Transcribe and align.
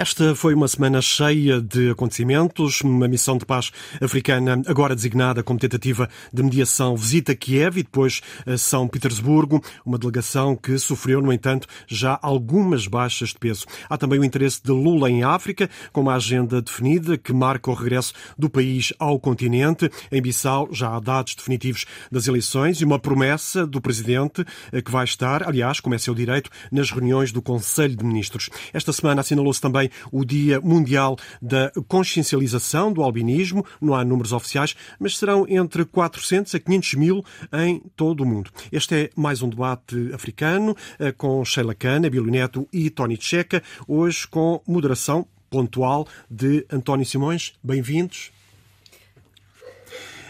Esta 0.00 0.34
foi 0.34 0.54
uma 0.54 0.66
semana 0.66 1.02
cheia 1.02 1.60
de 1.60 1.90
acontecimentos. 1.90 2.80
Uma 2.80 3.06
missão 3.06 3.36
de 3.36 3.44
paz 3.44 3.70
africana, 4.00 4.62
agora 4.66 4.96
designada 4.96 5.42
como 5.42 5.58
tentativa 5.58 6.08
de 6.32 6.42
mediação, 6.42 6.96
visita 6.96 7.34
Kiev 7.34 7.76
e 7.76 7.82
depois 7.82 8.22
São 8.56 8.88
Petersburgo. 8.88 9.62
Uma 9.84 9.98
delegação 9.98 10.56
que 10.56 10.78
sofreu, 10.78 11.20
no 11.20 11.30
entanto, 11.30 11.68
já 11.86 12.18
algumas 12.22 12.86
baixas 12.86 13.28
de 13.28 13.38
peso. 13.38 13.66
Há 13.90 13.98
também 13.98 14.18
o 14.18 14.24
interesse 14.24 14.62
de 14.64 14.70
Lula 14.70 15.10
em 15.10 15.22
África, 15.22 15.68
com 15.92 16.00
uma 16.00 16.14
agenda 16.14 16.62
definida 16.62 17.18
que 17.18 17.34
marca 17.34 17.70
o 17.70 17.74
regresso 17.74 18.14
do 18.38 18.48
país 18.48 18.94
ao 18.98 19.20
continente. 19.20 19.90
Em 20.10 20.22
Bissau 20.22 20.70
já 20.72 20.96
há 20.96 20.98
dados 20.98 21.34
definitivos 21.34 21.84
das 22.10 22.26
eleições 22.26 22.80
e 22.80 22.86
uma 22.86 22.98
promessa 22.98 23.66
do 23.66 23.82
presidente 23.82 24.46
eh, 24.72 24.80
que 24.80 24.90
vai 24.90 25.04
estar, 25.04 25.46
aliás, 25.46 25.78
como 25.78 25.94
é 25.94 25.98
seu 25.98 26.14
direito, 26.14 26.48
nas 26.72 26.90
reuniões 26.90 27.32
do 27.32 27.42
Conselho 27.42 27.94
de 27.94 28.02
Ministros. 28.02 28.48
Esta 28.72 28.94
semana 28.94 29.20
assinalou-se 29.20 29.60
também 29.60 29.89
o 30.10 30.24
Dia 30.24 30.60
Mundial 30.60 31.16
da 31.40 31.70
Consciencialização 31.88 32.92
do 32.92 33.02
Albinismo. 33.02 33.64
Não 33.80 33.94
há 33.94 34.04
números 34.04 34.32
oficiais, 34.32 34.76
mas 34.98 35.16
serão 35.16 35.46
entre 35.48 35.84
400 35.84 36.54
a 36.54 36.60
500 36.60 36.94
mil 36.94 37.24
em 37.52 37.80
todo 37.96 38.22
o 38.22 38.26
mundo. 38.26 38.50
Este 38.70 38.94
é 38.94 39.10
mais 39.16 39.42
um 39.42 39.48
debate 39.48 40.10
africano 40.12 40.76
eh, 40.98 41.12
com 41.12 41.44
Sheila 41.44 41.74
Cana, 41.74 42.10
Bilio 42.10 42.30
Neto 42.30 42.68
e 42.72 42.90
Tony 42.90 43.18
Checa, 43.20 43.62
hoje 43.86 44.26
com 44.26 44.60
moderação 44.66 45.26
pontual 45.48 46.06
de 46.30 46.64
António 46.70 47.04
Simões. 47.04 47.52
Bem-vindos. 47.62 48.30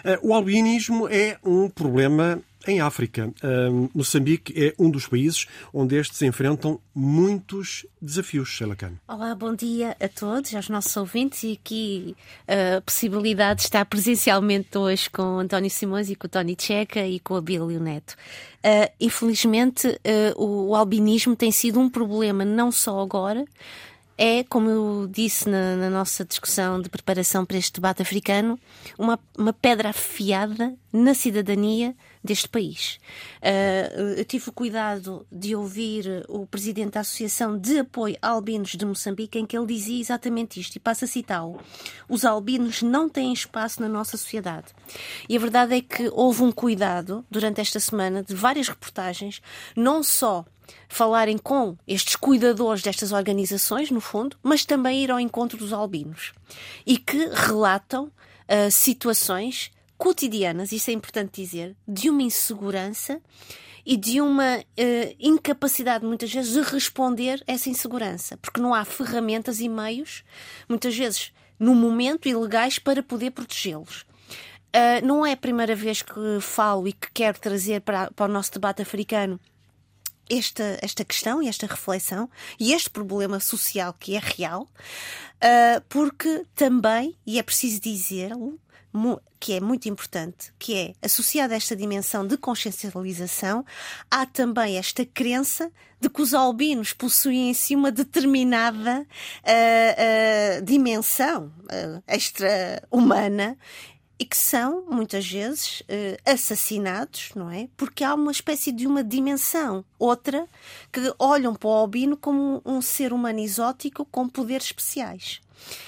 Eh, 0.04 0.18
o 0.22 0.32
albinismo 0.34 1.08
é 1.08 1.38
um 1.44 1.68
problema 1.68 2.40
em 2.70 2.80
África. 2.80 3.32
Moçambique 3.94 4.54
é 4.56 4.74
um 4.78 4.90
dos 4.90 5.06
países 5.06 5.46
onde 5.72 5.96
estes 5.96 6.22
enfrentam 6.22 6.80
muitos 6.94 7.86
desafios, 8.00 8.48
Sheila 8.48 8.76
Khan. 8.76 8.92
Olá, 9.08 9.34
bom 9.34 9.54
dia 9.54 9.96
a 10.00 10.08
todos, 10.08 10.54
aos 10.54 10.68
nossos 10.68 10.96
ouvintes 10.96 11.42
e 11.42 11.52
aqui 11.52 12.16
a 12.46 12.80
possibilidade 12.80 13.58
de 13.58 13.64
estar 13.64 13.84
presencialmente 13.84 14.76
hoje 14.78 15.10
com 15.10 15.38
António 15.38 15.70
Simões 15.70 16.08
e 16.10 16.14
com 16.14 16.26
o 16.26 16.30
Tony 16.30 16.56
Checa 16.58 17.06
e 17.06 17.18
com 17.20 17.34
a 17.34 17.40
Bílio 17.40 17.80
Neto. 17.80 18.14
Uh, 18.64 18.92
infelizmente, 19.00 19.88
uh, 19.88 20.42
o, 20.42 20.68
o 20.68 20.76
albinismo 20.76 21.34
tem 21.34 21.50
sido 21.50 21.80
um 21.80 21.88
problema 21.88 22.44
não 22.44 22.70
só 22.70 23.00
agora, 23.00 23.44
é, 24.22 24.44
como 24.44 24.68
eu 24.68 25.08
disse 25.10 25.48
na, 25.48 25.76
na, 25.76 25.88
nossa 25.88 26.26
discussão 26.26 26.78
de 26.78 26.90
preparação 26.90 27.46
para 27.46 27.56
este 27.56 27.72
debate 27.72 28.02
africano, 28.02 28.60
uma, 28.98 29.18
uma 29.36 29.50
pedra 29.50 29.88
afiada 29.88 30.74
na 30.92 31.14
cidadania 31.14 31.96
deste 32.22 32.48
país. 32.48 32.98
Uh, 33.38 34.24
tive 34.24 34.50
o 34.50 34.52
cuidado 34.52 35.26
de 35.32 35.56
ouvir 35.56 36.24
o 36.28 36.46
presidente 36.46 36.92
da 36.92 37.00
Associação 37.00 37.58
de 37.58 37.78
Apoio 37.78 38.16
a 38.20 38.28
Albinos 38.28 38.70
de 38.72 38.84
Moçambique, 38.84 39.38
em 39.38 39.46
que 39.46 39.56
ele 39.56 39.66
dizia 39.66 40.00
exatamente 40.00 40.60
isto, 40.60 40.76
e 40.76 40.80
passo 40.80 41.04
a 41.04 41.08
citá-lo: 41.08 41.60
os 42.08 42.24
albinos 42.24 42.82
não 42.82 43.08
têm 43.08 43.32
espaço 43.32 43.80
na 43.80 43.88
nossa 43.88 44.16
sociedade. 44.16 44.66
E 45.28 45.36
a 45.36 45.40
verdade 45.40 45.74
é 45.74 45.80
que 45.80 46.10
houve 46.12 46.42
um 46.42 46.52
cuidado 46.52 47.24
durante 47.30 47.60
esta 47.60 47.80
semana 47.80 48.22
de 48.22 48.34
várias 48.34 48.68
reportagens, 48.68 49.40
não 49.74 50.02
só 50.02 50.44
falarem 50.88 51.38
com 51.38 51.76
estes 51.86 52.16
cuidadores 52.16 52.82
destas 52.82 53.12
organizações, 53.12 53.90
no 53.90 54.00
fundo, 54.00 54.36
mas 54.42 54.64
também 54.64 55.02
ir 55.02 55.10
ao 55.10 55.18
encontro 55.18 55.56
dos 55.56 55.72
albinos 55.72 56.32
e 56.86 56.96
que 56.96 57.28
relatam 57.32 58.04
uh, 58.04 58.70
situações 58.70 59.70
cotidianas, 60.00 60.72
isso 60.72 60.90
é 60.90 60.94
importante 60.94 61.42
dizer, 61.42 61.76
de 61.86 62.08
uma 62.08 62.22
insegurança 62.22 63.20
e 63.84 63.98
de 63.98 64.18
uma 64.18 64.56
uh, 64.56 65.16
incapacidade, 65.20 66.06
muitas 66.06 66.32
vezes, 66.32 66.54
de 66.54 66.62
responder 66.62 67.44
a 67.46 67.52
essa 67.52 67.68
insegurança, 67.68 68.38
porque 68.38 68.62
não 68.62 68.72
há 68.72 68.82
ferramentas 68.82 69.60
e 69.60 69.68
meios, 69.68 70.24
muitas 70.66 70.96
vezes, 70.96 71.34
no 71.58 71.74
momento, 71.74 72.26
ilegais 72.26 72.78
para 72.78 73.02
poder 73.02 73.32
protegê-los. 73.32 74.06
Uh, 74.74 75.04
não 75.04 75.26
é 75.26 75.32
a 75.32 75.36
primeira 75.36 75.76
vez 75.76 76.00
que 76.00 76.40
falo 76.40 76.88
e 76.88 76.94
que 76.94 77.12
quero 77.12 77.38
trazer 77.38 77.82
para, 77.82 78.10
para 78.10 78.24
o 78.24 78.32
nosso 78.32 78.52
debate 78.52 78.80
africano 78.80 79.38
esta, 80.30 80.78
esta 80.80 81.04
questão 81.04 81.42
e 81.42 81.48
esta 81.48 81.66
reflexão 81.66 82.30
e 82.58 82.72
este 82.72 82.88
problema 82.88 83.38
social 83.38 83.92
que 83.92 84.16
é 84.16 84.20
real, 84.20 84.62
uh, 84.62 85.80
porque 85.90 86.46
também, 86.54 87.18
e 87.26 87.38
é 87.38 87.42
preciso 87.42 87.82
dizê-lo, 87.82 88.58
que 89.38 89.54
é 89.54 89.60
muito 89.60 89.88
importante, 89.88 90.52
que 90.58 90.74
é 90.76 90.94
associada 91.02 91.54
a 91.54 91.56
esta 91.56 91.74
dimensão 91.74 92.26
de 92.26 92.36
consciencialização, 92.36 93.64
há 94.10 94.26
também 94.26 94.76
esta 94.76 95.04
crença 95.04 95.70
de 96.00 96.08
que 96.08 96.22
os 96.22 96.34
albinos 96.34 96.92
possuem 96.92 97.50
em 97.50 97.54
si 97.54 97.76
uma 97.76 97.92
determinada 97.92 99.00
uh, 99.00 100.60
uh, 100.60 100.64
dimensão 100.64 101.52
uh, 101.64 102.02
extra-humana 102.06 103.56
e 104.18 104.24
que 104.26 104.36
são, 104.36 104.84
muitas 104.86 105.26
vezes, 105.26 105.82
assassinados, 106.26 107.30
não 107.34 107.50
é? 107.50 107.70
Porque 107.74 108.04
há 108.04 108.14
uma 108.14 108.30
espécie 108.30 108.70
de 108.70 108.86
uma 108.86 109.02
dimensão, 109.02 109.82
outra, 109.98 110.46
que 110.92 111.00
olham 111.18 111.54
para 111.54 111.68
o 111.70 111.72
albino 111.72 112.18
como 112.18 112.60
um 112.62 112.82
ser 112.82 113.14
humano 113.14 113.38
exótico 113.38 114.04
com 114.04 114.28
poderes 114.28 114.66
especiais. 114.66 115.40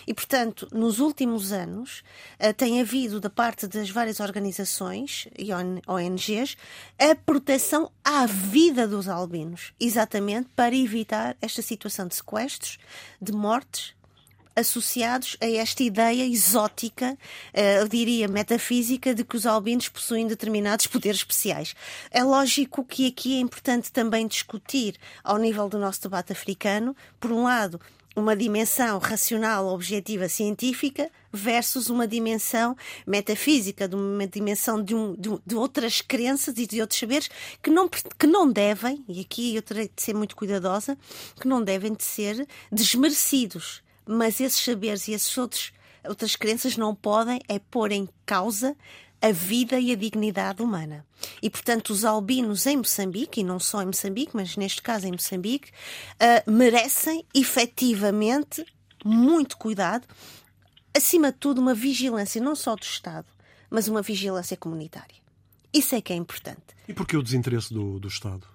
E, 0.07 0.15
portanto, 0.15 0.69
nos 0.73 0.99
últimos 0.99 1.53
anos, 1.53 2.03
uh, 2.41 2.53
tem 2.55 2.81
havido, 2.81 3.21
da 3.21 3.31
parte 3.31 3.67
das 3.67 3.91
várias 3.91 4.21
organizações 4.21 5.29
e 5.39 5.51
ONGs, 5.53 6.57
a 6.99 7.15
proteção 7.15 7.91
à 8.05 8.27
vida 8.27 8.87
dos 8.87 9.09
albinos, 9.09 9.73
exatamente 9.81 10.49
para 10.55 10.75
evitar 10.75 11.37
esta 11.41 11.63
situação 11.63 12.07
de 12.07 12.17
sequestros, 12.17 12.79
de 13.21 13.33
mortes 13.33 13.95
associados 14.55 15.37
a 15.41 15.47
esta 15.47 15.83
ideia 15.83 16.27
exótica, 16.27 17.17
eh, 17.53 17.81
eu 17.81 17.89
diria 17.89 18.29
metafísica, 18.29 19.15
de 19.15 19.25
que 19.25 19.37
os 19.37 19.47
albinos 19.47 19.89
possuem 19.89 20.27
determinados 20.27 20.87
poderes 20.87 21.19
especiais. 21.19 21.75
É 22.11 22.23
lógico 22.23 22.85
que 22.85 23.07
aqui 23.07 23.37
é 23.37 23.41
importante 23.41 23.91
também 23.91 24.27
discutir, 24.27 24.97
ao 25.25 25.39
nível 25.39 25.69
do 25.69 25.79
nosso 25.79 26.03
debate 26.03 26.33
africano, 26.33 26.95
por 27.19 27.33
um 27.33 27.45
lado, 27.45 27.81
uma 28.15 28.37
dimensão 28.37 28.99
racional, 28.99 29.67
objetiva, 29.69 30.29
científica 30.29 31.11
versus 31.33 31.89
uma 31.89 32.07
dimensão 32.07 32.77
metafísica, 33.07 33.89
de 33.89 33.97
uma 33.97 34.27
dimensão 34.27 34.83
de, 34.83 34.95
um, 34.95 35.15
de, 35.15 35.31
de, 35.47 35.55
outras 35.55 36.01
crenças 36.01 36.57
e 36.59 36.67
de 36.67 36.81
outros 36.81 37.01
saberes 37.01 37.31
que 37.63 37.71
não, 37.71 37.89
que 37.89 38.27
não 38.27 38.51
devem, 38.51 39.03
e 39.09 39.21
aqui 39.21 39.57
eu 39.57 39.63
terei 39.63 39.91
de 39.95 40.03
ser 40.03 40.15
muito 40.15 40.37
cuidadosa, 40.37 40.97
que 41.41 41.49
não 41.49 41.63
devem 41.63 41.95
de 41.95 42.05
ser 42.05 42.47
desmerecidos. 42.71 43.83
Mas 44.07 44.41
esses 44.41 44.63
saberes 44.63 45.09
e 45.09 45.41
outros, 45.41 45.73
outras 46.07 46.37
crenças 46.37 46.77
não 46.77 46.95
podem 46.95 47.41
é 47.49 47.59
pôr 47.59 47.93
em 47.93 48.09
causa 48.27 48.77
a 49.23 49.31
vida 49.31 49.79
e 49.79 49.93
a 49.93 49.97
dignidade 49.97 50.61
humana. 50.61 51.07
E, 51.41 51.49
portanto, 51.49 51.91
os 51.91 52.05
albinos 52.05 52.67
em 52.67 52.77
Moçambique, 52.77 53.41
e 53.41 53.45
não 53.45 53.61
só 53.61 53.81
em 53.81 53.87
Moçambique, 53.87 54.33
mas 54.35 54.57
neste 54.57 54.83
caso 54.83 55.07
em 55.07 55.13
Moçambique, 55.13 55.71
uh, 55.71 56.51
merecem 56.51 57.25
efetivamente 57.33 58.67
muito 59.05 59.57
cuidado, 59.57 60.07
acima 60.95 61.31
de 61.31 61.39
tudo, 61.39 61.61
uma 61.61 61.75
vigilância 61.75 62.41
não 62.41 62.57
só 62.57 62.75
do 62.75 62.83
Estado, 62.83 63.27
mas 63.71 63.89
uma 63.89 64.03
vigilância 64.03 64.57
comunitária. 64.57 65.23
Isso 65.73 65.95
é 65.95 66.01
que 66.01 66.13
é 66.13 66.17
importante. 66.17 66.61
E 66.87 66.93
porquê 66.93 67.17
o 67.17 67.23
desinteresse 67.23 67.73
do, 67.73 67.99
do 67.99 68.09
Estado? 68.09 68.47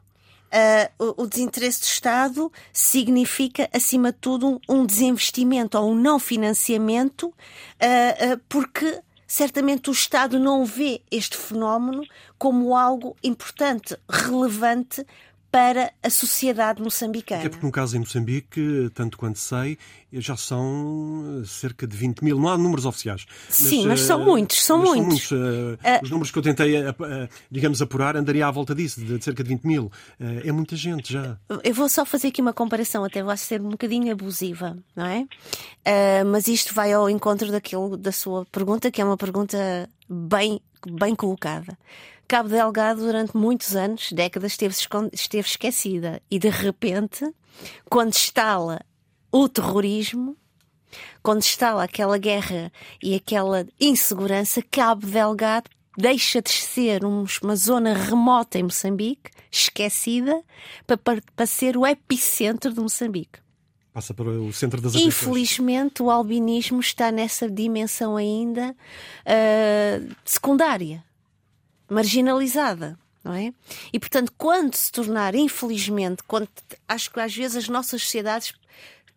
Uh, 0.47 1.13
o, 1.17 1.23
o, 1.23 1.28
desinteresse 1.28 1.81
do 1.81 1.85
Estado 1.85 2.51
significa, 2.72 3.69
acima 3.73 4.13
de 4.13 4.19
tudo, 4.19 4.47
um, 4.47 4.59
um 4.69 4.85
desinvestimento 4.85 5.78
ou 5.78 5.91
um 5.91 5.95
não 5.95 6.19
financiamento, 6.19 7.28
uh, 7.28 7.34
uh, 7.34 8.41
porque 8.47 9.02
certamente 9.28 9.90
o 9.90 9.94
Estado 9.94 10.40
não 10.40 10.66
vê 10.66 11.02
este 11.12 11.35
fenómeno 11.35 12.03
como 12.38 12.76
algo 12.76 13.16
importante, 13.22 13.97
relevante 14.09 15.06
para 15.52 15.91
a 16.03 16.09
sociedade 16.09 16.82
moçambicana. 16.82 17.41
Até 17.41 17.49
porque 17.49 17.66
no 17.66 17.72
caso 17.72 17.96
em 17.96 17.99
Moçambique, 17.99 18.91
tanto 18.94 19.17
quanto 19.17 19.40
sei, 19.40 19.78
já 20.11 20.35
são 20.35 21.41
cerca 21.46 21.88
de 21.88 21.96
20 21.96 22.22
mil. 22.22 22.40
Não 22.40 22.49
há 22.49 22.58
números 22.58 22.85
oficiais. 22.85 23.26
Sim, 23.49 23.88
mas, 23.88 24.02
são 24.02 24.22
uh, 24.22 24.26
muitos, 24.26 24.64
são 24.64 24.79
mas 24.79 24.90
muitos. 24.90 25.28
São 25.28 25.38
muitos. 25.38 25.82
Uh, 25.82 26.03
os 26.03 26.09
números 26.09 26.32
que 26.32 26.38
eu 26.38 26.44
tentei, 26.44 26.73
digamos, 27.49 27.82
apurar, 27.82 28.16
andaria 28.17 28.46
à 28.46 28.52
volta 28.52 28.76
disso, 28.76 28.99
de, 29.02 29.23
cerca 29.23 29.44
de 29.44 29.49
20 29.49 29.64
mil. 29.64 29.91
é 30.20 30.52
muita 30.52 30.76
gente 30.76 31.14
já. 31.14 31.38
Eu 31.64 31.73
vou 31.73 31.88
só 31.88 32.05
fazer 32.05 32.28
aqui 32.28 32.41
uma 32.41 32.53
comparação, 32.53 33.03
até 33.03 33.23
vai 33.23 33.38
ser 33.38 33.61
um 33.61 33.70
bocadinho 33.70 34.11
abusiva, 34.11 34.78
não 34.96 35.05
é? 35.05 35.26
mas 36.26 36.47
isto 36.47 36.73
vai 36.73 36.91
ao 36.91 37.09
encontro 37.09 37.52
daquilo, 37.52 37.96
da 37.96 38.11
sua 38.11 38.46
pergunta, 38.46 38.91
que 38.91 39.02
é 39.02 39.05
uma 39.05 39.17
pergunta 39.17 39.90
bem, 40.09 40.59
bem 40.85 41.16
colocada. 41.16 41.78
Cabo 42.28 42.50
Delgado, 42.50 43.02
durante 43.02 43.38
muitos 43.38 43.76
anos, 43.76 44.12
décadas, 44.12 44.52
esteve, 44.52 44.76
esteve 45.14 45.47
esquecida. 45.47 46.22
E 46.29 46.38
de 46.38 46.50
repente, 46.50 47.26
quando 47.90 48.14
estala 48.14 48.82
o 49.32 49.47
terrorismo, 49.47 50.35
quando 51.24 51.41
está 51.41 51.74
lá 51.74 51.84
aquela 51.84 52.18
guerra 52.18 52.72
e 53.02 53.16
aquela 53.16 53.66
insegurança, 53.79 54.62
Cabo 54.70 55.08
Delgado 55.08 55.70
deixa 55.97 56.41
de 56.41 56.52
ser 56.52 57.03
uma 57.03 57.56
zona 57.56 57.94
remota 57.94 58.59
em 58.59 58.64
Moçambique, 58.64 59.32
esquecida, 59.50 60.44
para, 60.85 61.22
para 61.35 61.46
ser 61.46 61.76
o 61.76 61.88
epicentro 61.88 62.74
de 62.74 62.79
Moçambique. 62.79 63.40
Passa 63.91 64.14
para 64.14 64.29
o 64.29 64.53
centro 64.53 64.79
das 64.79 64.94
Infelizmente, 64.94 66.03
o 66.03 66.12
albinismo 66.12 66.79
está 66.79 67.12
nessa 67.12 67.50
dimensão 67.50 68.16
ainda 68.16 68.76
uh, 69.26 70.16
secundária, 70.24 71.03
marginalizada. 71.89 72.97
Não 73.23 73.34
é? 73.34 73.53
E 73.91 73.99
portanto, 73.99 74.31
quando 74.37 74.73
se 74.75 74.89
tornar, 74.89 75.35
infelizmente, 75.35 76.23
quando, 76.23 76.47
acho 76.87 77.11
que 77.11 77.19
às 77.19 77.35
vezes 77.35 77.57
as 77.57 77.67
nossas 77.67 78.01
sociedades 78.03 78.53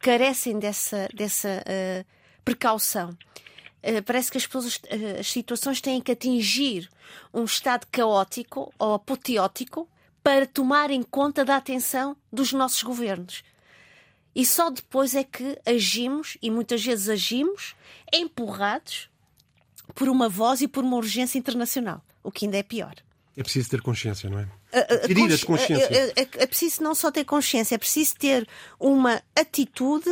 carecem 0.01 0.59
dessa, 0.59 1.09
dessa 1.15 1.63
uh, 1.63 2.05
precaução. 2.45 3.11
Uh, 3.83 4.03
parece 4.05 4.31
que 4.31 4.39
as, 4.39 4.47
pessoas, 4.47 4.77
uh, 4.77 5.21
as 5.21 5.31
situações 5.31 5.81
têm 5.81 6.01
que 6.01 6.11
atingir 6.11 6.89
um 7.33 7.45
estado 7.45 7.87
caótico 7.91 8.73
ou 8.79 8.95
apoteótico 8.95 9.89
para 10.23 10.47
tomarem 10.47 11.03
conta 11.03 11.45
da 11.45 11.57
atenção 11.57 12.17
dos 12.33 12.53
nossos 12.53 12.83
governos. 12.83 13.45
E 14.35 14.47
só 14.47 14.71
depois 14.71 15.15
é 15.15 15.25
que 15.25 15.59
agimos, 15.67 16.37
e 16.41 16.51
muitas 16.51 16.85
vezes 16.85 17.09
agimos, 17.09 17.75
empurrados 18.13 19.09
por 19.95 20.09
uma 20.09 20.29
voz 20.29 20.61
e 20.61 20.69
por 20.69 20.85
uma 20.85 20.97
urgência 20.97 21.39
internacional, 21.39 22.03
o 22.23 22.31
que 22.31 22.45
ainda 22.45 22.59
é 22.59 22.63
pior. 22.63 22.95
É 23.37 23.43
preciso 23.43 23.71
ter 23.71 23.81
consciência, 23.81 24.29
não 24.29 24.41
é? 24.41 24.49
Adquirir 24.73 25.33
a 25.33 25.47
consciência. 25.47 25.89
É, 25.91 26.21
é, 26.21 26.29
é, 26.39 26.47
preciso 26.47 26.83
não 26.83 26.95
só 26.95 27.11
ter 27.11 27.25
consciência, 27.25 27.75
é 27.75 27.79
preciso 27.79 28.17
ter 28.17 28.47
uma 28.79 29.23
atitude 29.35 30.11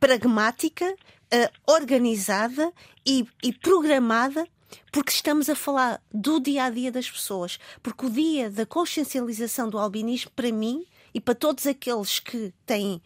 pragmática, 0.00 0.86
uh, 0.86 1.72
organizada 1.72 2.72
e, 3.06 3.26
e 3.42 3.52
programada 3.52 4.46
porque 4.90 5.10
estamos 5.10 5.48
a 5.48 5.54
falar 5.54 6.02
do 6.12 6.40
dia 6.40 6.64
a 6.64 6.70
dia 6.70 6.90
das 6.90 7.10
pessoas. 7.10 7.58
Porque 7.82 8.06
o 8.06 8.10
dia 8.10 8.50
da 8.50 8.66
consciencialização 8.66 9.68
do 9.68 9.78
albinismo, 9.78 10.30
para 10.34 10.50
mim 10.50 10.86
e 11.14 11.20
para 11.20 11.34
todos 11.34 11.66
aqueles 11.66 12.18
que 12.18 12.52
têm 12.64 13.02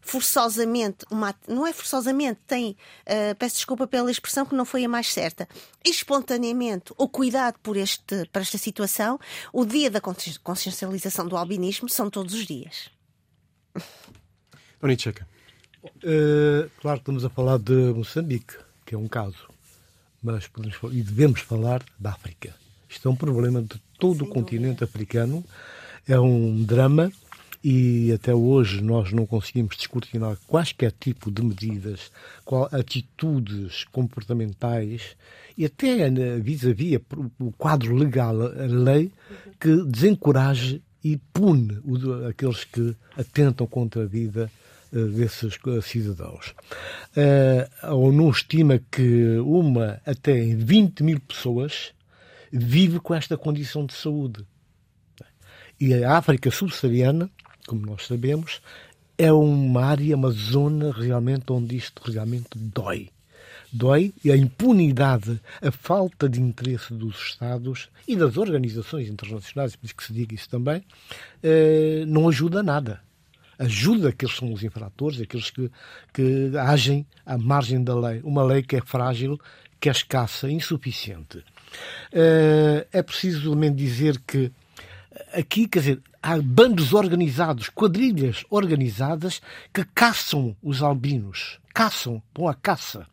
forçosamente, 0.00 1.04
uma, 1.10 1.34
não 1.46 1.66
é 1.66 1.72
forçosamente, 1.72 2.40
tem, 2.46 2.76
uh, 3.06 3.34
peço 3.38 3.56
desculpa 3.56 3.86
pela 3.86 4.10
expressão 4.10 4.46
que 4.46 4.54
não 4.54 4.64
foi 4.64 4.84
a 4.84 4.88
mais 4.88 5.12
certa, 5.12 5.48
espontaneamente 5.84 6.92
o 6.96 7.08
cuidado 7.08 7.58
por, 7.62 7.76
este, 7.76 8.26
por 8.32 8.42
esta 8.42 8.58
situação, 8.58 9.18
o 9.52 9.64
dia 9.64 9.90
da 9.90 10.00
consciencialização 10.00 11.26
do 11.26 11.36
albinismo 11.36 11.88
são 11.88 12.10
todos 12.10 12.34
os 12.34 12.46
dias. 12.46 12.90
Tony 14.80 14.98
Checa. 14.98 15.28
Uh, 15.84 16.68
claro 16.80 16.98
que 16.98 17.02
estamos 17.02 17.24
a 17.24 17.30
falar 17.30 17.58
de 17.58 17.72
Moçambique, 17.72 18.56
que 18.84 18.94
é 18.94 18.98
um 18.98 19.08
caso, 19.08 19.48
mas 20.22 20.46
podemos, 20.46 20.76
e 20.92 21.02
devemos 21.02 21.40
falar 21.40 21.82
da 21.98 22.10
África. 22.10 22.54
Isto 22.88 23.08
é 23.08 23.10
um 23.10 23.16
problema 23.16 23.62
de 23.62 23.80
todo 23.98 24.24
Sim, 24.24 24.24
o 24.24 24.28
continente 24.28 24.84
africano, 24.84 25.44
é 26.06 26.18
um 26.18 26.62
drama 26.62 27.12
e 27.62 28.10
até 28.12 28.34
hoje 28.34 28.82
nós 28.82 29.12
não 29.12 29.26
conseguimos 29.26 29.76
descortinar 29.76 30.36
quaisquer 30.46 30.92
tipo 30.98 31.30
de 31.30 31.42
medidas, 31.42 32.10
qual, 32.44 32.68
atitudes 32.72 33.84
comportamentais 33.92 35.16
e 35.56 35.66
até 35.66 36.08
vis-à-vis 36.40 36.98
-vis 36.98 37.30
o 37.38 37.52
quadro 37.52 37.94
legal, 37.94 38.40
a 38.40 38.66
lei, 38.66 39.12
que 39.58 39.84
desencoraje 39.84 40.82
e 41.04 41.18
pune 41.32 41.78
aqueles 42.28 42.64
que 42.64 42.96
atentam 43.16 43.66
contra 43.66 44.02
a 44.02 44.06
vida 44.06 44.50
eh, 44.92 45.04
desses 45.04 45.58
eh, 45.66 45.80
cidadãos. 45.82 46.54
Eh, 47.16 47.68
a 47.82 47.94
ONU 47.94 48.30
estima 48.30 48.80
que 48.90 49.38
uma 49.38 50.00
até 50.04 50.54
20 50.54 51.02
mil 51.02 51.20
pessoas 51.20 51.92
vive 52.52 52.98
com 52.98 53.14
esta 53.14 53.36
condição 53.36 53.86
de 53.86 53.94
saúde. 53.94 54.44
E 55.78 55.94
a 55.94 56.18
África 56.18 56.50
subsaariana 56.50 57.30
como 57.70 57.86
nós 57.86 58.04
sabemos, 58.08 58.60
é 59.16 59.32
uma 59.32 59.84
área, 59.84 60.16
uma 60.16 60.32
zona 60.32 60.90
realmente 60.90 61.44
onde 61.52 61.76
isto 61.76 62.02
realmente 62.10 62.48
dói. 62.54 63.10
Dói 63.72 64.12
e 64.24 64.32
a 64.32 64.36
impunidade, 64.36 65.40
a 65.62 65.70
falta 65.70 66.28
de 66.28 66.40
interesse 66.40 66.92
dos 66.92 67.14
Estados 67.28 67.88
e 68.08 68.16
das 68.16 68.36
organizações 68.36 69.08
internacionais, 69.08 69.76
por 69.76 69.86
isso 69.86 69.94
que 69.94 70.02
se 70.02 70.12
diga 70.12 70.34
isso 70.34 70.48
também, 70.48 70.82
eh, 71.44 72.02
não 72.08 72.28
ajuda 72.28 72.60
nada. 72.60 73.00
Ajuda 73.56 74.08
aqueles 74.08 74.34
que 74.34 74.40
são 74.40 74.52
os 74.52 74.64
infratores, 74.64 75.20
aqueles 75.20 75.50
que, 75.50 75.70
que 76.12 76.50
agem 76.58 77.06
à 77.24 77.38
margem 77.38 77.84
da 77.84 77.96
lei. 77.96 78.20
Uma 78.24 78.42
lei 78.42 78.64
que 78.64 78.74
é 78.74 78.80
frágil, 78.80 79.38
que 79.78 79.88
é 79.88 79.92
escassa, 79.92 80.50
insuficiente. 80.50 81.44
Eh, 82.12 82.84
é 82.92 83.00
preciso 83.00 83.52
também 83.52 83.72
dizer 83.72 84.20
que 84.26 84.50
aqui, 85.32 85.66
quer 85.68 85.78
dizer, 85.80 86.02
há 86.22 86.36
bandos 86.40 86.92
organizados, 86.92 87.68
quadrilhas 87.68 88.44
organizadas 88.50 89.40
que 89.72 89.84
caçam 89.94 90.56
os 90.62 90.82
albinos. 90.82 91.58
Caçam, 91.74 92.22
vão 92.36 92.48
à 92.48 92.54
caça. 92.54 93.06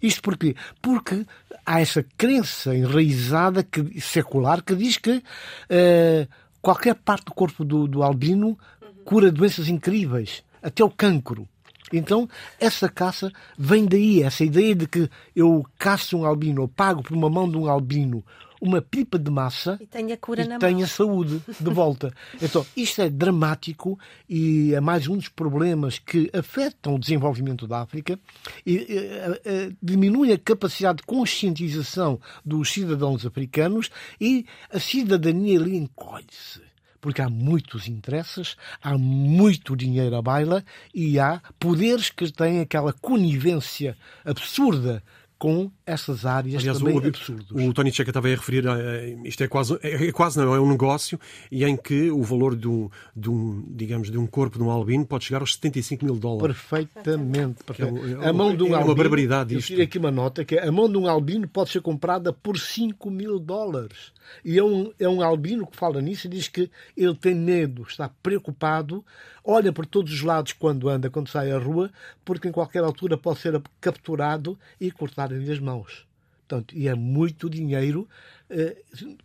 Isto 0.00 0.22
porquê? 0.22 0.54
Porque 0.80 1.26
há 1.64 1.80
essa 1.80 2.04
crença 2.16 2.74
enraizada 2.74 3.62
que, 3.62 4.00
secular 4.00 4.62
que 4.62 4.74
diz 4.74 4.96
que 4.96 5.16
uh, 5.18 6.28
qualquer 6.60 6.94
parte 6.94 7.26
do 7.26 7.34
corpo 7.34 7.64
do, 7.64 7.86
do 7.86 8.02
albino 8.02 8.58
cura 9.04 9.32
doenças 9.32 9.68
incríveis, 9.68 10.42
até 10.62 10.84
o 10.84 10.90
cancro. 10.90 11.48
Então, 11.92 12.28
essa 12.58 12.88
caça 12.88 13.30
vem 13.58 13.84
daí, 13.84 14.22
essa 14.22 14.44
ideia 14.44 14.74
de 14.74 14.86
que 14.86 15.10
eu 15.36 15.66
caço 15.78 16.16
um 16.16 16.24
albino, 16.24 16.62
ou 16.62 16.68
pago 16.68 17.02
por 17.02 17.14
uma 17.14 17.28
mão 17.28 17.50
de 17.50 17.56
um 17.56 17.68
albino 17.68 18.24
uma 18.62 18.80
pipa 18.80 19.18
de 19.18 19.28
massa 19.28 19.76
e 19.80 19.86
tenha, 19.86 20.16
cura 20.16 20.44
e 20.44 20.46
na 20.46 20.56
tenha 20.56 20.78
mão. 20.78 20.86
saúde 20.86 21.42
de 21.60 21.70
volta. 21.70 22.14
então, 22.40 22.64
isto 22.76 23.02
é 23.02 23.10
dramático 23.10 23.98
e 24.28 24.72
é 24.72 24.80
mais 24.80 25.08
um 25.08 25.16
dos 25.16 25.28
problemas 25.28 25.98
que 25.98 26.30
afetam 26.32 26.94
o 26.94 26.98
desenvolvimento 26.98 27.66
da 27.66 27.80
África 27.80 28.16
e, 28.64 28.74
e, 28.74 29.40
e 29.44 29.76
diminui 29.82 30.32
a 30.32 30.38
capacidade 30.38 30.98
de 30.98 31.02
conscientização 31.02 32.20
dos 32.44 32.72
cidadãos 32.72 33.26
africanos 33.26 33.90
e 34.20 34.46
a 34.70 34.78
cidadania 34.78 35.58
ali 35.58 35.76
encolhe-se 35.76 36.60
porque 37.00 37.20
há 37.20 37.28
muitos 37.28 37.88
interesses, 37.88 38.54
há 38.80 38.96
muito 38.96 39.76
dinheiro 39.76 40.14
à 40.14 40.22
baila 40.22 40.64
e 40.94 41.18
há 41.18 41.42
poderes 41.58 42.10
que 42.10 42.30
têm 42.30 42.60
aquela 42.60 42.92
conivência 42.92 43.98
absurda 44.24 45.02
com 45.42 45.72
essas 45.84 46.24
áreas 46.24 46.60
Aliás, 46.60 46.78
também 46.78 46.94
o, 46.94 47.04
absurdos. 47.04 47.50
O 47.50 47.72
Tony 47.72 47.90
Checa 47.90 48.10
estava 48.10 48.28
a 48.28 48.30
referir 48.30 48.64
a, 48.68 48.76
isto 49.24 49.42
é 49.42 49.48
quase, 49.48 49.76
é, 49.82 50.06
é, 50.06 50.12
quase 50.12 50.38
não, 50.38 50.54
é 50.54 50.60
um 50.60 50.70
negócio 50.70 51.18
e 51.50 51.64
em 51.64 51.76
que 51.76 52.12
o 52.12 52.22
valor 52.22 52.54
de 52.54 52.68
um, 52.68 52.88
de 53.16 53.28
um, 53.28 53.64
digamos, 53.68 54.08
de 54.08 54.16
um 54.16 54.24
corpo 54.24 54.56
de 54.56 54.62
um 54.62 54.70
albino 54.70 55.04
pode 55.04 55.24
chegar 55.24 55.40
aos 55.40 55.54
75 55.54 56.04
mil 56.04 56.14
dólares. 56.14 56.56
Perfeitamente. 56.56 57.64
É, 57.76 58.28
a 58.28 58.32
mão 58.32 58.54
de 58.54 58.62
um 58.62 58.68
é 58.68 58.74
albino, 58.74 58.84
uma 58.84 58.94
barbaridade 58.94 59.56
isto. 59.56 59.64
Eu 59.64 59.74
tirei 59.74 59.84
aqui 59.86 59.98
uma 59.98 60.12
nota 60.12 60.44
que 60.44 60.56
a 60.56 60.70
mão 60.70 60.88
de 60.88 60.96
um 60.96 61.08
albino 61.08 61.48
pode 61.48 61.70
ser 61.70 61.80
comprada 61.82 62.32
por 62.32 62.56
5 62.56 63.10
mil 63.10 63.40
dólares. 63.40 64.12
E 64.44 64.58
é 64.58 64.64
um, 64.64 64.92
é 64.98 65.08
um 65.08 65.22
albino 65.22 65.66
que 65.66 65.76
fala 65.76 66.00
nisso 66.00 66.26
e 66.26 66.30
diz 66.30 66.48
que 66.48 66.70
ele 66.96 67.14
tem 67.14 67.34
medo, 67.34 67.82
está 67.82 68.08
preocupado, 68.22 69.04
olha 69.44 69.72
por 69.72 69.86
todos 69.86 70.12
os 70.12 70.22
lados 70.22 70.52
quando 70.52 70.88
anda, 70.88 71.10
quando 71.10 71.28
sai 71.28 71.50
à 71.50 71.58
rua, 71.58 71.90
porque 72.24 72.48
em 72.48 72.52
qualquer 72.52 72.82
altura 72.82 73.16
pode 73.16 73.40
ser 73.40 73.60
capturado 73.80 74.58
e 74.80 74.90
cortar-lhe 75.32 75.50
as 75.50 75.58
mãos. 75.58 76.06
Portanto, 76.46 76.76
e 76.76 76.86
é 76.86 76.94
muito 76.94 77.48
dinheiro, 77.48 78.06
eh, 78.50 78.76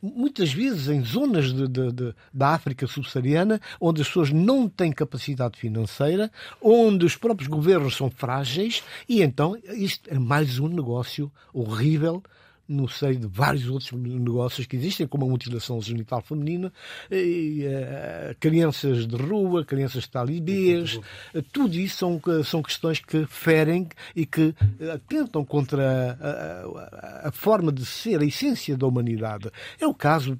muitas 0.02 0.54
vezes 0.54 0.88
em 0.88 1.04
zonas 1.04 1.52
de, 1.52 1.68
de, 1.68 1.92
de, 1.92 2.16
da 2.34 2.50
África 2.50 2.88
subsaariana, 2.88 3.60
onde 3.82 4.02
as 4.02 4.08
pessoas 4.08 4.32
não 4.32 4.70
têm 4.70 4.94
capacidade 4.94 5.60
financeira, 5.60 6.32
onde 6.62 7.06
os 7.06 7.18
próprios 7.18 7.50
governos 7.50 7.98
são 7.98 8.10
frágeis, 8.10 8.82
e 9.10 9.22
então 9.22 9.58
isto 9.74 10.10
é 10.10 10.18
mais 10.18 10.58
um 10.58 10.70
negócio 10.70 11.30
horrível 11.54 12.24
no 12.68 12.88
seio 12.88 13.18
de 13.18 13.28
vários 13.28 13.68
outros 13.70 13.92
negócios 13.92 14.68
que 14.68 14.76
existem, 14.76 15.08
como 15.08 15.26
a 15.26 15.30
mutilação 15.30 15.82
genital 15.82 16.22
feminina, 16.22 16.72
e, 17.10 17.66
uh, 17.66 18.36
crianças 18.40 19.08
de 19.08 19.16
rua, 19.16 19.64
crianças 19.64 20.08
talibês, 20.08 20.96
uh, 21.34 21.42
tudo 21.54 21.76
isso 21.76 21.98
são, 21.98 22.22
são 22.44 22.62
questões 22.62 23.00
que 23.00 23.26
ferem 23.26 23.88
e 24.16 24.26
que 24.26 24.54
uh, 24.82 24.92
atentam 24.94 25.46
contra 25.46 26.18
a, 26.20 27.26
a, 27.26 27.30
a, 27.30 27.32
forma 27.32 27.72
de 27.72 27.86
ser, 27.86 28.20
a 28.20 28.26
essência 28.26 28.76
da 28.76 28.86
humanidade. 28.86 29.50
É 29.80 29.88
o 29.88 29.94
caso 29.94 30.38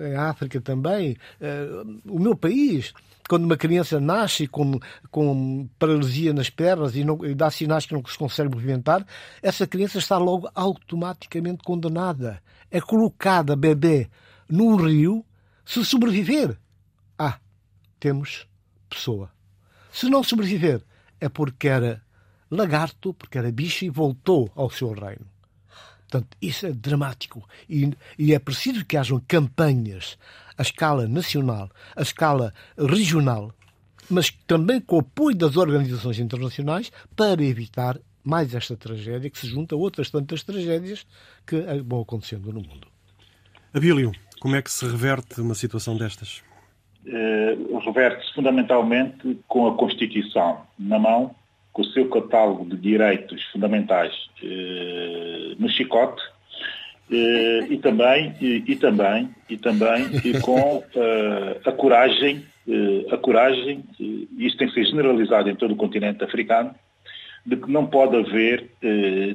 em 0.00 0.16
África 0.16 0.60
também. 0.60 1.16
o 2.04 2.18
meu 2.18 2.36
país 2.36 2.92
quando 3.28 3.44
uma 3.44 3.56
criança 3.56 4.00
nasce 4.00 4.46
com, 4.46 4.78
com 5.10 5.68
paralisia 5.78 6.32
nas 6.32 6.50
pernas 6.50 6.94
e, 6.94 7.04
não, 7.04 7.24
e 7.24 7.34
dá 7.34 7.50
sinais 7.50 7.86
que 7.86 7.92
não 7.92 8.04
se 8.04 8.18
consegue 8.18 8.50
movimentar, 8.50 9.06
essa 9.42 9.66
criança 9.66 9.98
está 9.98 10.18
logo 10.18 10.48
automaticamente 10.54 11.62
condenada. 11.62 12.42
É 12.70 12.80
colocada 12.80 13.56
bebê 13.56 14.08
num 14.48 14.76
rio 14.76 15.24
se 15.64 15.84
sobreviver. 15.84 16.58
Ah, 17.18 17.38
temos 17.98 18.46
pessoa. 18.88 19.30
Se 19.90 20.08
não 20.08 20.22
sobreviver, 20.22 20.82
é 21.20 21.28
porque 21.28 21.68
era 21.68 22.02
lagarto, 22.50 23.14
porque 23.14 23.38
era 23.38 23.50
bicho, 23.50 23.84
e 23.84 23.90
voltou 23.90 24.50
ao 24.54 24.70
seu 24.70 24.92
reino. 24.92 25.26
Portanto, 26.08 26.36
isso 26.40 26.66
é 26.66 26.72
dramático. 26.72 27.46
E, 27.68 27.90
e 28.18 28.32
é 28.32 28.38
preciso 28.38 28.84
que 28.84 28.96
hajam 28.96 29.20
campanhas 29.26 30.16
à 30.56 30.62
escala 30.62 31.06
nacional, 31.06 31.70
à 31.94 32.02
escala 32.02 32.52
regional, 32.78 33.52
mas 34.08 34.30
também 34.46 34.80
com 34.80 34.96
o 34.96 35.00
apoio 35.00 35.36
das 35.36 35.56
organizações 35.56 36.18
internacionais 36.18 36.90
para 37.14 37.42
evitar 37.42 37.98
mais 38.24 38.54
esta 38.54 38.76
tragédia 38.76 39.30
que 39.30 39.38
se 39.38 39.46
junta 39.46 39.74
a 39.74 39.78
outras 39.78 40.10
tantas 40.10 40.42
tragédias 40.42 41.06
que 41.46 41.60
vão 41.84 42.00
acontecendo 42.00 42.52
no 42.52 42.60
mundo. 42.60 42.88
Abílio, 43.72 44.12
como 44.40 44.56
é 44.56 44.62
que 44.62 44.70
se 44.70 44.84
reverte 44.84 45.40
uma 45.40 45.54
situação 45.54 45.96
destas? 45.96 46.42
Uh, 47.04 47.78
reverte-se 47.78 48.34
fundamentalmente 48.34 49.38
com 49.46 49.68
a 49.68 49.76
Constituição 49.76 50.62
na 50.76 50.98
mão, 50.98 51.34
com 51.76 51.82
o 51.82 51.84
seu 51.92 52.08
catálogo 52.08 52.64
de 52.64 52.76
direitos 52.78 53.44
fundamentais 53.52 54.10
uh, 54.42 55.56
no 55.58 55.68
chicote 55.68 56.22
uh, 57.10 57.70
e 57.70 57.76
também 57.82 58.34
e, 58.40 58.64
e, 58.66 58.76
também 58.76 59.28
e 59.50 59.58
também 59.58 60.06
e 60.24 60.40
com 60.40 60.82
a 61.66 61.72
coragem 61.72 62.42
a 63.12 63.16
coragem 63.18 63.84
e 64.00 64.26
isto 64.38 64.56
tem 64.56 64.68
que 64.68 64.74
ser 64.74 64.86
generalizado 64.86 65.50
em 65.50 65.54
todo 65.54 65.72
o 65.72 65.76
continente 65.76 66.24
africano 66.24 66.74
de 67.44 67.56
que 67.56 67.70
não 67.70 67.86
pode 67.86 68.16
haver 68.16 68.68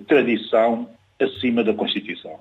tradição 0.05 0.89
acima 1.17 1.63
da 1.63 1.73
Constituição. 1.73 2.37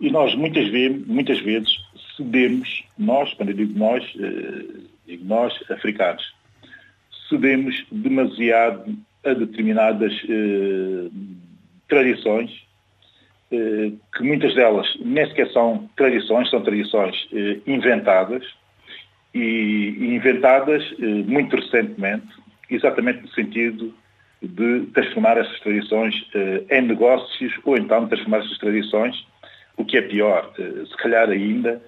E 0.00 0.10
nós 0.10 0.34
muitas 0.34 0.68
vezes, 0.70 1.06
muitas 1.06 1.38
vezes 1.38 1.70
cedemos, 2.16 2.82
nós, 2.98 3.32
quando 3.34 3.50
eu 3.50 3.54
digo 3.54 3.78
nós, 3.78 4.04
digo 5.06 5.24
nós, 5.24 5.54
africanos, 5.70 6.34
cedemos 7.28 7.84
demasiado 7.90 8.96
a 9.24 9.34
determinadas 9.34 10.12
eh, 10.28 11.08
tradições, 11.88 12.50
eh, 13.50 13.92
que 14.16 14.22
muitas 14.22 14.54
delas 14.54 14.86
nem 15.00 15.26
sequer 15.28 15.50
são 15.52 15.88
tradições, 15.96 16.50
são 16.50 16.62
tradições 16.62 17.28
eh, 17.32 17.58
inventadas, 17.66 18.44
e, 19.34 19.96
e 19.98 20.14
inventadas 20.14 20.82
eh, 20.98 21.04
muito 21.04 21.56
recentemente, 21.56 22.26
exatamente 22.70 23.22
no 23.22 23.28
sentido 23.28 23.94
de 24.42 24.86
transformar 24.92 25.38
essas 25.38 25.58
tradições 25.60 26.14
eh, 26.34 26.64
em 26.70 26.82
negócios 26.82 27.52
ou 27.64 27.76
então 27.76 28.06
transformar 28.08 28.38
essas 28.38 28.58
tradições, 28.58 29.16
o 29.76 29.84
que 29.84 29.96
é 29.96 30.02
pior, 30.02 30.52
eh, 30.58 30.84
se 30.86 30.96
calhar 30.96 31.28
ainda, 31.30 31.82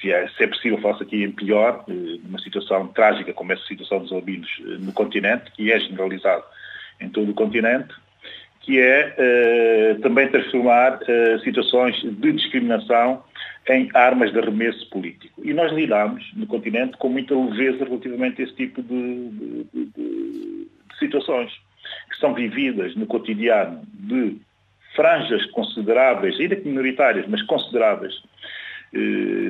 se 0.00 0.12
é, 0.12 0.28
se 0.28 0.44
é 0.44 0.46
possível, 0.46 0.78
falar 0.78 1.00
aqui 1.00 1.22
em 1.22 1.30
pior, 1.30 1.84
eh, 1.88 1.92
numa 2.24 2.38
situação 2.38 2.88
trágica 2.88 3.32
como 3.32 3.52
essa 3.52 3.64
situação 3.66 4.00
dos 4.00 4.12
albinos 4.12 4.48
eh, 4.60 4.78
no 4.78 4.92
continente, 4.92 5.50
que 5.52 5.70
é 5.70 5.78
generalizado 5.78 6.44
em 7.00 7.08
todo 7.08 7.30
o 7.30 7.34
continente, 7.34 7.94
que 8.66 8.80
é 8.80 9.14
eh, 9.16 9.96
também 10.02 10.28
transformar 10.28 10.98
eh, 11.06 11.38
situações 11.44 11.96
de 12.02 12.32
discriminação 12.32 13.22
em 13.68 13.88
armas 13.94 14.32
de 14.32 14.38
arremesso 14.40 14.90
político. 14.90 15.40
E 15.44 15.54
nós 15.54 15.72
lidamos 15.72 16.28
no 16.34 16.46
continente 16.46 16.96
com 16.96 17.08
muita 17.08 17.34
leveza 17.34 17.84
relativamente 17.84 18.40
a 18.40 18.44
esse 18.44 18.54
tipo 18.54 18.82
de, 18.82 19.28
de, 19.30 19.66
de, 19.72 19.90
de 19.94 20.98
situações, 20.98 21.52
que 22.10 22.16
são 22.18 22.34
vividas 22.34 22.94
no 22.96 23.06
cotidiano 23.06 23.82
de 23.94 24.36
franjas 24.96 25.44
consideráveis, 25.50 26.38
ainda 26.40 26.56
que 26.56 26.66
minoritárias, 26.66 27.26
mas 27.28 27.42
consideráveis, 27.42 28.14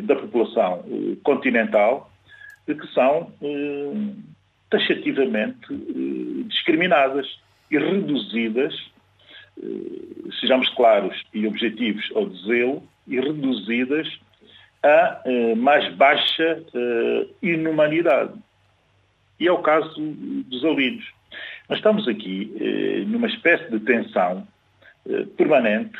da 0.02 0.16
população 0.16 0.84
eh, 0.86 1.16
continental 1.22 2.10
que 2.66 2.86
são 2.92 3.32
eh, 3.42 3.92
taxativamente 4.68 5.72
discriminadas 6.48 7.38
e 7.70 7.78
reduzidas, 7.78 8.74
sejamos 10.40 10.68
claros 10.70 11.22
e 11.32 11.46
objetivos 11.46 12.10
ao 12.14 12.26
dizê-lo, 12.26 12.82
e 13.06 13.20
reduzidas 13.20 14.08
a 14.82 15.22
mais 15.56 15.92
baixa 15.94 16.62
inumanidade. 17.40 18.32
E 19.38 19.46
é 19.46 19.52
o 19.52 19.58
caso 19.58 19.94
dos 19.96 20.64
albinos. 20.64 21.04
Nós 21.68 21.78
estamos 21.78 22.08
aqui 22.08 22.52
numa 23.06 23.28
espécie 23.28 23.70
de 23.70 23.78
tensão 23.80 24.46
permanente 25.36 25.98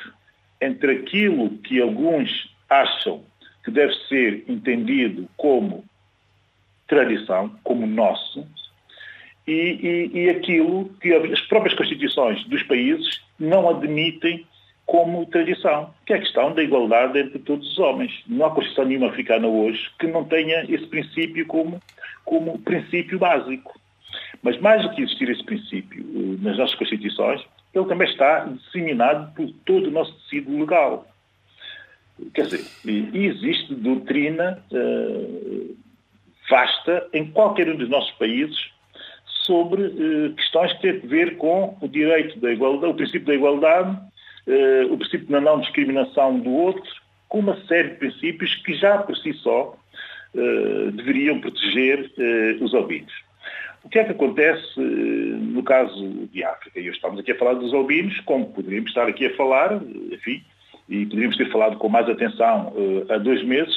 entre 0.61 0.93
aquilo 0.93 1.51
que 1.59 1.81
alguns 1.81 2.56
acham 2.69 3.23
que 3.65 3.71
deve 3.71 3.95
ser 4.09 4.45
entendido 4.49 5.29
como 5.37 5.85
tradição, 6.87 7.51
como 7.63 7.87
nosso, 7.87 8.47
e, 9.47 9.53
e, 10.13 10.25
e, 10.25 10.31
aquilo 10.31 10.91
que 11.01 11.13
as 11.15 11.41
próprias 11.43 11.77
constituições 11.77 12.45
dos 12.49 12.65
países 12.65 13.21
não 13.39 13.69
admitem 13.69 14.45
como 14.85 15.27
tradição, 15.27 15.93
que 16.05 16.13
é 16.13 16.17
a 16.17 16.21
questão 16.21 16.53
da 16.53 16.63
igualdade 16.63 17.19
entre 17.19 17.39
todos 17.41 17.67
os 17.73 17.79
homens. 17.79 18.13
Não 18.27 18.47
há 18.47 18.51
Constituição 18.51 18.85
nenhuma 18.85 19.09
africana 19.09 19.47
hoje 19.47 19.91
que 19.99 20.07
não 20.07 20.25
tenha 20.25 20.65
esse 20.69 20.87
princípio 20.87 21.47
como, 21.47 21.81
como 22.25 22.59
princípio 22.61 23.19
básico. 23.19 23.79
Mas 24.43 24.59
mais 24.61 24.83
do 24.83 24.91
que 24.91 25.03
existir 25.03 25.29
esse 25.29 25.45
princípio 25.45 26.01
eh, 26.01 26.43
nas 26.43 26.57
nossas 26.57 26.77
Constituições, 26.77 27.43
ele 27.75 27.87
também 27.87 28.09
está 28.09 28.45
disseminado 28.45 29.35
por 29.35 29.51
todo 29.65 29.89
o 29.89 29.91
nosso 29.91 30.13
tecido 30.21 30.57
legal. 30.57 31.07
Quer 32.33 32.47
dizer, 32.47 32.65
existe 33.15 33.75
doutrina 33.75 34.63
uh, 34.73 35.77
vasta 36.49 37.09
em 37.13 37.31
qualquer 37.31 37.69
um 37.69 37.77
dos 37.77 37.91
nossos 37.91 38.13
países 38.13 38.71
sobre 39.45 39.83
uh, 39.83 40.35
questões 40.35 40.73
que 40.75 40.81
têm 40.81 41.01
a 41.03 41.07
ver 41.07 41.37
com 41.37 41.77
o 41.81 41.87
direito 41.87 42.39
da 42.41 42.51
igualdade, 42.51 42.93
o 42.93 42.97
princípio 42.97 43.27
da 43.27 43.35
igualdade, 43.35 43.99
uh, 44.47 44.93
o 44.93 44.97
princípio 44.97 45.27
da 45.27 45.41
não 45.43 45.61
discriminação 45.61 46.41
do 46.41 46.51
outro, 46.51 46.91
com 47.29 47.41
uma 47.41 47.57
série 47.67 47.91
de 47.91 47.97
princípios 47.97 48.55
que 48.57 48.75
já 48.75 48.99
por 48.99 49.17
si 49.17 49.33
só 49.35 49.77
deveriam 50.95 51.41
proteger 51.41 52.13
os 52.61 52.75
albinos. 52.75 53.13
O 53.83 53.89
que 53.89 53.99
é 53.99 54.05
que 54.05 54.11
acontece 54.11 54.79
no 54.79 55.63
caso 55.63 56.29
de 56.31 56.45
África? 56.45 56.79
E 56.79 56.89
estamos 56.89 57.19
aqui 57.19 57.33
a 57.33 57.39
falar 57.39 57.55
dos 57.55 57.73
albinos, 57.73 58.21
como 58.21 58.53
poderíamos 58.53 58.91
estar 58.91 59.09
aqui 59.09 59.27
a 59.27 59.35
falar, 59.35 59.81
enfim, 60.13 60.45
e 60.89 61.05
poderíamos 61.05 61.37
ter 61.37 61.51
falado 61.51 61.77
com 61.77 61.89
mais 61.89 62.09
atenção 62.09 62.69
uh, 62.69 63.13
há 63.13 63.19
dois 63.19 63.43
meses, 63.45 63.75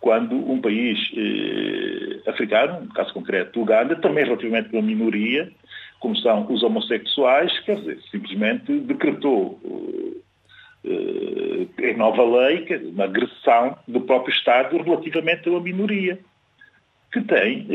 quando 0.00 0.34
um 0.34 0.60
país 0.60 0.98
uh, 1.12 2.30
africano, 2.30 2.82
no 2.82 2.92
caso 2.92 3.12
concreto 3.12 3.60
Uganda, 3.60 3.96
também 3.96 4.24
relativamente 4.24 4.72
uma 4.72 4.82
minoria, 4.82 5.50
como 5.98 6.16
são 6.16 6.46
os 6.50 6.62
homossexuais, 6.62 7.58
quer 7.60 7.76
dizer, 7.76 7.98
simplesmente 8.10 8.78
decretou 8.80 9.58
uh, 9.64 10.22
em 10.84 11.96
nova 11.96 12.22
lei 12.22 12.64
uma 12.92 13.04
agressão 13.04 13.76
do 13.88 14.00
próprio 14.02 14.32
Estado 14.32 14.80
relativamente 14.80 15.48
a 15.48 15.52
uma 15.52 15.60
minoria 15.60 16.18
que 17.12 17.20
tem, 17.22 17.66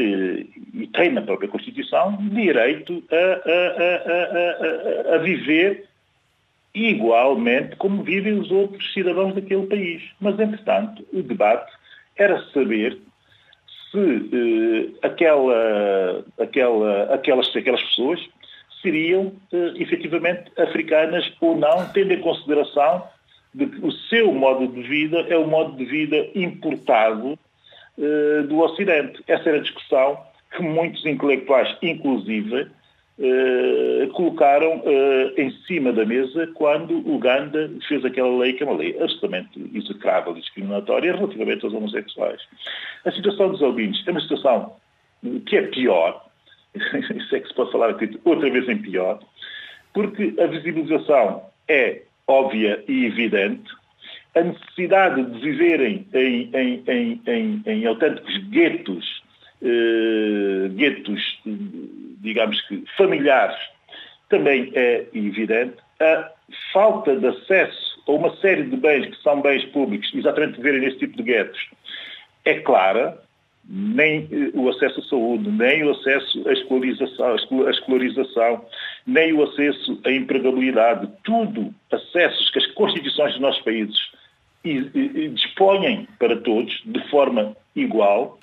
e 0.74 0.88
tem 0.94 1.12
na 1.12 1.22
própria 1.22 1.50
Constituição, 1.50 2.16
direito 2.32 3.04
a, 3.12 3.16
a, 3.50 5.14
a, 5.14 5.16
a 5.16 5.18
viver 5.18 5.91
igualmente 6.74 7.76
como 7.76 8.04
vivem 8.04 8.40
os 8.40 8.50
outros 8.52 8.92
cidadãos 8.94 9.36
daquele 9.36 9.68
país. 9.68 10.02
Mas, 10.20 10.40
entretanto, 10.40 11.06
o 11.14 11.22
debate 11.22 11.72
era 12.16 12.42
saber 12.52 12.98
se 13.92 14.00
eh, 14.00 15.08
aquela, 15.08 16.26
aquela, 16.40 17.14
aquelas, 17.14 17.56
aquelas 17.56 17.84
pessoas 17.84 18.30
seriam 18.82 19.34
eh, 19.52 19.74
efetivamente 19.76 20.52
africanas 20.58 21.32
ou 21.42 21.58
não, 21.58 21.88
tendo 21.94 22.14
em 22.14 22.22
consideração 22.22 23.04
de 23.54 23.66
que 23.66 23.86
o 23.86 23.92
seu 23.92 24.34
modo 24.34 24.68
de 24.68 24.82
vida 24.82 25.20
é 25.30 25.38
o 25.38 25.48
modo 25.48 25.76
de 25.76 25.86
vida 25.86 26.28
importado 26.34 27.38
eh, 27.98 28.44
do 28.48 28.60
Ocidente. 28.60 29.22
Essa 29.28 29.50
era 29.50 29.58
a 29.58 29.62
discussão 29.62 30.18
que 30.56 30.62
muitos 30.64 31.06
intelectuais, 31.06 31.76
inclusive, 31.82 32.68
eh, 33.24 34.10
colocaram 34.14 34.78
uh, 34.78 35.40
em 35.40 35.52
cima 35.68 35.94
da 35.94 36.04
mesa 36.04 36.48
quando 36.56 37.08
Uganda 37.08 37.70
fez 37.88 38.04
aquela 38.04 38.36
lei, 38.36 38.54
que 38.54 38.64
é 38.64 38.66
uma 38.66 38.76
lei 38.76 38.98
absolutamente 39.00 39.70
execrável 39.76 40.36
e 40.36 40.40
discriminatória 40.40 41.16
relativamente 41.16 41.64
aos 41.64 41.72
homossexuais. 41.72 42.42
A 43.06 43.12
situação 43.12 43.52
dos 43.52 43.62
albinos 43.62 44.04
é 44.08 44.12
uma 44.12 44.22
situação 44.22 44.76
que 45.46 45.56
é 45.56 45.62
pior, 45.68 46.26
isso 46.74 47.36
é 47.36 47.40
que 47.42 47.48
se 47.48 47.54
pode 47.54 47.72
falar 47.72 47.92
aqui 47.92 48.20
outra 48.26 48.50
vez 48.50 48.68
em 48.68 48.78
pior, 48.80 49.20
porque 49.94 50.34
a 50.40 50.48
visibilização 50.48 51.44
é 51.68 52.02
óbvia 52.28 52.84
e 52.88 53.06
evidente, 53.06 53.72
a 54.34 54.42
necessidade 54.42 55.24
de 55.26 55.40
viverem 55.40 56.08
em, 56.12 56.50
em, 56.56 56.84
em, 56.88 57.22
em, 57.28 57.64
em 57.68 57.86
autênticos 57.86 58.36
guetos, 58.50 59.22
uh, 59.62 60.70
guetos 60.70 61.40
digamos 62.22 62.60
que, 62.68 62.84
familiares, 62.98 63.58
também 64.30 64.72
é 64.74 65.06
evidente. 65.14 65.76
A 66.00 66.32
falta 66.74 67.16
de 67.16 67.28
acesso 67.28 68.02
a 68.08 68.12
uma 68.12 68.36
série 68.38 68.64
de 68.64 68.76
bens 68.76 69.08
que 69.08 69.22
são 69.22 69.42
bens 69.42 69.64
públicos, 69.66 70.12
exatamente 70.14 70.60
verem 70.62 70.82
nesse 70.82 70.98
tipo 70.98 71.18
de 71.18 71.24
guetos, 71.24 71.70
é 72.46 72.56
clara. 72.56 73.20
Nem 73.64 74.28
eh, 74.32 74.50
o 74.56 74.68
acesso 74.70 75.00
à 75.00 75.04
saúde, 75.04 75.50
nem 75.52 75.84
o 75.84 75.92
acesso 75.92 76.50
à 76.50 76.52
escolarização, 76.52 77.36
à 77.68 77.70
escolarização 77.70 78.66
nem 79.06 79.34
o 79.34 79.44
acesso 79.44 80.02
à 80.04 80.12
empregabilidade, 80.12 81.08
tudo 81.24 81.74
acessos 81.92 82.50
que 82.50 82.58
as 82.58 82.66
constituições 82.68 83.34
dos 83.34 83.42
nossos 83.42 83.62
países 83.62 84.12
dispõem 85.34 86.08
para 86.20 86.38
todos 86.38 86.82
de 86.86 87.10
forma 87.10 87.56
igual. 87.76 88.40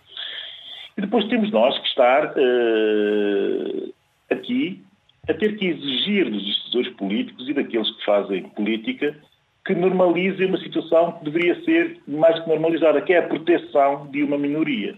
E 0.98 1.00
depois 1.00 1.24
temos 1.26 1.52
nós 1.52 1.78
que 1.78 1.86
estar 1.86 2.34
uh, 2.36 3.94
aqui 4.30 4.82
a 5.28 5.34
ter 5.34 5.56
que 5.56 5.66
exigir 5.66 6.28
dos 6.28 6.44
decisores 6.44 6.92
políticos 6.94 7.48
e 7.48 7.54
daqueles 7.54 7.88
que 7.92 8.04
fazem 8.04 8.42
política 8.50 9.16
que 9.64 9.74
normalizem 9.74 10.48
uma 10.48 10.58
situação 10.58 11.12
que 11.12 11.26
deveria 11.26 11.62
ser 11.62 12.00
mais 12.08 12.40
que 12.40 12.48
normalizada, 12.48 13.00
que 13.00 13.12
é 13.12 13.18
a 13.18 13.28
proteção 13.28 14.08
de 14.10 14.24
uma 14.24 14.36
minoria. 14.36 14.96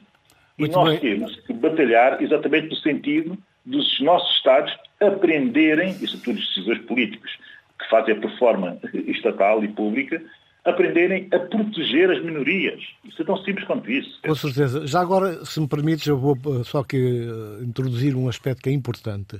Muito 0.56 0.72
e 0.72 0.74
nós 0.74 0.90
bem. 0.90 1.00
temos 1.00 1.36
que 1.40 1.52
batalhar 1.52 2.22
exatamente 2.22 2.70
no 2.70 2.76
sentido 2.76 3.36
dos 3.66 4.00
nossos 4.00 4.34
Estados 4.36 4.74
aprenderem, 5.00 5.90
e 5.90 6.06
sobretudo 6.06 6.38
os 6.38 6.48
decisores 6.48 6.82
políticos 6.86 7.30
que 7.78 7.88
fazem 7.90 8.14
a 8.14 8.20
performance 8.20 8.80
estatal 9.10 9.62
e 9.64 9.68
pública, 9.68 10.22
aprenderem 10.64 11.28
a 11.32 11.38
proteger 11.38 12.10
as 12.10 12.22
minorias. 12.22 12.82
Isso 13.04 13.22
é 13.22 13.24
tão 13.24 13.36
simples 13.44 13.66
quanto 13.66 13.90
isso. 13.90 14.20
Com 14.22 14.34
certeza. 14.34 14.86
Já 14.86 15.00
agora, 15.00 15.44
se 15.44 15.60
me 15.60 15.68
permites, 15.68 16.06
eu 16.06 16.18
vou 16.18 16.36
eh, 16.36 16.64
só 16.64 16.84
que 16.84 16.96
eh, 16.96 17.64
introduzir 17.64 18.14
um 18.14 18.28
aspecto 18.28 18.62
que 18.62 18.70
é 18.70 18.72
importante. 18.72 19.36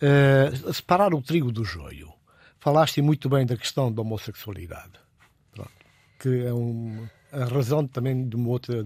Uh, 0.00 0.72
separar 0.72 1.12
o 1.12 1.20
trigo 1.20 1.50
do 1.50 1.64
joio. 1.64 2.12
Falaste 2.60 3.02
muito 3.02 3.28
bem 3.28 3.44
da 3.44 3.56
questão 3.56 3.92
da 3.92 4.00
homossexualidade, 4.02 4.92
Pronto. 5.52 5.72
que 6.20 6.46
é 6.46 6.54
um, 6.54 7.08
a 7.32 7.44
razão 7.44 7.84
também 7.84 8.28
de 8.28 8.36
uma 8.36 8.48
outra 8.48 8.84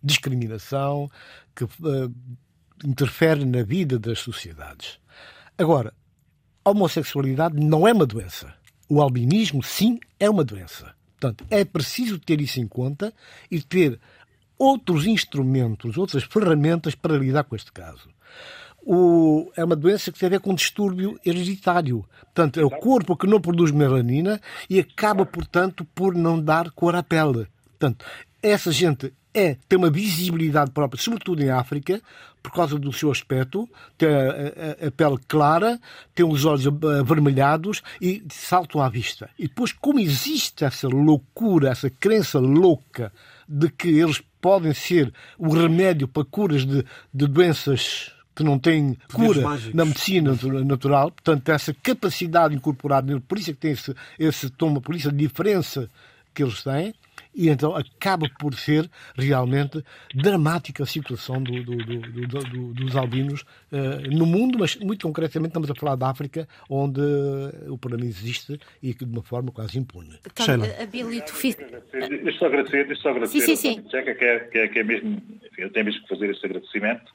discriminação 0.00 1.10
que 1.56 1.64
uh, 1.64 2.14
interfere 2.84 3.44
na 3.44 3.64
vida 3.64 3.98
das 3.98 4.20
sociedades. 4.20 5.00
Agora, 5.56 5.92
a 6.64 6.70
homossexualidade 6.70 7.58
não 7.58 7.88
é 7.88 7.92
uma 7.92 8.06
doença. 8.06 8.54
O 8.88 9.00
albinismo, 9.02 9.62
sim, 9.62 9.98
é 10.18 10.28
uma 10.28 10.44
doença. 10.44 10.94
Portanto, 11.20 11.44
é 11.50 11.64
preciso 11.64 12.18
ter 12.18 12.40
isso 12.40 12.60
em 12.60 12.66
conta 12.66 13.12
e 13.50 13.60
ter 13.60 13.98
outros 14.58 15.06
instrumentos, 15.06 15.98
outras 15.98 16.24
ferramentas 16.24 16.94
para 16.94 17.18
lidar 17.18 17.44
com 17.44 17.54
este 17.54 17.72
caso. 17.72 18.08
O, 18.80 19.50
é 19.56 19.64
uma 19.64 19.76
doença 19.76 20.10
que 20.10 20.18
tem 20.18 20.28
a 20.28 20.30
ver 20.30 20.40
com 20.40 20.52
um 20.52 20.54
distúrbio 20.54 21.18
hereditário. 21.24 22.04
Portanto, 22.22 22.58
é 22.58 22.64
o 22.64 22.70
corpo 22.70 23.16
que 23.16 23.26
não 23.26 23.40
produz 23.40 23.70
melanina 23.70 24.40
e 24.70 24.78
acaba, 24.78 25.26
portanto, 25.26 25.84
por 25.94 26.14
não 26.14 26.40
dar 26.40 26.70
cor 26.70 26.94
à 26.94 27.02
pele. 27.02 27.46
Portanto, 27.78 28.04
essa 28.42 28.72
gente 28.72 29.12
é, 29.34 29.56
tem 29.68 29.78
uma 29.78 29.90
visibilidade 29.90 30.70
própria, 30.70 31.00
sobretudo 31.00 31.42
em 31.42 31.50
África, 31.50 32.00
por 32.42 32.52
causa 32.52 32.78
do 32.78 32.92
seu 32.92 33.10
aspecto, 33.10 33.68
tem 33.96 34.08
a, 34.08 34.84
a, 34.84 34.86
a, 34.88 34.90
pele 34.90 35.18
clara, 35.26 35.78
tem 36.14 36.26
os 36.26 36.44
olhos 36.44 36.66
avermelhados 37.00 37.82
e 38.00 38.22
saltam 38.30 38.80
à 38.80 38.88
vista. 38.88 39.28
E 39.38 39.48
depois, 39.48 39.72
como 39.72 40.00
existe 40.00 40.64
essa 40.64 40.88
loucura, 40.88 41.70
essa 41.70 41.90
crença 41.90 42.38
louca 42.38 43.12
de 43.48 43.68
que 43.70 43.88
eles 43.88 44.22
podem 44.40 44.72
ser 44.72 45.12
o 45.38 45.52
remédio 45.52 46.06
para 46.06 46.24
curas 46.24 46.64
de, 46.64 46.84
de 47.12 47.26
doenças 47.26 48.12
que 48.34 48.44
não 48.44 48.56
têm 48.56 48.96
cura 49.12 49.42
na 49.74 49.84
medicina 49.84 50.32
natural, 50.64 51.10
portanto, 51.10 51.48
essa 51.48 51.74
capacidade 51.74 52.54
incorporada, 52.54 53.20
por 53.26 53.36
isso 53.36 53.50
é 53.50 53.52
que 53.52 53.58
tem 53.58 53.72
esse, 53.72 53.92
esse 54.16 54.48
tom, 54.50 54.74
por 54.80 54.94
isso 54.94 55.08
a 55.08 55.12
diferença 55.12 55.90
que 56.38 56.44
eles 56.44 56.62
têm, 56.62 56.94
e 57.34 57.48
então 57.48 57.74
acaba 57.74 58.28
por 58.38 58.54
ser 58.54 58.88
realmente 59.16 59.82
dramática 60.14 60.84
a 60.84 60.86
situação 60.86 61.42
do, 61.42 61.64
do, 61.64 61.76
do, 61.76 62.74
dos 62.74 62.94
albinos 62.94 63.42
uh, 63.72 64.08
no 64.08 64.24
mundo, 64.24 64.56
mas 64.56 64.76
muito 64.76 65.04
concretamente 65.04 65.48
estamos 65.48 65.68
a 65.68 65.74
falar 65.74 65.96
da 65.96 66.08
África, 66.08 66.46
onde 66.70 67.00
o 67.68 67.76
problema 67.76 68.06
existe 68.06 68.56
e 68.80 68.94
que 68.94 69.04
de 69.04 69.10
uma 69.10 69.22
forma 69.22 69.50
quase 69.50 69.80
impune. 69.80 70.16
Então, 70.24 70.54
habilito... 70.80 71.32
Deixa 71.42 72.14
eu 72.14 72.32
só 72.34 72.46
agradecer, 72.46 72.86
deixa 72.86 73.02
só 73.02 73.08
agradecer 73.08 73.40
sim, 73.40 73.56
sim, 73.56 73.74
sim. 73.74 73.90
Checa, 73.90 74.14
que 74.14 74.24
é, 74.24 74.38
que, 74.38 74.58
é, 74.58 74.68
que 74.68 74.78
é 74.78 74.84
mesmo, 74.84 75.10
enfim, 75.10 75.62
eu 75.62 75.72
tenho 75.72 75.86
mesmo 75.86 76.02
que 76.02 76.08
fazer 76.08 76.30
esse 76.30 76.46
agradecimento, 76.46 77.10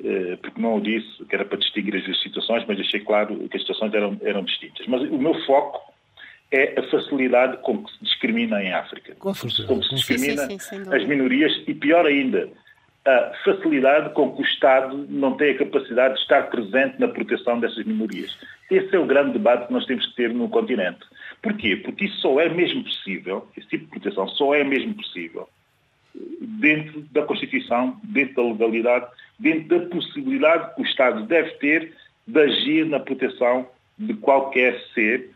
uh, 0.00 0.38
porque 0.38 0.58
não 0.58 0.76
o 0.76 0.80
disse 0.80 1.22
que 1.26 1.34
era 1.34 1.44
para 1.44 1.58
distinguir 1.58 1.94
as 1.94 2.04
duas 2.04 2.22
situações, 2.22 2.64
mas 2.66 2.78
deixei 2.78 3.00
claro 3.00 3.36
que 3.50 3.56
as 3.58 3.62
situações 3.62 3.92
eram, 3.92 4.18
eram 4.22 4.42
distintas. 4.44 4.86
Mas 4.86 5.02
o 5.02 5.18
meu 5.18 5.34
foco 5.44 5.94
é 6.50 6.78
a 6.78 6.82
facilidade 6.84 7.58
com 7.58 7.82
que 7.82 7.92
se 7.92 8.04
discrimina 8.04 8.62
em 8.62 8.72
África. 8.72 9.14
Com, 9.16 9.34
certeza. 9.34 9.66
Como 9.66 9.82
se 9.82 9.94
discrimina 9.94 10.46
sim, 10.46 10.58
sim, 10.58 10.84
sim, 10.84 10.94
as 10.94 11.04
minorias 11.04 11.52
e, 11.66 11.74
pior 11.74 12.06
ainda, 12.06 12.48
a 13.04 13.32
facilidade 13.44 14.14
com 14.14 14.34
que 14.34 14.42
o 14.42 14.44
Estado 14.44 15.06
não 15.08 15.36
tem 15.36 15.52
a 15.52 15.58
capacidade 15.58 16.14
de 16.14 16.20
estar 16.20 16.42
presente 16.50 17.00
na 17.00 17.08
proteção 17.08 17.58
dessas 17.58 17.84
minorias. 17.84 18.36
Esse 18.70 18.94
é 18.94 18.98
o 18.98 19.06
grande 19.06 19.32
debate 19.32 19.66
que 19.66 19.72
nós 19.72 19.86
temos 19.86 20.06
que 20.06 20.16
ter 20.16 20.32
no 20.32 20.48
continente. 20.48 21.00
Porquê? 21.42 21.76
Porque 21.76 22.06
isso 22.06 22.18
só 22.20 22.40
é 22.40 22.48
mesmo 22.48 22.82
possível, 22.82 23.46
esse 23.56 23.68
tipo 23.68 23.84
de 23.84 23.90
proteção 23.90 24.28
só 24.28 24.54
é 24.54 24.64
mesmo 24.64 24.94
possível 24.94 25.48
dentro 26.40 27.02
da 27.12 27.22
Constituição, 27.22 27.98
dentro 28.04 28.34
da 28.34 28.42
legalidade, 28.42 29.06
dentro 29.38 29.78
da 29.78 29.86
possibilidade 29.86 30.74
que 30.74 30.82
o 30.82 30.84
Estado 30.84 31.24
deve 31.24 31.50
ter 31.52 31.92
de 32.26 32.40
agir 32.40 32.86
na 32.86 33.00
proteção 33.00 33.68
de 33.98 34.14
qualquer 34.14 34.80
ser 34.94 35.30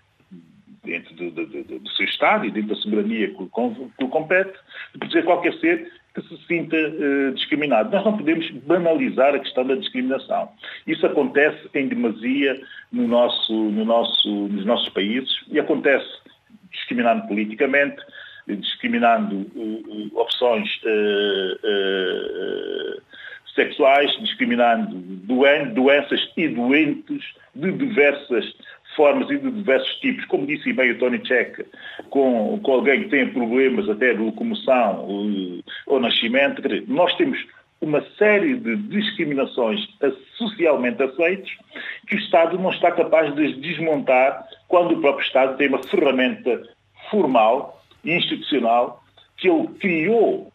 dentro 0.85 1.15
do, 1.15 1.31
do, 1.31 1.47
do, 1.47 1.79
do, 1.79 1.91
seu 1.91 2.07
Estado 2.07 2.47
e 2.47 2.51
dentro 2.51 2.75
da 2.75 2.81
soberania 2.81 3.29
que 3.29 3.43
lhe 3.43 4.09
compete, 4.09 4.53
de 4.93 4.99
proteger 4.99 5.25
qualquer 5.25 5.53
ser 5.55 5.93
que 6.15 6.23
se 6.23 6.37
sinta 6.47 6.77
uh, 6.77 7.33
discriminado. 7.35 7.91
Nós 7.91 8.05
não 8.05 8.17
podemos 8.17 8.51
banalizar 8.51 9.35
a 9.35 9.39
questão 9.39 9.67
da 9.67 9.75
discriminação. 9.77 10.49
Isso 10.87 11.07
acontece 11.07 11.69
em 11.75 11.89
demasia 11.89 12.61
no 12.91 13.07
nosso, 13.07 13.53
no 13.53 13.85
nosso, 13.85 14.29
nos 14.49 14.65
nossos 14.65 14.89
países 14.91 15.31
e 15.49 15.61
acontece 15.61 16.09
discriminando 16.73 17.29
politicamente, 17.29 18.03
discriminando 18.49 19.47
uh, 19.55 20.11
opções 20.19 20.69
uh, 20.85 21.61
sexuais, 23.55 24.11
discriminando 24.21 24.97
doen 24.97 25.75
doenças 25.75 26.21
e 26.37 26.49
doentes 26.49 27.25
de 27.55 27.73
diversas 27.73 28.55
formas 28.97 29.31
e 29.31 29.39
de 29.39 29.51
diversos 29.51 29.95
tipos, 29.97 30.25
como 30.27 30.47
disse 30.47 30.73
bem 30.73 30.93
o 30.93 30.99
Tony 30.99 31.19
Check, 31.21 31.67
com, 32.11 32.59
com 32.63 32.73
alguém 32.73 33.05
que 33.05 33.09
tem 33.09 33.29
problemas 33.33 33.89
até 33.89 34.13
de 34.13 34.21
locomoção 34.21 35.05
ou, 35.07 35.63
ou 35.87 36.01
nascimento, 36.01 36.63
nós 36.89 37.15
temos 37.17 37.39
uma 37.81 38.05
série 38.19 38.57
de 38.57 38.77
discriminações 38.77 39.81
socialmente 40.37 41.03
aceitas 41.03 41.51
que 42.07 42.17
o 42.17 42.19
Estado 42.19 42.59
não 42.59 42.71
está 42.71 42.93
capaz 42.93 43.35
de 43.35 43.55
desmontar 43.55 44.47
quando 44.69 44.93
o 44.93 45.01
próprio 45.01 45.25
Estado 45.25 45.57
tem 45.57 45.69
uma 45.69 45.83
ferramenta 45.83 46.63
formal 47.11 47.83
e 48.05 48.13
institucional 48.13 49.03
que 49.37 49.49
ele 49.49 49.69
criou 49.81 50.53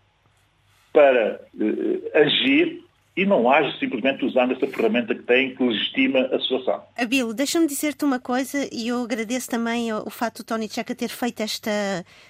para 0.93 1.41
uh, 1.55 2.17
agir 2.17 2.84
e 3.15 3.25
não 3.25 3.49
age 3.49 3.79
simplesmente 3.79 4.25
usando 4.25 4.51
essa 4.51 4.67
ferramenta 4.67 5.15
que 5.15 5.23
tem 5.23 5.55
que 5.55 5.63
legitima 5.63 6.19
a 6.19 6.39
situação. 6.39 6.83
Abilo, 6.97 7.33
deixa-me 7.33 7.65
dizer-te 7.65 8.03
uma 8.03 8.19
coisa 8.19 8.67
e 8.71 8.89
eu 8.89 9.01
agradeço 9.03 9.49
também 9.49 9.93
o 9.93 10.09
fato 10.09 10.43
do 10.43 10.45
Tony 10.45 10.67
Checa 10.67 10.93
ter 10.93 11.07
feito 11.07 11.39
esta 11.39 11.71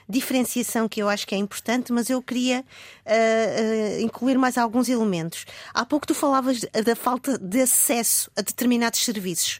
diferenciação 0.08 0.88
que 0.88 1.02
eu 1.02 1.10
acho 1.10 1.26
que 1.26 1.34
é 1.34 1.38
importante, 1.38 1.91
mas 1.91 2.10
eu 2.10 2.21
queria 2.21 2.60
uh, 2.60 4.00
uh, 4.00 4.02
incluir 4.02 4.38
mais 4.38 4.58
alguns 4.58 4.88
elementos. 4.88 5.45
Há 5.74 5.84
pouco 5.86 6.06
tu 6.06 6.13
falavas 6.13 6.62
da 6.62 6.95
falta 6.95 7.38
de 7.39 7.62
acesso 7.62 8.30
a 8.38 8.41
determinados 8.41 9.04
serviços. 9.04 9.60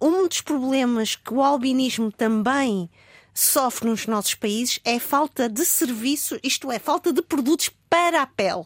Um 0.00 0.26
dos 0.26 0.40
problemas 0.40 1.14
que 1.14 1.34
o 1.34 1.42
albinismo 1.42 2.10
também 2.10 2.88
sofre 3.34 3.88
nos 3.88 4.06
nossos 4.06 4.34
países 4.34 4.80
é 4.84 4.98
falta 4.98 5.48
de 5.48 5.64
serviço, 5.64 6.38
isto 6.42 6.70
é, 6.70 6.78
falta 6.78 7.12
de 7.12 7.20
produtos 7.20 7.70
para 7.90 8.22
a 8.22 8.26
pele. 8.26 8.64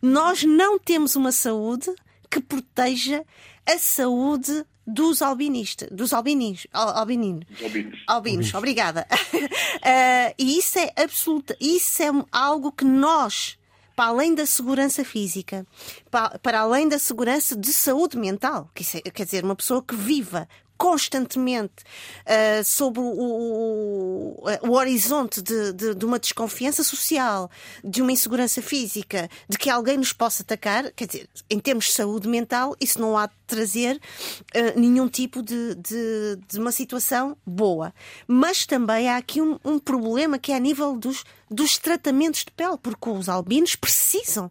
Nós 0.00 0.44
não 0.44 0.78
temos 0.78 1.16
uma 1.16 1.32
saúde 1.32 1.92
que 2.30 2.40
proteja 2.40 3.24
a 3.66 3.78
saúde 3.78 4.64
dos 4.86 5.22
albinistas, 5.22 5.88
dos 5.90 6.12
albinis, 6.12 6.66
albininos. 6.72 7.46
Albinos. 7.62 7.98
Albinos, 8.06 8.54
obrigada. 8.54 9.06
Uh, 9.32 10.34
e 10.38 10.58
isso 10.58 10.78
é 10.78 10.92
absoluta, 10.96 11.56
isso 11.58 12.02
é 12.02 12.10
algo 12.30 12.70
que 12.70 12.84
nós, 12.84 13.56
para 13.96 14.10
além 14.10 14.34
da 14.34 14.44
segurança 14.44 15.04
física, 15.04 15.66
para, 16.10 16.38
para 16.38 16.60
além 16.60 16.86
da 16.86 16.98
segurança 16.98 17.56
de 17.56 17.72
saúde 17.72 18.18
mental, 18.18 18.70
que 18.74 18.84
é, 18.98 19.10
quer 19.10 19.24
dizer, 19.24 19.44
uma 19.44 19.56
pessoa 19.56 19.82
que 19.82 19.94
viva 19.94 20.46
constantemente 20.84 21.82
uh, 22.26 22.62
sobre 22.62 23.00
o, 23.00 23.06
o, 23.06 24.44
o 24.68 24.72
horizonte 24.72 25.40
de, 25.40 25.72
de, 25.72 25.94
de, 25.94 26.04
uma 26.04 26.18
desconfiança 26.18 26.84
social, 26.84 27.50
de 27.82 28.02
uma 28.02 28.12
insegurança 28.12 28.60
física, 28.60 29.30
de 29.48 29.56
que 29.56 29.70
alguém 29.70 29.96
nos 29.96 30.12
possa 30.12 30.42
atacar, 30.42 30.92
quer 30.92 31.06
dizer, 31.06 31.30
em 31.48 31.58
termos 31.58 31.86
de 31.86 31.92
saúde 31.92 32.28
mental, 32.28 32.76
isso 32.78 33.00
não 33.00 33.16
há 33.16 33.24
de 33.28 33.32
trazer 33.46 33.96
uh, 33.96 34.78
nenhum 34.78 35.08
tipo 35.08 35.42
de, 35.42 35.74
de, 35.76 36.38
de, 36.46 36.58
uma 36.58 36.70
situação 36.70 37.34
boa. 37.46 37.94
Mas 38.28 38.66
também 38.66 39.08
há 39.08 39.16
aqui 39.16 39.40
um, 39.40 39.58
um 39.64 39.78
problema 39.78 40.38
que 40.38 40.52
é 40.52 40.56
a 40.56 40.60
nível 40.60 40.98
dos, 40.98 41.24
dos 41.50 41.78
tratamentos 41.78 42.44
de 42.44 42.50
pele, 42.50 42.76
porque 42.76 43.08
os 43.08 43.30
albinos 43.30 43.74
precisam 43.74 44.50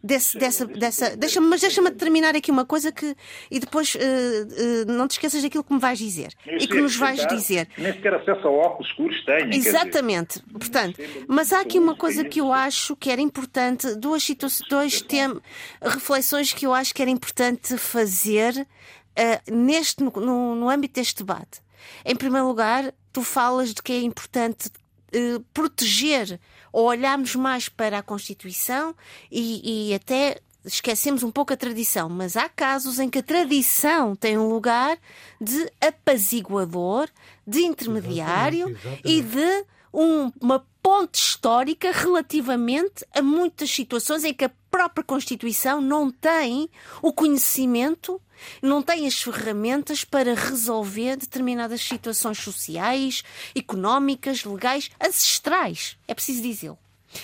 Desse, 0.00 0.38
dessa, 0.38 0.64
dessa, 0.64 1.16
deixa 1.16 1.40
mas 1.40 1.60
deixa-me 1.60 1.90
terminar 1.90 2.36
aqui 2.36 2.52
uma 2.52 2.64
coisa 2.64 2.92
que 2.92 3.16
e 3.50 3.58
depois 3.58 3.96
uh, 3.96 3.98
uh, 3.98 4.92
não 4.92 5.08
te 5.08 5.12
esqueças 5.12 5.42
daquilo 5.42 5.64
que 5.64 5.72
me 5.74 5.80
vais 5.80 5.98
dizer 5.98 6.32
e 6.46 6.68
que 6.68 6.80
nos 6.80 6.94
vais 6.94 7.20
tá? 7.20 7.26
dizer. 7.26 7.68
Nem 7.76 7.92
sequer 7.92 8.14
acesso 8.14 8.46
a 8.46 8.50
óculos 8.50 8.88
escuros 8.88 9.16
dizer, 9.50 9.68
Exatamente. 9.68 10.40
Portanto, 10.52 11.00
mas 11.26 11.52
há 11.52 11.60
aqui 11.62 11.80
uma 11.80 11.96
coisa 11.96 12.24
que 12.24 12.40
eu 12.40 12.52
acho 12.52 12.94
que 12.94 13.10
era 13.10 13.20
importante, 13.20 13.92
duas 13.96 14.22
situações, 14.22 14.68
dois 14.68 15.02
tem, 15.02 15.36
reflexões 15.82 16.52
que 16.52 16.64
eu 16.64 16.72
acho 16.72 16.94
que 16.94 17.02
era 17.02 17.10
importante 17.10 17.76
fazer 17.76 18.66
eh, 19.16 19.40
neste, 19.50 20.02
no, 20.02 20.12
no, 20.12 20.54
no 20.54 20.70
âmbito 20.70 20.94
deste 20.94 21.18
debate. 21.24 21.60
Em 22.04 22.14
primeiro 22.14 22.46
lugar, 22.46 22.94
tu 23.12 23.22
falas 23.22 23.74
de 23.74 23.82
que 23.82 23.92
é 23.92 24.00
importante 24.00 24.70
proteger 25.52 26.38
ou 26.72 26.86
olharmos 26.86 27.34
mais 27.34 27.68
para 27.68 27.98
a 27.98 28.02
Constituição 28.02 28.94
e, 29.30 29.90
e 29.90 29.94
até 29.94 30.40
esquecemos 30.64 31.22
um 31.22 31.30
pouco 31.30 31.52
a 31.52 31.56
tradição, 31.56 32.08
mas 32.08 32.36
há 32.36 32.48
casos 32.48 32.98
em 32.98 33.08
que 33.08 33.18
a 33.20 33.22
tradição 33.22 34.14
tem 34.14 34.36
um 34.36 34.48
lugar 34.48 34.98
de 35.40 35.70
apaziguador, 35.80 37.08
de 37.46 37.60
intermediário 37.62 38.68
Exatamente, 38.70 39.02
e 39.04 39.22
de 39.22 39.64
um- 39.94 40.30
uma 40.40 40.66
ponte 40.82 41.18
histórica 41.20 41.90
relativamente 41.92 43.04
a 43.14 43.22
muitas 43.22 43.70
situações 43.70 44.24
em 44.24 44.34
que 44.34 44.44
a 44.44 44.50
própria 44.70 45.04
Constituição 45.04 45.80
não 45.80 46.10
tem 46.10 46.68
o 47.00 47.12
conhecimento, 47.12 48.20
não 48.62 48.82
tem 48.82 49.06
as 49.06 49.20
ferramentas 49.22 50.04
para 50.04 50.34
resolver 50.34 51.16
determinadas 51.16 51.80
situações 51.80 52.38
sociais, 52.38 53.22
económicas, 53.54 54.44
legais, 54.44 54.90
ancestrais. 55.04 55.96
É 56.06 56.14
preciso 56.14 56.42
dizê-lo. 56.42 56.78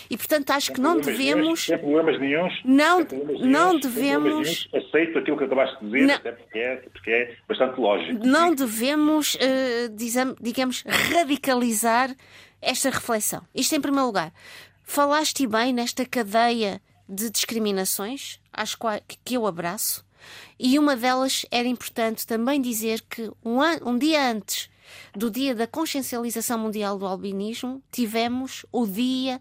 E, 0.08 0.16
portanto, 0.16 0.50
acho 0.50 0.72
que 0.72 0.80
não 0.80 0.98
devemos. 0.98 1.66
Sem 1.66 1.76
problemas. 1.76 2.18
Não- 2.64 3.04
problemas 3.04 3.40
não 3.42 3.78
devemos-. 3.78 4.68
Aceito 4.74 5.18
aquilo 5.18 5.36
que 5.36 5.44
acabaste 5.44 5.76
de 5.84 5.90
dizer, 5.90 6.06
Não. 6.06 6.14
até 6.14 6.32
porque 6.32 6.58
é, 6.58 6.76
porque 6.90 7.10
é 7.10 7.36
bastante 7.46 7.78
lógico. 7.78 8.24
não 8.26 8.54
devemos, 8.54 9.36
dizem- 9.94 10.34
digamos, 10.40 10.82
radicalizar 10.86 12.14
esta 12.62 12.88
reflexão. 12.90 13.42
Isto 13.54 13.74
em 13.76 13.80
primeiro 13.80 14.06
lugar. 14.06 14.32
Falaste 14.84 15.46
bem 15.46 15.72
nesta 15.72 16.04
cadeia 16.06 16.80
de 17.06 17.28
discriminações, 17.30 18.40
às 18.52 18.74
quais 18.74 19.02
que 19.24 19.34
eu 19.34 19.46
abraço, 19.46 20.02
e 20.58 20.78
uma 20.78 20.96
delas 20.96 21.44
era 21.50 21.66
importante 21.68 22.26
também 22.26 22.60
dizer 22.60 23.00
que 23.02 23.30
um, 23.44 23.60
an- 23.60 23.80
um 23.84 23.98
dia 23.98 24.30
antes 24.30 24.68
do 25.14 25.30
dia 25.30 25.54
da 25.54 25.66
consciencialização 25.66 26.58
mundial 26.58 26.98
do 26.98 27.06
albinismo, 27.06 27.82
tivemos 27.90 28.64
o 28.70 28.86
dia 28.86 29.40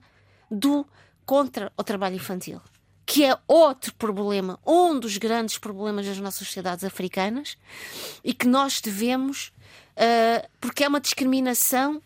do 0.49 0.85
contra 1.25 1.71
o 1.77 1.83
trabalho 1.83 2.15
infantil, 2.15 2.61
que 3.05 3.23
é 3.25 3.37
outro 3.47 3.93
problema, 3.95 4.59
um 4.65 4.99
dos 4.99 5.17
grandes 5.17 5.57
problemas 5.57 6.05
das 6.05 6.17
nossas 6.17 6.47
sociedades 6.47 6.83
africanas 6.83 7.57
e 8.23 8.33
que 8.33 8.47
nós 8.47 8.81
devemos, 8.81 9.51
ah, 9.97 10.47
porque 10.59 10.83
é 10.83 10.87
uma 10.87 11.01
discriminação 11.01 12.01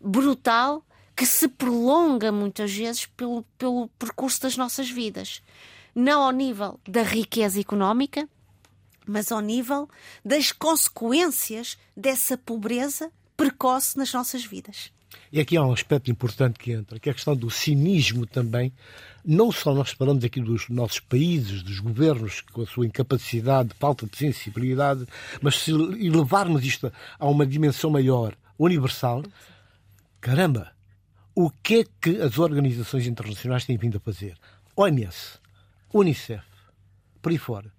brutal 0.00 0.84
que 1.14 1.26
se 1.26 1.46
prolonga 1.46 2.32
muitas 2.32 2.72
vezes 2.72 3.06
pelo, 3.06 3.42
pelo 3.58 3.88
percurso 3.98 4.40
das 4.42 4.56
nossas 4.56 4.90
vidas. 4.90 5.42
Não 5.94 6.22
ao 6.22 6.30
nível 6.30 6.80
da 6.88 7.02
riqueza 7.02 7.60
económica, 7.60 8.28
mas 9.06 9.30
ao 9.30 9.40
nível 9.40 9.88
das 10.24 10.52
consequências 10.52 11.76
dessa 11.96 12.36
pobreza 12.36 13.10
precoce 13.36 13.96
nas 13.98 14.12
nossas 14.12 14.44
vidas. 14.44 14.92
E 15.30 15.40
aqui 15.40 15.56
há 15.56 15.62
um 15.62 15.72
aspecto 15.72 16.10
importante 16.10 16.58
que 16.58 16.72
entra, 16.72 16.98
que 16.98 17.08
é 17.08 17.12
a 17.12 17.14
questão 17.14 17.34
do 17.34 17.50
cinismo 17.50 18.26
também. 18.26 18.72
Não 19.24 19.52
só 19.52 19.74
nós 19.74 19.90
falamos 19.90 20.24
aqui 20.24 20.40
dos 20.40 20.68
nossos 20.68 21.00
países, 21.00 21.62
dos 21.62 21.80
governos, 21.80 22.40
com 22.40 22.62
a 22.62 22.66
sua 22.66 22.86
incapacidade, 22.86 23.70
falta 23.78 24.06
de 24.06 24.16
sensibilidade, 24.16 25.06
mas 25.40 25.56
se 25.56 25.70
elevarmos 25.70 26.64
isto 26.64 26.92
a 27.18 27.26
uma 27.26 27.46
dimensão 27.46 27.90
maior, 27.90 28.36
universal, 28.58 29.22
caramba, 30.20 30.72
o 31.34 31.50
que 31.50 31.80
é 31.80 31.84
que 32.00 32.20
as 32.20 32.38
organizações 32.38 33.06
internacionais 33.06 33.64
têm 33.64 33.76
vindo 33.76 33.96
a 33.96 34.00
fazer? 34.00 34.36
OMS, 34.76 35.38
Unicef, 35.92 36.42
por 37.20 37.30
aí 37.32 37.38
fora. 37.38 37.72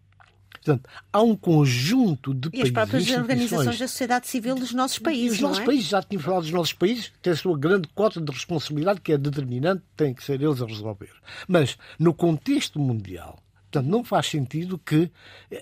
Portanto, 0.54 0.90
há 1.12 1.22
um 1.22 1.36
conjunto 1.36 2.34
de 2.34 2.48
E 2.54 2.62
as 2.62 2.72
países 2.72 2.72
próprias 2.72 3.04
instituições, 3.04 3.22
organizações 3.22 3.80
da 3.80 3.88
sociedade 3.88 4.28
civil 4.28 4.56
dos 4.56 4.74
nossos 4.74 4.96
e 4.98 5.02
países, 5.02 5.34
os 5.38 5.42
nossos 5.42 5.60
é? 5.60 5.66
países, 5.66 5.86
já 5.88 6.02
tínhamos 6.02 6.26
falado 6.26 6.42
dos 6.44 6.52
nossos 6.52 6.72
países, 6.74 7.12
têm 7.22 7.34
a 7.34 7.36
sua 7.36 7.58
grande 7.58 7.90
cota 7.94 8.22
de 8.22 8.32
responsabilidade 8.32 9.02
que 9.02 9.12
é 9.12 9.18
determinante, 9.18 9.84
têm 9.98 10.14
que 10.14 10.24
ser 10.24 10.42
eles 10.42 10.62
a 10.62 10.66
resolver. 10.66 11.10
Mas, 11.50 11.78
no 12.00 12.14
contexto 12.14 12.80
mundial, 12.80 13.40
portanto, 13.70 13.92
não 13.92 14.06
faz 14.06 14.28
sentido 14.28 14.78
que 14.78 15.12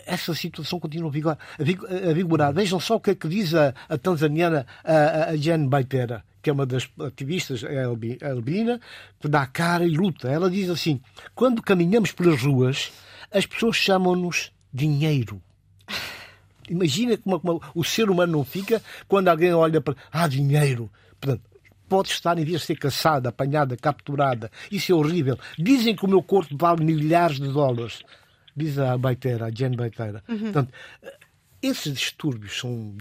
essa 0.05 0.35
situação 0.35 0.79
continue 0.79 1.07
a 1.07 1.11
vigor- 1.11 1.37
a 1.59 1.63
vig- 1.63 1.83
a 2.09 2.13
vigorar. 2.13 2.53
Vejam 2.53 2.79
só 2.79 2.97
o 2.97 2.99
que 2.99 3.09
é 3.09 3.15
que 3.15 3.27
diz 3.27 3.55
a, 3.55 3.73
a 3.89 3.97
tanzaniana 3.97 4.67
a- 4.83 5.29
a 5.31 5.35
Jane 5.35 5.67
Baitera, 5.67 6.23
que 6.41 6.49
é 6.49 6.53
uma 6.53 6.65
das 6.65 6.89
ativistas 6.99 7.63
é 7.63 7.83
albi- 7.83 8.17
albina, 8.21 8.79
que 9.19 9.27
dá 9.27 9.45
cara 9.45 9.85
e 9.85 9.89
luta. 9.89 10.27
Ela 10.29 10.49
diz 10.49 10.69
assim: 10.69 10.99
quando 11.35 11.61
caminhamos 11.61 12.11
pelas 12.11 12.41
ruas, 12.41 12.91
as 13.31 13.45
pessoas 13.45 13.75
chamam-nos 13.75 14.51
dinheiro. 14.73 15.41
Imagina 16.69 17.17
como, 17.17 17.39
como 17.39 17.61
o 17.75 17.83
ser 17.83 18.09
humano 18.09 18.31
não 18.31 18.45
fica 18.45 18.81
quando 19.07 19.27
alguém 19.27 19.53
olha 19.53 19.81
para. 19.81 19.95
Ah, 20.11 20.27
dinheiro. 20.27 20.89
Portanto, 21.19 21.43
pode 21.89 22.09
estar 22.09 22.37
em 22.39 22.45
vez 22.45 22.61
de 22.61 22.67
ser 22.67 22.77
caçada, 22.77 23.29
apanhada, 23.29 23.75
capturada. 23.75 24.49
Isso 24.71 24.91
é 24.91 24.95
horrível. 24.95 25.37
Dizem 25.57 25.95
que 25.95 26.05
o 26.05 26.09
meu 26.09 26.23
corpo 26.23 26.55
vale 26.57 26.83
milhares 26.83 27.39
de 27.39 27.47
dólares. 27.49 28.01
Diz 28.55 28.77
a 28.77 28.97
Baiteira, 28.97 29.45
a 29.47 29.51
Jane 29.51 29.75
Baiteira. 29.75 30.23
Portanto, 30.25 30.73
esses 31.61 31.93
distúrbios 31.93 32.57
são, 32.59 32.95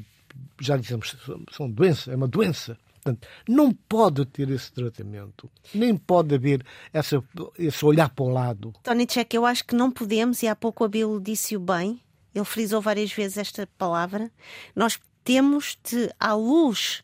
já 0.61 0.77
dizemos, 0.77 1.15
são, 1.25 1.43
são 1.53 1.71
doença, 1.71 2.11
é 2.13 2.17
uma 2.17 2.29
doença. 2.29 2.77
Portanto, 3.03 3.27
não 3.49 3.73
pode 3.73 4.27
ter 4.27 4.51
esse 4.51 4.71
tratamento, 4.71 5.51
nem 5.75 5.97
pode 5.97 6.35
haver 6.35 6.65
essa, 6.93 7.23
esse 7.59 7.85
olhar 7.85 8.11
para 8.11 8.25
o 8.25 8.29
lado. 8.29 8.75
Tony 8.83 9.07
Check, 9.07 9.33
eu 9.33 9.47
acho 9.47 9.65
que 9.65 9.75
não 9.75 9.91
podemos, 9.91 10.43
e 10.43 10.49
há 10.49 10.55
pouco 10.55 10.85
o 10.85 10.87
Abel 10.87 11.19
disse-o 11.19 11.59
bem, 11.59 12.01
ele 12.35 12.45
frisou 12.45 12.81
várias 12.81 13.11
vezes 13.11 13.39
esta 13.39 13.67
palavra, 13.79 14.31
nós 14.77 15.01
temos 15.25 15.79
de, 15.83 16.13
à 16.21 16.35
luz 16.35 17.03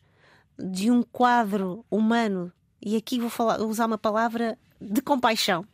de 0.57 0.91
um 0.91 1.01
quadro 1.01 1.83
humano, 1.89 2.51
e 2.79 2.95
aqui 2.95 3.19
vou 3.19 3.29
falar, 3.29 3.59
usar 3.61 3.87
uma 3.87 3.97
palavra 3.97 4.57
de 4.79 5.01
compaixão, 5.01 5.65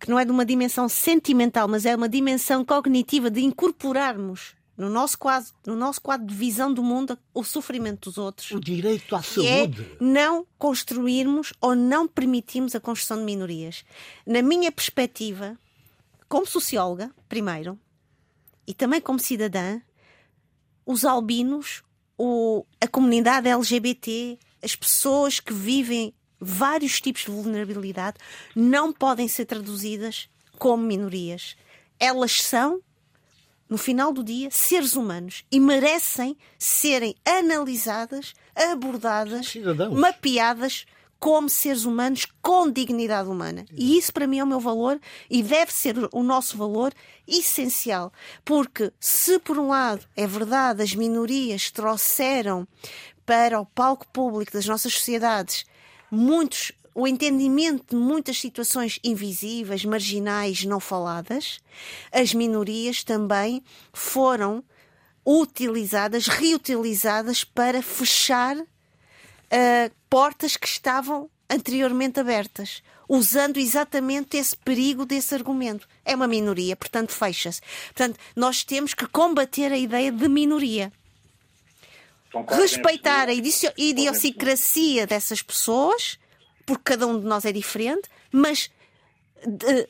que 0.00 0.08
não 0.08 0.18
é 0.18 0.24
de 0.24 0.30
uma 0.30 0.46
dimensão 0.46 0.88
sentimental, 0.88 1.68
mas 1.68 1.84
é 1.84 1.94
uma 1.94 2.08
dimensão 2.08 2.64
cognitiva 2.64 3.30
de 3.30 3.42
incorporarmos 3.42 4.55
no 4.76 4.90
nosso 4.90 5.16
quadro, 5.18 5.50
no 5.66 5.74
nosso 5.74 6.00
quadro 6.00 6.26
de 6.26 6.34
visão 6.34 6.72
do 6.72 6.82
mundo 6.82 7.18
o 7.32 7.42
sofrimento 7.42 8.10
dos 8.10 8.18
outros 8.18 8.50
O 8.50 8.60
direito 8.60 9.14
à 9.16 9.20
é 9.20 9.22
saúde. 9.22 9.96
não 10.00 10.46
construirmos 10.58 11.52
ou 11.60 11.74
não 11.74 12.06
permitirmos 12.06 12.74
a 12.74 12.80
construção 12.80 13.18
de 13.18 13.24
minorias. 13.24 13.84
Na 14.26 14.42
minha 14.42 14.70
perspectiva, 14.70 15.58
como 16.28 16.44
socióloga, 16.46 17.10
primeiro, 17.28 17.78
e 18.66 18.74
também 18.74 19.00
como 19.00 19.18
cidadã, 19.18 19.80
os 20.84 21.04
albinos, 21.04 21.82
o- 22.18 22.64
a 22.80 22.86
comunidade 22.86 23.48
LGBT, 23.48 24.38
as 24.62 24.74
pessoas 24.76 25.40
que 25.40 25.52
vivem 25.52 26.12
vários 26.38 27.00
tipos 27.00 27.22
de 27.22 27.30
vulnerabilidade, 27.30 28.18
não 28.54 28.92
podem 28.92 29.26
ser 29.28 29.46
traduzidas 29.46 30.28
como 30.58 30.82
minorias. 30.82 31.56
Elas 31.98 32.42
são 32.42 32.80
no 33.68 33.76
final 33.76 34.12
do 34.12 34.22
dia, 34.22 34.48
seres 34.50 34.94
humanos 34.94 35.44
e 35.50 35.58
merecem 35.58 36.36
serem 36.58 37.14
analisadas, 37.24 38.32
abordadas, 38.54 39.48
Cidadãos. 39.48 39.98
mapeadas 39.98 40.86
como 41.18 41.48
seres 41.48 41.84
humanos 41.84 42.26
com 42.42 42.70
dignidade 42.70 43.28
humana. 43.28 43.64
E 43.72 43.96
isso 43.98 44.12
para 44.12 44.26
mim 44.26 44.38
é 44.38 44.44
o 44.44 44.46
meu 44.46 44.60
valor 44.60 45.00
e 45.30 45.42
deve 45.42 45.72
ser 45.72 45.96
o 46.12 46.22
nosso 46.22 46.56
valor 46.56 46.92
essencial. 47.26 48.12
Porque 48.44 48.92
se 49.00 49.38
por 49.38 49.58
um 49.58 49.68
lado 49.68 50.06
é 50.14 50.26
verdade 50.26 50.82
as 50.82 50.94
minorias 50.94 51.70
trouxeram 51.70 52.68
para 53.24 53.60
o 53.60 53.66
palco 53.66 54.06
público 54.08 54.52
das 54.52 54.66
nossas 54.66 54.92
sociedades 54.92 55.64
muitos 56.10 56.72
o 56.98 57.06
entendimento 57.06 57.94
de 57.94 57.96
muitas 57.96 58.38
situações 58.38 58.98
invisíveis, 59.04 59.84
marginais, 59.84 60.64
não 60.64 60.80
faladas, 60.80 61.60
as 62.10 62.32
minorias 62.32 63.04
também 63.04 63.62
foram 63.92 64.64
utilizadas, 65.22 66.26
reutilizadas 66.26 67.44
para 67.44 67.82
fechar 67.82 68.56
ah, 69.50 69.90
portas 70.08 70.56
que 70.56 70.66
estavam 70.66 71.28
anteriormente 71.50 72.18
abertas, 72.18 72.82
usando 73.06 73.58
exatamente 73.58 74.38
esse 74.38 74.56
perigo 74.56 75.04
desse 75.04 75.34
argumento. 75.34 75.86
É 76.02 76.16
uma 76.16 76.26
minoria, 76.26 76.74
portanto 76.74 77.12
fecha-se. 77.12 77.60
Portanto, 77.88 78.18
nós 78.34 78.64
temos 78.64 78.94
que 78.94 79.06
combater 79.06 79.70
a 79.70 79.76
ideia 79.76 80.10
de 80.10 80.28
minoria 80.30 80.90
respeitar 82.48 83.28
a 83.28 83.32
absoluto. 83.32 83.38
idiossi- 83.38 83.72
idiosincrasia 83.76 85.06
dessas 85.06 85.42
pessoas, 85.42 86.18
porque 86.66 86.82
cada 86.84 87.06
um 87.06 87.18
de 87.20 87.24
nós 87.26 87.44
é 87.44 87.52
diferente, 87.52 88.08
mas 88.32 88.70
de- 89.46 89.88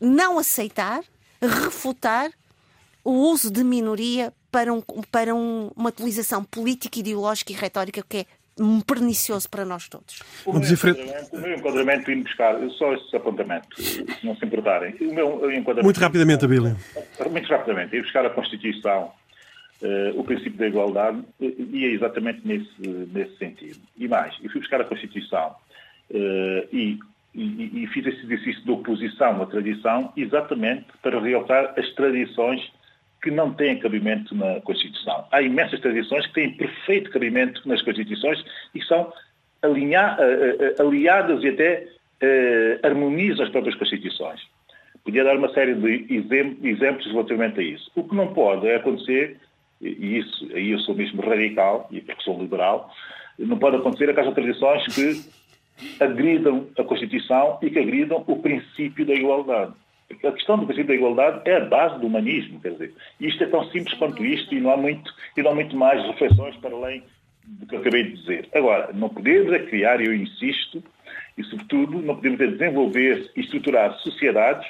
não 0.00 0.38
aceitar, 0.38 1.02
refutar 1.40 2.30
o 3.04 3.10
uso 3.12 3.50
de 3.50 3.64
minoria 3.64 4.32
para, 4.50 4.72
um, 4.72 4.82
para 5.10 5.34
um, 5.34 5.70
uma 5.74 5.88
utilização 5.88 6.44
política, 6.44 6.98
ideológica 7.00 7.52
e 7.52 7.56
retórica 7.56 8.04
que 8.06 8.18
é 8.18 8.26
pernicioso 8.86 9.48
para 9.48 9.64
nós 9.64 9.88
todos. 9.88 10.20
O 10.44 10.52
meu, 10.52 10.62
enquadramento, 10.62 11.36
o 11.36 11.40
meu 11.40 11.54
enquadramento 11.56 12.16
buscar, 12.22 12.54
só 12.78 12.92
esses 12.94 13.14
apontamentos, 13.14 13.82
se 13.84 14.04
não 14.22 14.36
se 14.36 14.44
importarem. 14.44 14.94
O 15.00 15.14
meu 15.14 15.50
enquadramento, 15.52 15.84
muito 15.84 15.98
rapidamente, 16.00 16.44
Abílio. 16.44 16.76
Muito 17.30 17.48
rapidamente, 17.48 17.96
ir 17.96 18.02
buscar 18.02 18.26
a 18.26 18.30
Constituição, 18.30 19.10
uh, 19.82 20.18
o 20.18 20.24
princípio 20.24 20.58
da 20.58 20.68
igualdade, 20.68 21.22
ia 21.40 21.90
exatamente 21.90 22.40
nesse, 22.44 22.88
nesse 23.12 23.36
sentido. 23.36 23.80
E 23.96 24.08
mais, 24.08 24.34
eu 24.42 24.50
fui 24.50 24.60
buscar 24.60 24.80
a 24.80 24.84
Constituição 24.84 25.54
uh, 26.10 26.68
e, 26.72 26.98
e, 27.34 27.82
e 27.82 27.86
fiz 27.88 28.06
esse 28.06 28.24
exercício 28.24 28.62
de 28.64 28.70
oposição 28.70 29.42
à 29.42 29.46
tradição 29.46 30.12
exatamente 30.16 30.86
para 31.02 31.20
realçar 31.20 31.74
as 31.76 31.88
tradições 31.94 32.72
que 33.22 33.30
não 33.30 33.54
têm 33.54 33.78
cabimento 33.78 34.34
na 34.34 34.60
Constituição. 34.62 35.24
Há 35.30 35.40
imensas 35.40 35.80
tradições 35.80 36.26
que 36.26 36.34
têm 36.34 36.56
perfeito 36.56 37.10
cabimento 37.10 37.66
nas 37.68 37.80
Constituições 37.80 38.44
e 38.74 38.82
são 38.84 39.12
alinha, 39.62 40.16
eh, 40.18 40.56
eh, 40.58 40.82
aliadas 40.82 41.42
e 41.44 41.48
até 41.48 41.86
eh, 42.20 42.80
harmonizam 42.82 43.44
as 43.44 43.50
próprias 43.50 43.76
Constituições. 43.76 44.40
Podia 45.04 45.24
dar 45.24 45.36
uma 45.36 45.52
série 45.54 45.74
de 45.74 46.06
exemplos 46.60 47.06
relativamente 47.06 47.60
a 47.60 47.62
isso. 47.62 47.90
O 47.94 48.04
que 48.04 48.14
não 48.14 48.32
pode 48.34 48.66
é 48.66 48.76
acontecer, 48.76 49.36
e 49.82 50.18
isso, 50.18 50.48
aí 50.54 50.70
eu 50.70 50.78
sou 50.80 50.94
mesmo 50.94 51.20
radical, 51.22 51.88
e 51.90 52.00
porque 52.00 52.22
sou 52.22 52.40
liberal, 52.40 52.90
não 53.38 53.58
pode 53.58 53.76
acontecer 53.76 54.08
a 54.08 54.20
haja 54.20 54.32
tradições 54.32 54.86
que 54.94 55.22
agridam 56.00 56.68
a 56.78 56.84
Constituição 56.84 57.58
e 57.60 57.70
que 57.70 57.78
agridam 57.78 58.22
o 58.26 58.36
princípio 58.38 59.04
da 59.04 59.14
igualdade. 59.14 59.72
A 60.24 60.32
questão 60.32 60.58
do 60.58 60.66
princípio 60.66 60.88
da 60.88 60.94
igualdade 60.94 61.40
é 61.46 61.56
a 61.56 61.64
base 61.64 61.98
do 61.98 62.06
humanismo, 62.06 62.60
quer 62.60 62.72
dizer, 62.72 62.94
isto 63.18 63.42
é 63.42 63.46
tão 63.46 63.64
simples 63.70 63.96
quanto 63.98 64.24
isto 64.24 64.54
e 64.54 64.60
não 64.60 64.70
há 64.70 64.76
muito, 64.76 65.12
e 65.36 65.42
não 65.42 65.50
há 65.50 65.54
muito 65.54 65.76
mais 65.76 66.04
reflexões 66.06 66.54
para 66.56 66.74
além 66.74 67.02
do 67.44 67.66
que 67.66 67.74
eu 67.74 67.80
acabei 67.80 68.04
de 68.04 68.16
dizer. 68.16 68.48
Agora, 68.54 68.92
não 68.92 69.08
podemos 69.08 69.52
é 69.52 69.58
criar, 69.60 70.00
eu 70.00 70.14
insisto, 70.14 70.82
e 71.36 71.42
sobretudo 71.44 72.00
não 72.02 72.14
podemos 72.14 72.40
é 72.40 72.46
desenvolver 72.46 73.30
e 73.34 73.40
estruturar 73.40 73.94
sociedades 73.98 74.66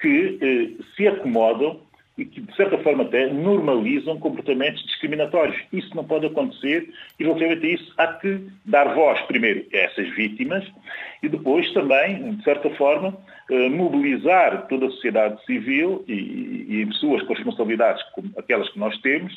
que 0.00 0.38
eh, 0.40 0.82
se 0.94 1.08
acomodam 1.08 1.80
e 2.16 2.24
que, 2.24 2.40
de 2.40 2.56
certa 2.56 2.78
forma, 2.78 3.04
até 3.04 3.26
normalizam 3.26 4.18
comportamentos 4.18 4.82
discriminatórios. 4.84 5.56
Isso 5.72 5.94
não 5.94 6.04
pode 6.04 6.26
acontecer 6.26 6.88
e, 7.18 7.24
relativamente 7.24 7.66
a 7.66 7.70
isso, 7.70 7.94
há 7.98 8.06
que 8.14 8.40
dar 8.64 8.94
voz, 8.94 9.20
primeiro, 9.22 9.66
a 9.72 9.76
essas 9.76 10.08
vítimas 10.14 10.64
e 11.22 11.28
depois 11.28 11.70
também, 11.72 12.36
de 12.36 12.44
certa 12.44 12.70
forma, 12.70 13.16
eh, 13.50 13.68
mobilizar 13.68 14.66
toda 14.68 14.86
a 14.86 14.90
sociedade 14.90 15.44
civil 15.44 16.04
e, 16.08 16.86
pessoas 16.86 17.22
com 17.22 17.34
responsabilidades 17.34 18.02
como 18.14 18.30
aquelas 18.36 18.68
que 18.70 18.78
nós 18.78 18.96
temos, 19.00 19.32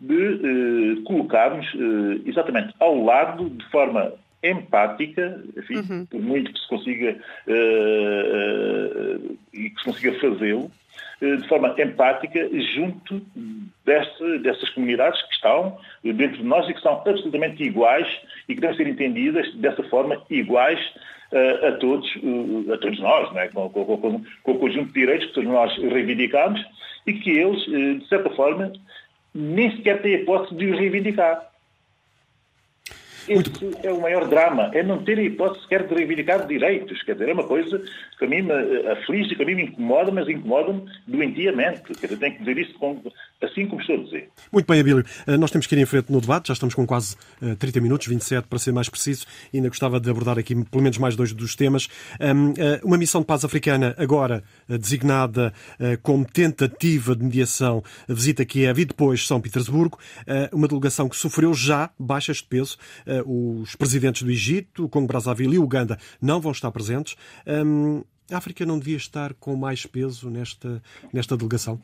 de 0.00 0.14
eh, 0.14 1.02
colocarmos 1.04 1.66
eh, 1.74 2.28
exatamente 2.28 2.74
ao 2.78 3.02
lado, 3.02 3.50
de 3.50 3.64
forma 3.70 4.12
empática, 4.42 5.40
enfim, 5.56 5.76
uhum. 5.76 6.06
por 6.06 6.20
muito 6.20 6.52
que 6.52 6.58
se 6.58 6.68
consiga 6.68 7.16
uh, 7.46 7.52
uh, 9.16 9.38
e 9.52 9.70
que 9.70 9.78
se 9.78 9.84
consiga 9.84 10.18
fazê-lo, 10.18 10.70
de 11.22 11.48
forma 11.48 11.74
empática 11.78 12.50
junto 12.74 13.22
dessa, 13.84 14.38
dessas 14.40 14.68
comunidades 14.70 15.22
que 15.22 15.34
estão 15.34 15.78
dentro 16.02 16.38
de 16.38 16.44
nós 16.44 16.68
e 16.68 16.74
que 16.74 16.80
são 16.80 16.94
absolutamente 16.94 17.62
iguais 17.62 18.08
e 18.48 18.54
que 18.54 18.60
devem 18.60 18.76
ser 18.76 18.88
entendidas 18.88 19.54
dessa 19.54 19.82
forma 19.84 20.20
iguais 20.28 20.80
a 21.66 21.72
todos, 21.72 22.10
a 22.72 22.76
todos 22.78 23.00
nós, 23.00 23.34
é? 23.36 23.48
com, 23.48 23.68
com, 23.70 23.84
com, 23.84 24.24
com, 24.42 24.52
o 24.52 24.58
conjunto 24.58 24.88
de 24.88 24.92
direitos 24.92 25.28
que 25.28 25.34
todos 25.34 25.48
nós 25.48 25.74
reivindicamos 25.78 26.60
e 27.06 27.12
que 27.14 27.30
eles, 27.30 27.62
de 27.64 28.06
certa 28.08 28.28
forma, 28.30 28.72
nem 29.34 29.74
sequer 29.76 30.02
têm 30.02 30.16
a 30.16 30.18
hipótese 30.18 30.56
de 30.56 30.66
os 30.66 30.78
reivindicar. 30.78 31.51
Esse 33.28 33.86
é 33.86 33.92
o 33.92 34.00
maior 34.00 34.26
drama, 34.26 34.70
é 34.74 34.82
não 34.82 35.02
ter 35.04 35.18
a 35.18 35.22
hipótese 35.22 35.62
sequer 35.62 35.86
de 35.86 35.94
reivindicar 35.94 36.46
direitos. 36.46 37.02
Quer 37.02 37.12
dizer, 37.12 37.28
é 37.28 37.32
uma 37.32 37.46
coisa 37.46 37.78
que 38.18 38.24
a 38.24 38.28
mim 38.28 38.42
me 38.42 38.52
eh, 38.52 38.92
aflige, 38.92 39.34
que 39.34 39.42
a 39.42 39.46
mim 39.46 39.54
me 39.54 39.62
incomoda, 39.64 40.10
mas 40.10 40.28
incomoda-me 40.28 40.84
doentiamente. 41.06 41.82
Quer 41.82 42.06
dizer, 42.06 42.18
tenho 42.18 42.32
que 42.34 42.38
dizer 42.40 42.58
isso 42.58 42.74
com, 42.78 43.00
assim 43.42 43.66
como 43.66 43.80
estou 43.80 43.96
a 43.96 44.04
dizer. 44.04 44.28
Muito 44.50 44.66
bem, 44.66 44.80
Abílio. 44.80 45.04
Eh, 45.26 45.36
nós 45.36 45.50
temos 45.50 45.66
que 45.66 45.74
ir 45.74 45.78
em 45.78 45.86
frente 45.86 46.10
no 46.10 46.20
debate, 46.20 46.48
já 46.48 46.54
estamos 46.54 46.74
com 46.74 46.86
quase 46.86 47.16
30 47.58 47.78
eh, 47.78 47.80
minutos, 47.80 48.06
27 48.06 48.46
para 48.46 48.58
ser 48.58 48.72
mais 48.72 48.88
preciso, 48.88 49.26
ainda 49.52 49.68
gostava 49.68 49.98
de 50.00 50.10
abordar 50.10 50.38
aqui 50.38 50.54
pelo 50.64 50.82
menos 50.82 50.98
mais 50.98 51.16
dois 51.16 51.32
dos 51.32 51.54
temas. 51.54 51.88
Uma 52.82 52.96
missão 52.96 53.20
de 53.20 53.26
paz 53.26 53.44
africana, 53.44 53.94
agora 53.98 54.42
designada 54.68 55.52
como 56.02 56.24
tentativa 56.24 57.14
de 57.14 57.24
mediação, 57.24 57.82
visita 58.08 58.44
Kiev 58.44 58.80
e 58.80 58.84
depois 58.84 59.26
São 59.26 59.40
Petersburgo, 59.40 59.98
uma 60.52 60.68
delegação 60.68 61.08
que 61.08 61.16
sofreu 61.16 61.52
já 61.54 61.90
baixas 61.98 62.38
de 62.38 62.44
peso 62.44 62.78
eh, 63.06 63.22
os 63.26 63.74
presidentes 63.76 64.22
do 64.22 64.30
Egito, 64.30 64.88
Congo 64.88 65.06
Brazzaville 65.06 65.54
e 65.54 65.58
Uganda 65.58 65.98
não 66.20 66.40
vão 66.40 66.52
estar 66.52 66.70
presentes. 66.70 67.16
A 68.30 68.36
África 68.36 68.64
não 68.64 68.78
devia 68.78 68.96
estar 68.96 69.34
com 69.34 69.56
mais 69.56 69.84
peso 69.84 70.30
nesta, 70.30 70.82
nesta 71.12 71.36
delegação? 71.36 71.80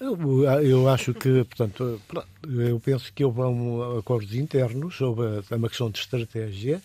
Eu, 0.00 0.44
eu, 0.62 0.88
acho 0.88 1.12
que, 1.12 1.44
portanto, 1.44 2.00
eu 2.48 2.80
penso 2.80 3.12
que 3.12 3.24
houve 3.24 3.40
um 3.40 3.98
acordos 3.98 4.34
internos 4.34 4.96
sobre 4.96 5.26
uma 5.50 5.68
questão 5.68 5.90
de 5.90 5.98
estratégia, 5.98 6.80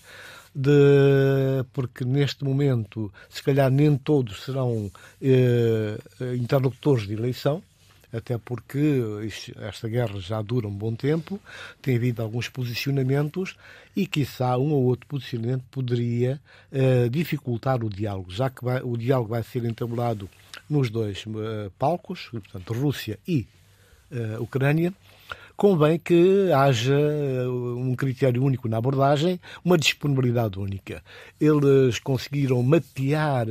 de, 0.53 1.63
porque 1.71 2.03
neste 2.03 2.43
momento, 2.43 3.11
se 3.29 3.41
calhar 3.41 3.71
nem 3.71 3.95
todos 3.95 4.43
serão 4.43 4.91
eh, 5.21 5.97
interlocutores 6.35 7.07
de 7.07 7.13
eleição, 7.13 7.63
até 8.11 8.37
porque 8.37 9.01
esta 9.61 9.87
guerra 9.87 10.19
já 10.19 10.41
dura 10.41 10.67
um 10.67 10.73
bom 10.73 10.93
tempo, 10.95 11.39
tem 11.81 11.95
havido 11.95 12.21
alguns 12.21 12.49
posicionamentos 12.49 13.55
e, 13.95 14.07
quiçá, 14.07 14.57
um 14.57 14.71
ou 14.71 14.83
outro 14.83 15.07
posicionamento 15.07 15.63
poderia 15.69 16.39
uh, 16.71 17.09
dificultar 17.09 17.83
o 17.83 17.89
diálogo, 17.89 18.31
já 18.31 18.49
que 18.49 18.63
vai, 18.63 18.81
o 18.81 18.97
diálogo 18.97 19.29
vai 19.29 19.43
ser 19.43 19.63
entabulado 19.65 20.29
nos 20.69 20.89
dois 20.89 21.25
uh, 21.25 21.71
palcos, 21.77 22.29
portanto, 22.31 22.73
Rússia 22.73 23.19
e 23.27 23.47
uh, 24.11 24.41
Ucrânia, 24.41 24.93
convém 25.59 25.99
que 25.99 26.49
haja 26.53 26.97
uh, 26.97 27.77
um 27.77 27.93
critério 27.93 28.41
único 28.41 28.69
na 28.69 28.77
abordagem, 28.77 29.41
uma 29.61 29.77
disponibilidade 29.77 30.57
única. 30.57 31.03
Eles 31.37 31.99
conseguiram 31.99 32.63
mapear 32.63 33.45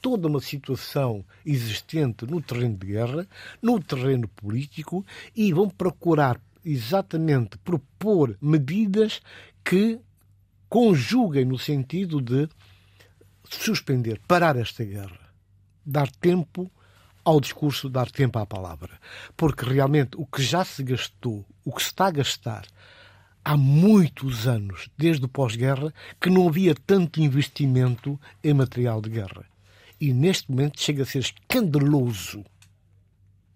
toda 0.00 0.28
uma 0.28 0.40
situação 0.40 1.24
existente 1.44 2.24
no 2.26 2.40
terreno 2.40 2.76
de 2.76 2.86
guerra, 2.86 3.26
no 3.60 3.82
terreno 3.82 4.28
político 4.28 5.04
e 5.34 5.52
vão 5.52 5.68
procurar 5.68 6.40
exatamente 6.64 7.58
propor 7.58 8.36
medidas 8.40 9.20
que 9.64 9.98
conjuguem 10.68 11.44
no 11.44 11.58
sentido 11.58 12.20
de 12.20 12.48
suspender, 13.50 14.20
parar 14.28 14.54
esta 14.54 14.84
guerra, 14.84 15.32
dar 15.84 16.08
tempo 16.08 16.70
ao 17.24 17.40
discurso, 17.40 17.88
dar 17.88 18.10
tempo 18.10 18.38
à 18.38 18.46
palavra. 18.46 18.98
Porque 19.36 19.64
realmente 19.64 20.16
o 20.16 20.26
que 20.26 20.42
já 20.42 20.64
se 20.64 20.82
gastou, 20.82 21.44
o 21.64 21.72
que 21.72 21.82
se 21.82 21.88
está 21.88 22.06
a 22.06 22.10
gastar 22.10 22.66
há 23.44 23.56
muitos 23.56 24.46
anos, 24.46 24.88
desde 24.96 25.24
o 25.24 25.28
pós-guerra, 25.28 25.92
que 26.20 26.30
não 26.30 26.48
havia 26.48 26.74
tanto 26.74 27.20
investimento 27.20 28.20
em 28.42 28.52
material 28.52 29.00
de 29.00 29.10
guerra. 29.10 29.44
E 30.00 30.12
neste 30.12 30.50
momento 30.50 30.80
chega 30.80 31.02
a 31.02 31.06
ser 31.06 31.20
escandaloso 31.20 32.44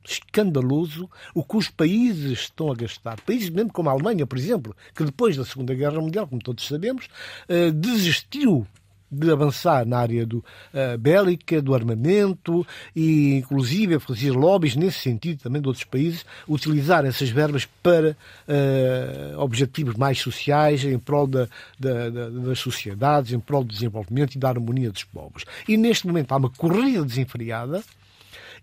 escandaloso 0.04 1.08
o 1.34 1.44
que 1.44 1.56
os 1.56 1.68
países 1.68 2.40
estão 2.40 2.70
a 2.70 2.74
gastar. 2.74 3.20
Países 3.20 3.50
mesmo 3.50 3.72
como 3.72 3.88
a 3.88 3.92
Alemanha, 3.92 4.26
por 4.26 4.38
exemplo, 4.38 4.76
que 4.94 5.04
depois 5.04 5.36
da 5.36 5.44
Segunda 5.44 5.74
Guerra 5.74 6.00
Mundial, 6.00 6.26
como 6.26 6.42
todos 6.42 6.66
sabemos, 6.66 7.08
eh, 7.48 7.70
desistiu 7.70 8.66
de 9.12 9.30
avançar 9.30 9.84
na 9.84 9.98
área 9.98 10.24
do, 10.24 10.38
uh, 10.38 10.96
bélica, 10.98 11.60
do 11.60 11.74
armamento 11.74 12.66
e, 12.96 13.34
inclusive, 13.36 13.96
a 13.96 14.00
fazer 14.00 14.30
lobbies 14.30 14.74
nesse 14.74 15.00
sentido 15.00 15.42
também 15.42 15.60
de 15.60 15.68
outros 15.68 15.84
países, 15.84 16.24
utilizar 16.48 17.04
essas 17.04 17.28
verbas 17.28 17.68
para 17.82 18.16
uh, 18.48 19.38
objetivos 19.38 19.94
mais 19.94 20.18
sociais, 20.18 20.82
em 20.84 20.98
prol 20.98 21.26
da, 21.26 21.46
da, 21.78 22.08
da, 22.08 22.30
das 22.30 22.58
sociedades, 22.58 23.32
em 23.32 23.38
prol 23.38 23.62
do 23.62 23.72
desenvolvimento 23.72 24.34
e 24.34 24.38
da 24.38 24.48
harmonia 24.48 24.90
dos 24.90 25.04
povos. 25.04 25.44
E 25.68 25.76
neste 25.76 26.06
momento 26.06 26.32
há 26.32 26.36
uma 26.36 26.50
corrida 26.50 27.04
desenfreada 27.04 27.82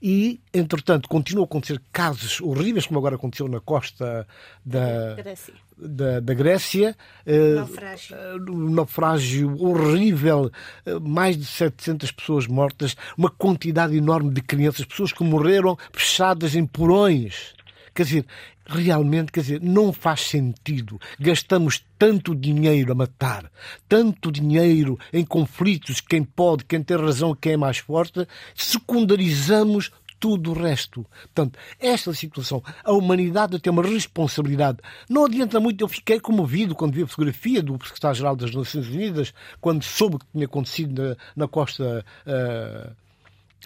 e, 0.01 0.39
entretanto, 0.53 1.09
continuam 1.09 1.43
a 1.43 1.45
acontecer 1.45 1.81
casos 1.91 2.39
horríveis, 2.41 2.85
como 2.85 2.99
agora 2.99 3.15
aconteceu 3.15 3.47
na 3.47 3.59
costa 3.59 4.25
da 4.65 5.15
Grécia. 5.15 5.53
Da, 5.77 6.19
da 6.19 6.33
Grécia 6.33 6.95
uh, 7.25 7.55
naufrágio. 7.55 8.17
Uh, 8.17 8.51
um 8.51 8.69
naufrágio 8.69 9.63
horrível, 9.63 10.51
uh, 10.85 10.99
mais 11.01 11.37
de 11.37 11.45
700 11.45 12.11
pessoas 12.11 12.47
mortas, 12.47 12.95
uma 13.17 13.29
quantidade 13.29 13.95
enorme 13.95 14.31
de 14.31 14.41
crianças, 14.41 14.85
pessoas 14.85 15.11
que 15.11 15.23
morreram 15.23 15.77
fechadas 15.93 16.55
em 16.55 16.65
porões. 16.65 17.53
Quer 17.93 18.03
dizer, 18.03 18.25
realmente, 18.69 19.31
quer 19.31 19.41
dizer, 19.41 19.61
não 19.61 19.91
faz 19.91 20.21
sentido. 20.21 20.99
Gastamos 21.19 21.83
tanto 21.97 22.35
dinheiro 22.35 22.91
a 22.91 22.95
matar, 22.95 23.51
tanto 23.87 24.31
dinheiro 24.31 24.97
em 25.11 25.25
conflitos, 25.25 25.99
quem 25.99 26.23
pode, 26.23 26.65
quem 26.65 26.81
tem 26.81 26.97
razão, 26.97 27.35
quem 27.35 27.53
é 27.53 27.57
mais 27.57 27.79
forte, 27.79 28.27
secundarizamos 28.55 29.91
tudo 30.19 30.51
o 30.51 30.53
resto. 30.53 31.05
Portanto, 31.33 31.57
esta 31.79 32.13
situação, 32.13 32.61
a 32.83 32.91
humanidade 32.91 33.59
tem 33.59 33.71
uma 33.71 33.83
responsabilidade. 33.83 34.79
Não 35.09 35.25
adianta 35.25 35.59
muito, 35.59 35.83
eu 35.83 35.87
fiquei 35.87 36.19
comovido 36.19 36.75
quando 36.75 36.93
vi 36.93 37.03
a 37.03 37.07
fotografia 37.07 37.63
do 37.63 37.73
secretário-geral 37.83 38.35
das 38.35 38.53
Nações 38.53 38.87
Unidas, 38.87 39.33
quando 39.61 39.83
soube 39.83 40.17
o 40.17 40.19
que 40.19 40.25
tinha 40.31 40.45
acontecido 40.45 41.01
na, 41.01 41.15
na 41.35 41.47
costa. 41.47 42.05
Uh, 42.27 43.08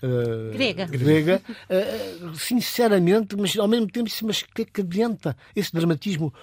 Uh, 0.04 0.52
grega. 0.52 0.86
grega 0.86 1.42
uh, 1.48 2.36
sinceramente, 2.36 3.38
mas 3.38 3.58
ao 3.58 3.70
mesmo 3.70 3.88
tempo, 3.88 4.10
mas 4.24 4.42
que 4.42 4.64
é 4.64 4.66
que 4.66 4.82
adianta 4.82 5.36
esse 5.56 5.72
dramatismo 5.72 6.34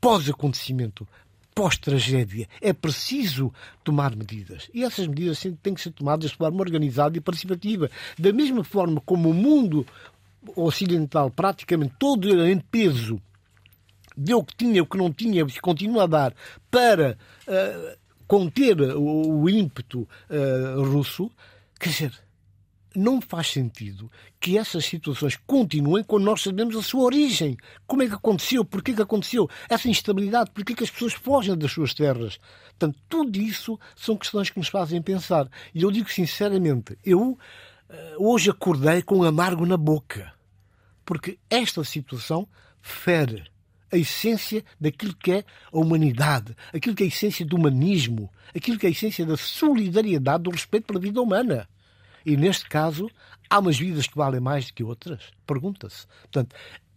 pós-acontecimento? 0.00 1.06
pós-tragédia. 1.54 2.48
É 2.60 2.72
preciso 2.72 3.52
tomar 3.84 4.16
medidas. 4.16 4.68
E 4.74 4.82
essas 4.82 5.06
medidas 5.06 5.40
têm 5.62 5.72
que 5.72 5.80
ser 5.80 5.92
tomadas 5.92 6.30
de 6.30 6.36
forma 6.36 6.60
organizada 6.60 7.16
e 7.16 7.20
participativa. 7.20 7.88
Da 8.18 8.32
mesma 8.32 8.64
forma 8.64 9.00
como 9.00 9.30
o 9.30 9.34
mundo 9.34 9.86
ocidental, 10.56 11.30
praticamente 11.30 11.94
todo 11.98 12.44
em 12.44 12.58
peso, 12.58 13.20
deu 14.16 14.38
o 14.38 14.44
que 14.44 14.56
tinha, 14.56 14.82
o 14.82 14.86
que 14.86 14.98
não 14.98 15.12
tinha, 15.12 15.42
e 15.42 15.60
continua 15.60 16.04
a 16.04 16.06
dar, 16.06 16.34
para 16.70 17.16
uh, 17.46 17.96
conter 18.26 18.80
o, 18.80 19.42
o 19.42 19.48
ímpeto 19.48 20.08
uh, 20.28 20.82
russo, 20.82 21.30
quer 21.78 21.90
dizer, 21.90 22.23
não 22.94 23.20
faz 23.20 23.48
sentido 23.48 24.10
que 24.40 24.56
essas 24.56 24.84
situações 24.84 25.38
continuem 25.46 26.04
quando 26.04 26.24
nós 26.24 26.42
sabemos 26.42 26.76
a 26.76 26.82
sua 26.82 27.02
origem. 27.02 27.56
Como 27.86 28.02
é 28.02 28.06
que 28.06 28.14
aconteceu? 28.14 28.64
Porquê 28.64 28.92
que 28.92 29.02
aconteceu? 29.02 29.48
Essa 29.68 29.88
instabilidade, 29.88 30.50
porquê 30.52 30.74
que 30.74 30.84
as 30.84 30.90
pessoas 30.90 31.12
fogem 31.12 31.56
das 31.56 31.72
suas 31.72 31.94
terras? 31.94 32.38
Portanto, 32.68 32.98
tudo 33.08 33.38
isso 33.38 33.78
são 33.96 34.16
questões 34.16 34.50
que 34.50 34.58
nos 34.58 34.68
fazem 34.68 35.02
pensar. 35.02 35.48
E 35.74 35.82
eu 35.82 35.90
digo 35.90 36.10
sinceramente, 36.10 36.98
eu 37.04 37.38
eh, 37.88 38.14
hoje 38.18 38.50
acordei 38.50 39.02
com 39.02 39.18
um 39.18 39.24
amargo 39.24 39.66
na 39.66 39.76
boca. 39.76 40.32
Porque 41.04 41.38
esta 41.50 41.84
situação 41.84 42.48
fere 42.80 43.44
a 43.92 43.96
essência 43.96 44.64
daquilo 44.80 45.14
que 45.14 45.30
é 45.30 45.44
a 45.72 45.78
humanidade, 45.78 46.56
aquilo 46.72 46.96
que 46.96 47.04
é 47.04 47.06
a 47.06 47.08
essência 47.08 47.46
do 47.46 47.56
humanismo, 47.56 48.30
aquilo 48.54 48.78
que 48.78 48.86
é 48.86 48.88
a 48.88 48.92
essência 48.92 49.24
da 49.24 49.36
solidariedade, 49.36 50.42
do 50.42 50.50
respeito 50.50 50.86
pela 50.86 50.98
vida 50.98 51.20
humana. 51.20 51.68
E 52.24 52.36
neste 52.36 52.68
caso, 52.68 53.10
há 53.48 53.58
umas 53.58 53.78
vidas 53.78 54.06
que 54.06 54.16
valem 54.16 54.40
mais 54.40 54.66
do 54.66 54.74
que 54.74 54.82
outras? 54.82 55.32
Pergunta-se. 55.46 56.06
Portanto, 56.22 56.54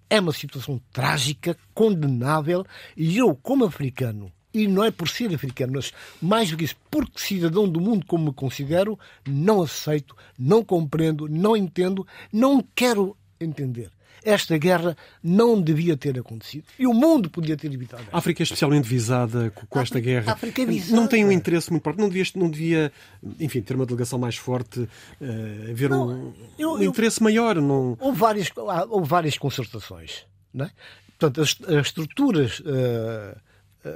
é 0.10 0.20
uma 0.20 0.34
situação 0.34 0.82
trágica, 0.92 1.58
condenável, 1.74 2.66
e 2.96 3.18
eu, 3.18 3.36
como 3.36 3.66
africano, 3.66 4.32
e 4.54 4.68
não 4.68 4.84
é 4.84 4.90
por 4.90 5.10
ser 5.10 5.34
africano, 5.34 5.74
mas 5.76 5.92
mais 6.22 6.50
do 6.50 6.58
que 6.58 6.64
isso, 6.64 6.76
porque 6.90 7.20
cidadão 7.20 7.68
do 7.68 7.82
mundo 7.82 8.06
como 8.06 8.26
me 8.26 8.34
considero, 8.34 8.98
não 9.28 9.62
aceito, 9.62 10.16
não 10.40 10.64
compreendo, 10.64 11.28
não 11.28 11.56
entendo, 11.56 12.08
não 12.32 12.66
quero 12.74 13.18
entender 13.40 13.92
esta 14.24 14.58
guerra 14.58 14.96
não 15.24 15.62
devia 15.62 15.96
ter 15.96 16.20
acontecido. 16.20 16.66
E 16.78 16.86
o 16.88 16.94
mundo 16.94 17.30
podia 17.30 17.56
ter 17.56 17.72
evitado. 17.72 18.04
A 18.12 18.18
África 18.18 18.42
é 18.42 18.46
especialmente 18.46 18.88
visada 18.88 19.52
com 19.52 19.80
esta 19.80 20.00
guerra. 20.00 20.34
África 20.34 20.62
é 20.62 20.66
visada. 20.66 20.96
Não 20.96 21.08
tem 21.08 21.26
um 21.26 21.32
interesse 21.32 21.72
muito 21.72 21.84
forte. 21.84 22.00
Não 22.00 22.10
devia, 22.10 22.26
não 22.36 22.50
devia 22.50 22.92
enfim, 23.40 23.62
ter 23.62 23.76
uma 23.76 23.86
delegação 23.86 24.20
mais 24.20 24.36
forte, 24.36 24.80
uh, 24.80 25.72
haver 25.72 25.90
não, 25.90 26.10
um, 26.10 26.34
eu, 26.58 26.72
um 26.74 26.84
interesse 26.84 27.20
eu, 27.20 27.24
maior. 27.24 27.56
Não... 27.56 27.98
Houve, 28.00 28.18
várias, 28.18 28.52
houve 28.90 29.08
várias 29.08 29.38
concertações. 29.38 30.26
Não 30.54 30.66
é? 30.66 30.72
Portanto, 31.18 31.42
as, 31.42 31.58
as 31.68 31.88
estruturas. 31.88 32.60
Uh, 32.60 33.48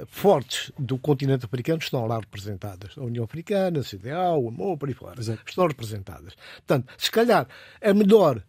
fortes 0.06 0.72
do 0.78 0.96
continente 0.98 1.44
africano 1.44 1.78
estão 1.78 2.06
lá 2.06 2.18
representadas. 2.18 2.96
A 2.96 3.02
União 3.02 3.24
Africana, 3.24 3.80
a 3.80 3.84
CDAO, 3.84 4.44
o 4.44 4.48
AMO, 4.48 4.78
por 4.78 4.88
aí 4.88 4.94
fora. 4.94 5.20
Exato. 5.20 5.42
Estão 5.46 5.66
representadas. 5.66 6.34
Portanto, 6.66 6.92
se 6.96 7.10
calhar 7.10 7.46
é 7.80 7.92
melhor 7.92 8.42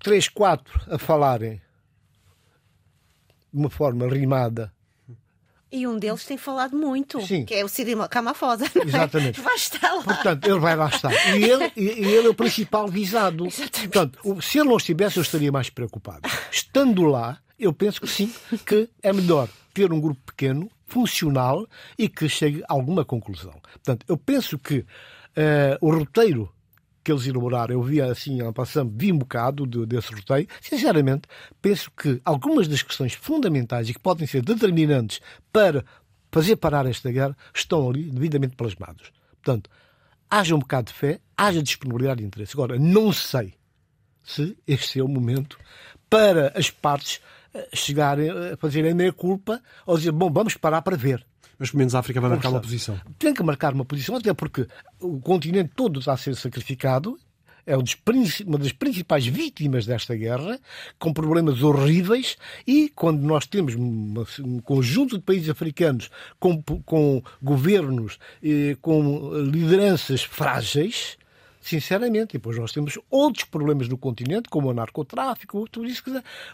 três, 0.00 0.28
quatro 0.28 0.80
a 0.90 0.98
falarem 0.98 1.60
de 3.52 3.58
uma 3.58 3.70
forma 3.70 4.06
rimada. 4.08 4.72
E 5.70 5.86
um 5.86 5.98
deles 5.98 6.24
tem 6.24 6.38
falado 6.38 6.74
muito, 6.74 7.20
Sim. 7.26 7.44
que 7.44 7.54
é 7.54 7.62
o 7.62 7.68
Cyril 7.68 7.98
Ramaphosa. 8.10 8.64
É? 8.74 8.86
Exatamente. 8.86 9.40
Vai 9.40 9.54
estar 9.54 9.92
lá. 9.92 10.02
Portanto, 10.02 10.46
ele 10.46 10.58
vai 10.58 10.74
lá 10.74 10.88
estar. 10.88 11.12
E 11.36 11.44
ele, 11.44 11.72
e 11.76 11.88
ele 11.88 12.26
é 12.26 12.30
o 12.30 12.34
principal 12.34 12.88
visado. 12.88 13.46
Exatamente. 13.46 13.88
Portanto, 13.88 14.42
se 14.42 14.58
ele 14.58 14.68
não 14.70 14.78
estivesse, 14.78 15.18
eu 15.18 15.22
estaria 15.22 15.52
mais 15.52 15.68
preocupado. 15.68 16.22
Estando 16.50 17.02
lá, 17.04 17.38
eu 17.58 17.70
penso 17.72 18.00
que 18.00 18.06
sim, 18.06 18.32
que 18.64 18.88
é 19.02 19.12
melhor 19.12 19.46
ter 19.74 19.92
um 19.92 20.00
grupo 20.00 20.20
pequeno, 20.24 20.70
funcional 20.86 21.68
e 21.98 22.08
que 22.08 22.28
chegue 22.30 22.62
a 22.62 22.72
alguma 22.72 23.04
conclusão. 23.04 23.52
Portanto, 23.60 24.06
eu 24.08 24.16
penso 24.16 24.58
que 24.58 24.78
uh, 24.78 24.86
o 25.82 25.90
roteiro 25.90 26.50
que 27.08 27.12
eles 27.12 27.26
elaboraram, 27.26 27.72
eu 27.72 27.82
vi 27.82 28.02
assim, 28.02 28.38
passando, 28.52 28.92
vi 28.94 29.10
um 29.10 29.16
bocado 29.16 29.66
de, 29.66 29.86
desse 29.86 30.12
roteiro. 30.12 30.46
Sinceramente, 30.60 31.22
penso 31.62 31.90
que 31.90 32.20
algumas 32.22 32.68
das 32.68 32.82
questões 32.82 33.14
fundamentais 33.14 33.88
e 33.88 33.94
que 33.94 33.98
podem 33.98 34.26
ser 34.26 34.42
determinantes 34.42 35.18
para 35.50 35.86
fazer 36.30 36.56
parar 36.56 36.84
esta 36.84 37.10
guerra 37.10 37.34
estão 37.54 37.88
ali 37.88 38.10
devidamente 38.10 38.56
plasmados. 38.56 39.10
Portanto, 39.42 39.70
haja 40.28 40.54
um 40.54 40.58
bocado 40.58 40.88
de 40.88 40.98
fé, 40.98 41.18
haja 41.34 41.62
disponibilidade 41.62 42.20
de 42.20 42.26
interesse. 42.26 42.52
Agora, 42.52 42.78
não 42.78 43.10
sei 43.10 43.54
se 44.22 44.54
este 44.66 45.00
é 45.00 45.02
o 45.02 45.08
momento 45.08 45.58
para 46.10 46.52
as 46.54 46.70
partes 46.70 47.22
eh, 47.54 47.70
chegarem 47.72 48.28
a 48.28 48.56
fazerem 48.58 48.92
a 48.92 48.94
meia 48.94 49.14
culpa 49.14 49.62
ou 49.86 49.96
dizer, 49.96 50.12
bom, 50.12 50.30
vamos 50.30 50.58
parar 50.58 50.82
para 50.82 50.94
ver 50.94 51.26
mas 51.58 51.70
pelo 51.70 51.78
menos 51.78 51.94
a 51.94 51.98
África 51.98 52.20
vai 52.20 52.30
marcar 52.30 52.50
uma 52.50 52.60
posição. 52.60 53.00
Tem 53.18 53.34
que 53.34 53.42
marcar 53.42 53.74
uma 53.74 53.84
posição, 53.84 54.16
até 54.16 54.32
porque 54.32 54.66
o 55.00 55.20
continente 55.20 55.72
todo 55.74 56.00
está 56.00 56.12
a 56.12 56.16
ser 56.16 56.36
sacrificado, 56.36 57.18
é 57.66 57.76
uma 57.76 58.58
das 58.58 58.72
principais 58.72 59.26
vítimas 59.26 59.84
desta 59.84 60.16
guerra, 60.16 60.58
com 60.98 61.12
problemas 61.12 61.62
horríveis, 61.62 62.38
e 62.66 62.88
quando 62.94 63.20
nós 63.20 63.46
temos 63.46 63.74
um 63.74 64.58
conjunto 64.64 65.18
de 65.18 65.22
países 65.22 65.50
africanos 65.50 66.08
com, 66.40 66.62
com 66.62 67.22
governos, 67.42 68.18
com 68.80 69.34
lideranças 69.34 70.22
frágeis, 70.22 71.18
sinceramente. 71.60 72.30
E 72.30 72.38
depois 72.38 72.56
nós 72.56 72.72
temos 72.72 72.98
outros 73.10 73.44
problemas 73.44 73.86
no 73.86 73.98
continente, 73.98 74.48
como 74.48 74.70
o 74.70 74.72
narcotráfico, 74.72 75.68
tudo 75.70 75.86
isso. 75.86 76.02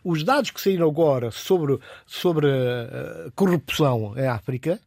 Os 0.02 0.24
dados 0.24 0.50
que 0.50 0.60
saíram 0.60 0.88
agora 0.88 1.30
sobre, 1.30 1.78
sobre 2.04 2.48
a 2.48 3.30
corrupção 3.36 4.14
em 4.16 4.26
África 4.26 4.80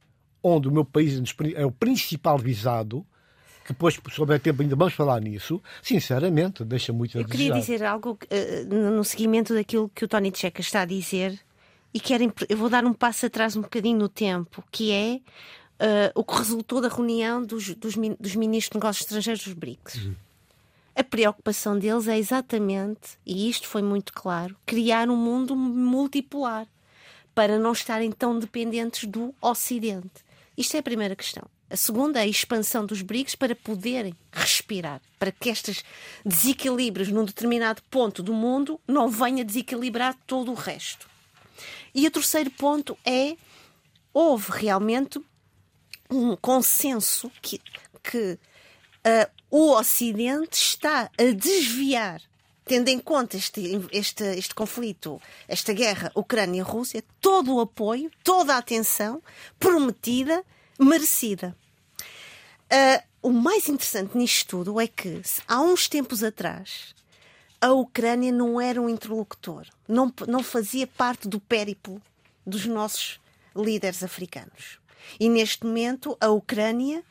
onde 0.44 0.68
o 0.68 0.72
meu 0.72 0.86
país 0.86 1.22
é 1.56 1.66
o 1.66 1.72
principal 1.72 2.38
visado, 2.38 3.06
que 3.66 3.74
depois, 3.74 3.96
se 3.96 4.22
houver 4.22 4.40
tempo, 4.40 4.62
ainda 4.62 4.76
vamos 4.76 4.94
falar 4.94 5.20
nisso, 5.20 5.62
sinceramente, 5.82 6.64
deixa 6.64 6.94
muito 6.94 7.18
a 7.18 7.22
Eu 7.22 7.28
queria 7.28 7.52
dizer 7.52 7.84
algo 7.84 8.12
uh, 8.12 8.74
no 8.74 9.04
seguimento 9.04 9.54
daquilo 9.54 9.90
que 9.94 10.06
o 10.06 10.08
Tony 10.08 10.32
Checa 10.34 10.62
está 10.62 10.82
a 10.82 10.86
dizer, 10.86 11.38
e 11.94 12.00
quero, 12.00 12.34
eu 12.48 12.58
vou 12.58 12.70
dar 12.70 12.86
um 12.86 12.94
passo 12.94 13.26
atrás 13.26 13.58
um 13.58 13.62
bocadinho 13.62 13.98
no 13.98 14.08
tempo, 14.08 14.64
que 14.72 14.92
é 14.92 15.20
uh, 15.84 16.12
o 16.16 16.24
que 16.24 16.38
resultou 16.38 16.80
da 16.80 16.88
reunião 16.88 17.44
dos, 17.44 17.76
dos, 17.76 17.96
dos, 18.20 18.36
ministros 18.36 18.72
de 18.72 18.78
negócios 18.78 19.06
estrangeiros 19.06 19.44
dos 19.44 19.54
BRICS. 19.54 19.96
Uhum. 19.96 20.16
A 20.96 21.04
preocupação 21.04 21.78
deles 21.78 22.08
é 22.08 22.18
exatamente, 22.18 23.20
e 23.26 23.50
isto 23.50 23.68
foi 23.68 23.82
muito 23.82 24.14
claro, 24.14 24.56
criar 24.66 25.10
um 25.10 25.16
mundo 25.16 25.56
multipolar 25.56 26.68
para 27.36 27.60
não 27.60 27.72
estarem 27.72 28.12
tão 28.12 28.40
dependentes 28.40 29.08
do 29.08 29.34
Ocidente. 29.42 30.26
Isto 30.58 30.76
é 30.76 30.80
a 30.80 30.84
primeira 30.84 31.16
questão. 31.16 31.48
A 31.70 31.78
segunda 31.78 32.20
é 32.20 32.24
a 32.24 32.28
expansão 32.28 32.84
dos 32.84 33.04
BRICS 33.04 33.36
para 33.36 33.56
poderem 33.56 34.16
respirar, 34.32 35.00
para 35.20 35.32
que 35.32 35.50
estes 35.50 35.84
desequilíbrios 36.26 37.10
num 37.10 37.26
determinado 37.26 37.84
ponto 37.92 38.24
do 38.24 38.34
mundo 38.34 38.82
não 38.88 39.08
venham 39.08 39.42
a 39.42 39.44
desequilibrar 39.44 40.18
todo 40.26 40.52
o 40.52 40.56
resto. 40.56 41.08
E 41.94 42.08
o 42.08 42.12
terceiro 42.12 42.50
ponto 42.50 42.98
é 43.06 43.38
houve 44.12 44.52
realmente 44.52 45.22
um 46.10 46.36
consenso 46.36 47.32
que, 47.40 47.62
que 48.02 48.40
uh, 49.06 49.32
o 49.52 49.74
Ocidente 49.74 50.58
está 50.58 51.12
a 51.18 51.32
desviar 51.36 52.22
tendo 52.68 52.90
em 52.90 53.00
conta 53.00 53.38
este, 53.38 53.80
este, 53.92 54.24
este 54.38 54.54
conflito, 54.54 55.22
esta 55.48 55.74
guerra 55.74 56.12
Ucrânia-Rússia, 56.14 57.04
todo 57.22 57.56
o 57.56 57.62
apoio, 57.62 58.12
toda 58.24 58.56
a 58.56 58.58
atenção 58.58 59.22
prometida, 59.58 60.44
merecida. 60.78 61.56
Uh, 62.66 63.08
o 63.22 63.32
mais 63.32 63.68
interessante 63.70 64.18
nisto 64.18 64.58
tudo 64.58 64.80
é 64.80 64.88
que, 64.88 65.22
há 65.48 65.62
uns 65.62 65.88
tempos 65.88 66.24
atrás, 66.24 66.94
a 67.60 67.72
Ucrânia 67.72 68.32
não 68.32 68.60
era 68.60 68.82
um 68.82 68.90
interlocutor, 68.90 69.66
não, 69.88 70.14
não 70.28 70.44
fazia 70.44 70.86
parte 70.86 71.28
do 71.28 71.40
périplo 71.40 72.02
dos 72.46 72.66
nossos 72.66 73.20
líderes 73.56 74.04
africanos. 74.04 74.80
E 75.20 75.30
neste 75.30 75.66
momento, 75.66 76.18
a 76.20 76.30
Ucrânia 76.30 77.04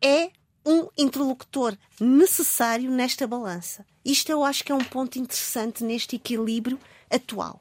é 0.00 0.30
um 0.64 0.88
interlocutor 0.96 1.76
necessário 2.00 2.90
nesta 2.90 3.26
balança. 3.26 3.84
Isto 4.04 4.30
eu 4.30 4.44
acho 4.44 4.64
que 4.64 4.72
é 4.72 4.74
um 4.74 4.84
ponto 4.84 5.18
interessante 5.18 5.84
neste 5.84 6.16
equilíbrio 6.16 6.78
atual. 7.10 7.60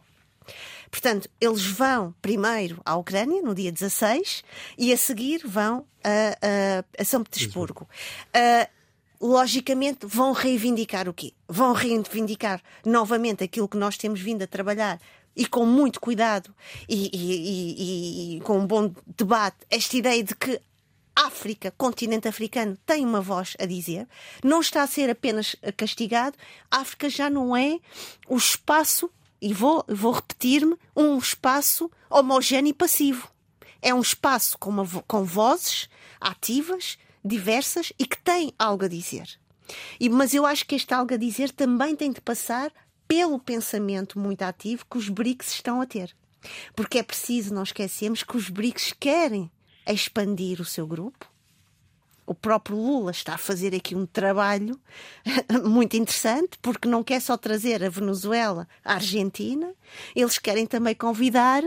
Portanto, 0.89 1.29
eles 1.39 1.65
vão 1.65 2.13
primeiro 2.21 2.81
à 2.83 2.95
Ucrânia, 2.95 3.41
no 3.41 3.53
dia 3.53 3.71
16, 3.71 4.43
e 4.77 4.91
a 4.91 4.97
seguir 4.97 5.41
vão 5.45 5.85
a, 6.03 6.09
a, 6.41 7.01
a 7.01 7.05
São 7.05 7.23
Petersburgo. 7.23 7.87
Uh, 8.35 8.79
logicamente 9.21 10.05
vão 10.05 10.31
reivindicar 10.31 11.07
o 11.07 11.13
quê? 11.13 11.33
Vão 11.47 11.73
reivindicar 11.73 12.61
novamente 12.85 13.43
aquilo 13.43 13.67
que 13.67 13.77
nós 13.77 13.97
temos 13.97 14.19
vindo 14.19 14.43
a 14.43 14.47
trabalhar 14.47 14.99
e 15.35 15.45
com 15.45 15.65
muito 15.65 15.99
cuidado 15.99 16.53
e, 16.87 17.09
e, 17.13 18.35
e, 18.35 18.37
e, 18.37 18.41
com 18.41 18.59
um 18.59 18.65
bom 18.65 18.91
debate, 19.17 19.57
esta 19.69 19.95
ideia 19.95 20.23
de 20.23 20.35
que 20.35 20.59
África, 21.19 21.69
continente 21.77 22.29
africano, 22.29 22.77
tem 22.85 23.05
uma 23.05 23.19
voz 23.19 23.53
a 23.59 23.65
dizer, 23.65 24.07
não 24.41 24.61
está 24.61 24.83
a 24.83 24.87
ser 24.87 25.09
apenas 25.09 25.53
castigado, 25.75 26.37
a 26.71 26.77
África 26.77 27.09
já 27.09 27.29
não 27.29 27.57
é 27.57 27.77
o 28.25 28.37
espaço, 28.37 29.11
e 29.41 29.53
vou, 29.53 29.83
vou 29.85 30.13
repetir-me, 30.13 30.77
um 30.95 31.17
espaço 31.17 31.91
homogéneo 32.09 32.69
e 32.69 32.73
passivo. 32.73 33.29
É 33.81 33.93
um 33.93 33.99
espaço 33.99 34.57
com, 34.57 34.69
uma, 34.69 34.87
com 35.07 35.25
vozes 35.25 35.89
ativas, 36.21 36.97
diversas 37.23 37.91
e 37.99 38.05
que 38.05 38.17
têm 38.17 38.53
algo 38.57 38.85
a 38.85 38.87
dizer. 38.87 39.27
E, 39.99 40.07
mas 40.07 40.33
eu 40.33 40.45
acho 40.45 40.65
que 40.65 40.75
este 40.75 40.93
algo 40.93 41.13
a 41.13 41.17
dizer 41.17 41.51
também 41.51 41.97
tem 41.97 42.13
de 42.13 42.21
passar 42.21 42.71
pelo 43.07 43.39
pensamento 43.39 44.17
muito 44.17 44.41
ativo 44.43 44.85
que 44.89 44.97
os 44.97 45.09
BRICS 45.09 45.51
estão 45.51 45.81
a 45.81 45.85
ter. 45.85 46.15
Porque 46.73 46.99
é 46.99 47.03
preciso 47.03 47.53
não 47.53 47.63
esquecermos 47.63 48.23
que 48.23 48.37
os 48.37 48.49
BRICS 48.49 48.93
querem 48.97 49.51
expandir 49.93 50.61
o 50.61 50.65
seu 50.65 50.85
grupo. 50.85 51.29
O 52.25 52.35
próprio 52.35 52.77
Lula 52.77 53.09
está 53.09 53.33
a 53.33 53.39
fazer 53.39 53.73
aqui 53.73 53.95
um 53.95 54.05
trabalho 54.05 54.79
muito 55.65 55.97
interessante, 55.97 56.59
porque 56.61 56.87
não 56.87 57.03
quer 57.03 57.19
só 57.19 57.35
trazer 57.35 57.83
a 57.83 57.89
Venezuela 57.89 58.67
à 58.85 58.93
Argentina, 58.93 59.73
eles 60.15 60.37
querem 60.37 60.67
também 60.67 60.93
convidar, 60.93 61.63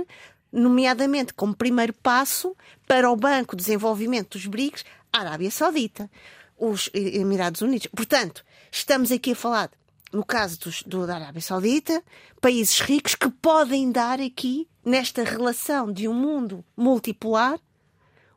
nomeadamente 0.53 1.35
como 1.35 1.55
primeiro 1.55 1.93
passo, 1.95 2.57
para 2.87 3.11
o 3.11 3.17
Banco 3.17 3.57
de 3.57 3.63
Desenvolvimento 3.65 4.39
dos 4.39 4.47
BRICS, 4.47 4.85
a 5.13 5.21
Arábia 5.21 5.51
Saudita, 5.51 6.09
os 6.57 6.89
Emirados 6.95 7.61
Unidos. 7.61 7.89
Portanto, 7.89 8.45
estamos 8.71 9.11
aqui 9.11 9.33
a 9.33 9.37
falar 9.37 9.71
no 10.13 10.25
caso 10.25 10.61
dos, 10.61 10.83
do, 10.83 11.07
da 11.07 11.17
Arábia 11.17 11.41
Saudita, 11.41 12.03
países 12.41 12.79
ricos 12.81 13.15
que 13.15 13.31
podem 13.31 13.91
dar 13.91 14.21
aqui, 14.21 14.69
nesta 14.85 15.25
relação 15.25 15.91
de 15.91 16.07
um 16.07 16.15
mundo 16.15 16.65
multipolar, 16.77 17.59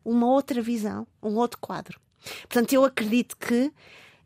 uma 0.05 0.27
outra 0.27 0.61
visão, 0.61 1.07
um 1.21 1.35
outro 1.35 1.59
quadro. 1.59 1.99
Portanto, 2.41 2.71
eu 2.73 2.85
acredito 2.85 3.35
que 3.35 3.71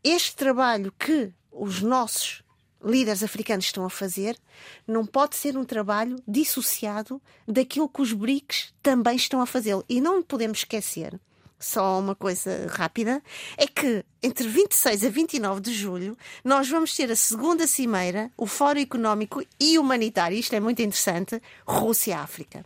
este 0.04 0.36
trabalho 0.36 0.92
que 0.98 1.32
os 1.50 1.82
nossos 1.82 2.42
líderes 2.82 3.22
africanos 3.22 3.66
estão 3.66 3.84
a 3.84 3.90
fazer 3.90 4.38
não 4.86 5.04
pode 5.04 5.36
ser 5.36 5.56
um 5.56 5.64
trabalho 5.64 6.16
dissociado 6.26 7.20
daquilo 7.46 7.88
que 7.88 8.00
os 8.00 8.12
BRICS 8.12 8.72
também 8.82 9.16
estão 9.16 9.40
a 9.40 9.46
fazer. 9.46 9.76
E 9.88 10.00
não 10.00 10.22
podemos 10.22 10.58
esquecer 10.58 11.20
só 11.58 12.00
uma 12.00 12.14
coisa 12.14 12.66
rápida, 12.70 13.22
é 13.58 13.66
que 13.66 14.02
entre 14.22 14.48
26 14.48 15.04
a 15.04 15.08
29 15.10 15.60
de 15.60 15.74
julho 15.74 16.16
nós 16.42 16.68
vamos 16.70 16.96
ter 16.96 17.12
a 17.12 17.16
segunda 17.16 17.66
cimeira, 17.66 18.32
o 18.34 18.46
Fórum 18.46 18.80
Económico 18.80 19.42
e 19.60 19.78
Humanitário, 19.78 20.38
isto 20.38 20.54
é 20.54 20.60
muito 20.60 20.80
interessante, 20.80 21.40
Rússia-África. 21.66 22.64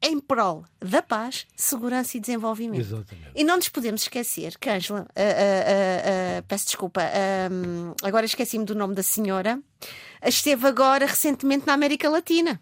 Em 0.00 0.20
prol 0.20 0.64
da 0.80 1.02
paz, 1.02 1.46
segurança 1.56 2.16
e 2.16 2.20
desenvolvimento. 2.20 2.80
Exatamente. 2.80 3.32
E 3.34 3.42
não 3.42 3.56
nos 3.56 3.68
podemos 3.68 4.02
esquecer 4.02 4.56
que 4.58 4.70
Angela, 4.70 5.00
uh, 5.00 5.02
uh, 5.02 6.38
uh, 6.38 6.42
peço 6.46 6.66
desculpa, 6.66 7.02
agora 8.02 8.24
esqueci-me 8.24 8.64
do 8.64 8.74
nome 8.74 8.94
da 8.94 9.02
senhora, 9.02 9.60
esteve 10.24 10.66
agora 10.66 11.04
recentemente 11.04 11.66
na 11.66 11.72
América 11.72 12.08
Latina. 12.08 12.60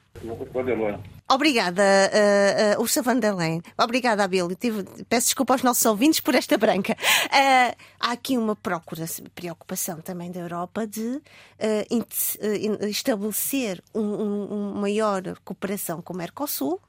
Obrigada, 1.28 1.82
uh, 1.82 2.78
uh, 2.78 2.80
Ursa 2.80 3.02
van 3.02 3.18
der 3.18 3.34
Leyen. 3.34 3.60
Obrigada, 3.76 4.22
Abel. 4.22 4.48
Peço 5.08 5.26
desculpa 5.26 5.54
aos 5.54 5.62
nossos 5.62 5.84
ouvintes 5.84 6.20
por 6.20 6.36
esta 6.36 6.56
branca. 6.56 6.92
Uh, 6.92 7.76
há 7.98 8.12
aqui 8.12 8.38
uma 8.38 8.54
procura, 8.54 9.04
preocupação 9.34 10.00
também 10.00 10.30
da 10.30 10.38
Europa 10.38 10.86
de 10.86 11.16
uh, 11.16 12.86
estabelecer 12.88 13.82
um, 13.92 14.00
um, 14.00 14.44
uma 14.44 14.80
maior 14.82 15.36
cooperação 15.44 16.00
com 16.00 16.14
o 16.14 16.16
Mercosul. 16.16 16.80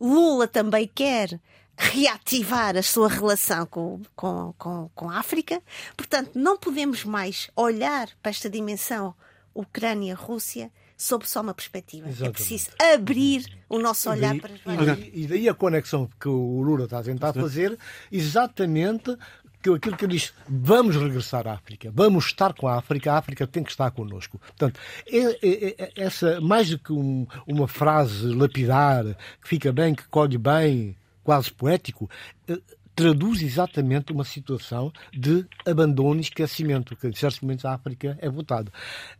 Lula 0.00 0.48
também 0.48 0.90
quer 0.92 1.38
reativar 1.76 2.76
a 2.76 2.82
sua 2.82 3.08
relação 3.08 3.64
com, 3.66 4.00
com, 4.14 4.54
com, 4.58 4.90
com 4.94 5.10
a 5.10 5.18
África. 5.18 5.62
Portanto, 5.96 6.32
não 6.34 6.56
podemos 6.56 7.04
mais 7.04 7.50
olhar 7.56 8.08
para 8.22 8.30
esta 8.30 8.50
dimensão 8.50 9.14
Ucrânia-Rússia 9.54 10.70
sob 10.96 11.26
só 11.26 11.40
uma 11.40 11.54
perspectiva. 11.54 12.06
É 12.06 12.10
Exatamente. 12.10 12.28
É 12.28 12.32
preciso 12.32 12.70
abrir 12.94 13.46
o 13.68 13.78
nosso 13.78 14.10
olhar 14.10 14.32
daí, 14.32 14.40
para 14.40 14.52
as 14.52 14.60
várias. 14.60 15.08
E 15.14 15.26
daí 15.26 15.48
a 15.48 15.54
conexão 15.54 16.08
que 16.20 16.28
o 16.28 16.60
Lula 16.60 16.84
está 16.84 16.98
a 16.98 17.02
tentar 17.02 17.32
fazer, 17.32 17.78
exatamente 18.12 19.16
que 19.62 19.70
aquilo 19.70 19.96
que 19.96 20.04
ele 20.04 20.14
diz, 20.14 20.32
vamos 20.48 20.96
regressar 20.96 21.46
à 21.46 21.52
África, 21.52 21.90
vamos 21.94 22.26
estar 22.26 22.54
com 22.54 22.66
a 22.66 22.76
África, 22.76 23.12
a 23.12 23.18
África 23.18 23.46
tem 23.46 23.62
que 23.62 23.70
estar 23.70 23.90
connosco. 23.90 24.38
Portanto, 24.38 24.80
é, 25.06 25.18
é, 25.18 25.74
é, 25.78 25.92
essa, 25.96 26.40
mais 26.40 26.70
do 26.70 26.78
que 26.78 26.92
um, 26.92 27.26
uma 27.46 27.68
frase 27.68 28.26
lapidar, 28.34 29.04
que 29.42 29.48
fica 29.48 29.72
bem, 29.72 29.94
que 29.94 30.08
colhe 30.08 30.38
bem, 30.38 30.96
quase 31.22 31.52
poético, 31.52 32.08
eh, 32.48 32.58
traduz 32.94 33.42
exatamente 33.42 34.12
uma 34.12 34.24
situação 34.24 34.92
de 35.12 35.46
abandono 35.66 36.20
e 36.20 36.22
esquecimento, 36.22 36.96
que 36.96 37.06
em 37.06 37.12
certos 37.12 37.40
momentos 37.40 37.64
a 37.64 37.74
África 37.74 38.18
é 38.20 38.28
votada. 38.28 38.72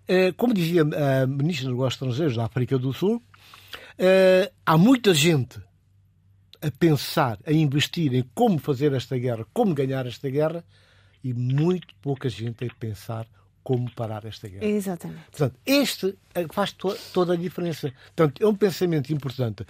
Eh, 0.08 0.32
como 0.32 0.54
dizia 0.54 0.82
a 0.82 1.26
Ministra 1.26 1.66
dos 1.66 1.74
Negócios 1.74 1.94
Estrangeiros 1.94 2.36
da 2.36 2.44
África 2.44 2.78
do 2.78 2.92
Sul, 2.92 3.22
eh, 3.98 4.50
há 4.64 4.76
muita 4.76 5.14
gente 5.14 5.60
a 6.62 6.70
pensar, 6.70 7.38
a 7.46 7.52
investir 7.52 8.14
em 8.14 8.24
como 8.34 8.58
fazer 8.58 8.92
esta 8.92 9.16
guerra, 9.16 9.46
como 9.52 9.74
ganhar 9.74 10.06
esta 10.06 10.28
guerra, 10.28 10.64
e 11.22 11.32
muito 11.34 11.94
pouca 12.00 12.28
gente 12.28 12.64
a 12.64 12.74
pensar 12.74 13.26
como 13.62 13.90
parar 13.90 14.24
esta 14.24 14.48
guerra. 14.48 14.64
Exatamente. 14.64 15.24
Portanto, 15.30 15.58
este 15.66 16.16
eh, 16.34 16.46
faz 16.50 16.72
to 16.72 16.96
toda 17.12 17.34
a 17.34 17.36
diferença. 17.36 17.92
Portanto, 18.16 18.42
é 18.42 18.46
um 18.46 18.54
pensamento 18.54 19.12
importante 19.12 19.66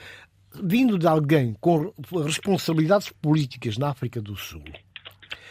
vindo 0.63 0.99
de 0.99 1.07
alguém 1.07 1.57
com 1.61 1.93
responsabilidades 2.25 3.11
políticas 3.11 3.79
na 3.79 3.91
África 3.91 4.21
do 4.21 4.37
Sul 4.37 4.65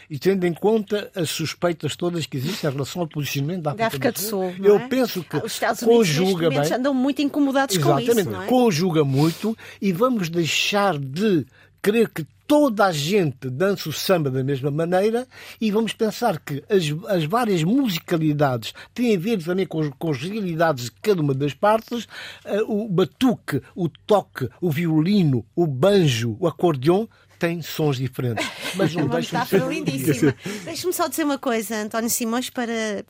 e 0.10 0.18
tendo 0.18 0.46
em 0.46 0.54
conta 0.54 1.12
as 1.16 1.30
suspeitas 1.30 1.96
todas 1.96 2.26
que 2.26 2.38
existem 2.38 2.70
em 2.70 2.74
relação 2.74 3.02
ao 3.04 3.08
posicionamento 3.08 3.64
da 3.64 3.72
África, 3.72 3.82
da 3.82 3.88
África 3.88 4.12
do 4.12 4.20
Sul, 4.20 4.54
Sul 4.56 4.66
eu 4.66 4.78
é? 4.78 4.88
penso 4.88 5.24
que 5.24 5.38
os 5.38 5.52
Estados 5.52 5.82
Unidos 5.82 6.08
conjuga 6.08 6.50
bem, 6.50 6.74
andam 6.74 6.94
muito 6.94 7.22
incomodados 7.22 7.76
exatamente, 7.76 8.14
com 8.14 8.20
isso, 8.20 8.30
não 8.30 8.44
é? 8.44 8.48
conjuga 8.48 9.04
muito 9.04 9.58
e 9.82 9.92
vamos 9.92 10.30
deixar 10.30 10.98
de 10.98 11.46
crer 11.82 12.10
que 12.10 12.26
toda 12.50 12.88
a 12.88 12.92
gente 12.92 13.48
dança 13.48 13.90
o 13.90 13.94
samba 13.94 14.32
da 14.32 14.44
mesma 14.44 14.72
maneira 14.72 15.28
e 15.62 15.70
vamos 15.70 15.94
pensar 15.94 16.40
que 16.40 16.64
as, 16.68 16.84
as 17.08 17.24
várias 17.24 17.64
musicalidades 17.64 18.74
têm 18.92 19.16
a 19.16 19.20
ver 19.20 19.44
também 19.44 19.68
com, 19.68 19.92
com 19.92 20.10
as 20.10 20.18
realidades 20.18 20.86
de 20.86 20.92
cada 20.94 21.22
uma 21.22 21.36
das 21.36 21.54
partes. 21.54 22.06
Uh, 22.44 22.86
o 22.86 22.90
batuque, 22.90 23.62
o 23.76 23.88
toque, 23.88 24.50
o 24.60 24.72
violino, 24.72 25.46
o 25.56 25.68
banjo, 25.68 26.36
o 26.40 26.48
acordeão 26.48 27.08
têm 27.40 27.62
sons 27.62 27.98
diferentes. 27.98 28.46
Mas 28.76 28.94
não 28.94 29.06
é 29.06 29.08
deixam 29.08 29.42
de 29.42 29.50
ser 29.50 29.62
lindíssima. 29.68 30.36
Deixa-me 30.66 30.94
só 30.94 31.08
dizer 31.08 31.24
uma 31.24 31.40
coisa, 31.40 31.76
António 31.78 32.10
Simões, 32.10 32.50
para, 32.50 33.04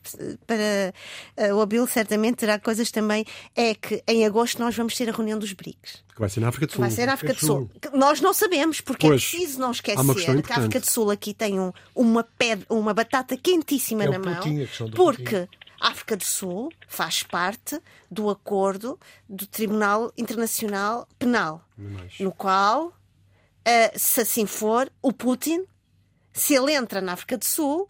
para 0.46 1.52
uh, 1.52 1.56
o 1.56 1.62
Abil 1.62 1.86
certamente 1.88 2.38
terá 2.38 2.60
coisas 2.60 2.92
também. 2.92 3.26
É 3.56 3.74
que 3.74 4.02
em 4.08 4.26
agosto 4.26 4.60
nós 4.60 4.76
vamos 4.76 4.96
ter 4.96 5.10
a 5.10 5.12
reunião 5.12 5.38
dos 5.38 5.52
BRICS. 5.54 6.04
Que 6.14 6.20
vai 6.20 6.30
ser 6.30 6.40
na 6.40 6.50
África 6.50 6.68
do 6.68 6.74
Sul. 6.74 6.82
Vai 6.82 6.92
ser 6.92 7.06
na 7.08 7.14
África 7.14 7.34
do 7.34 7.40
Sul. 7.40 7.70
Sul. 7.82 7.98
Nós 8.00 8.22
não 8.22 8.34
sabemos, 8.34 8.80
porque 8.82 9.06
é 9.06 9.10
pois, 9.10 9.24
é 9.24 9.38
preciso 9.38 9.60
não 9.60 9.72
esquecer 9.72 10.42
que 10.44 10.54
a 10.54 10.58
África 10.58 10.80
do 10.80 10.86
Sul 10.86 11.12
aqui 11.12 11.34
tem 11.34 11.60
um, 11.60 11.72
uma, 11.96 12.24
pedra, 12.24 12.66
uma 12.70 12.94
batata 12.94 13.36
quentíssima 13.36 14.04
é 14.04 14.10
na 14.10 14.20
mão. 14.20 14.42
porque 14.96 15.48
a 15.80 15.90
África 15.90 16.18
do 16.18 16.26
Sul 16.26 16.72
faz 16.88 17.24
parte 17.24 17.80
do 18.12 18.30
acordo 18.30 19.00
do 19.28 19.48
Tribunal 19.48 20.12
Internacional 20.18 21.08
Penal, 21.18 21.64
no 22.20 22.32
qual 22.32 22.94
Uh, 23.68 23.92
se 23.96 24.22
assim 24.22 24.46
for, 24.46 24.90
o 25.02 25.12
Putin, 25.12 25.64
se 26.34 26.56
ele 26.56 26.74
entra 26.74 27.02
na 27.02 27.14
África 27.14 27.38
do 27.38 27.46
Sul, 27.46 27.90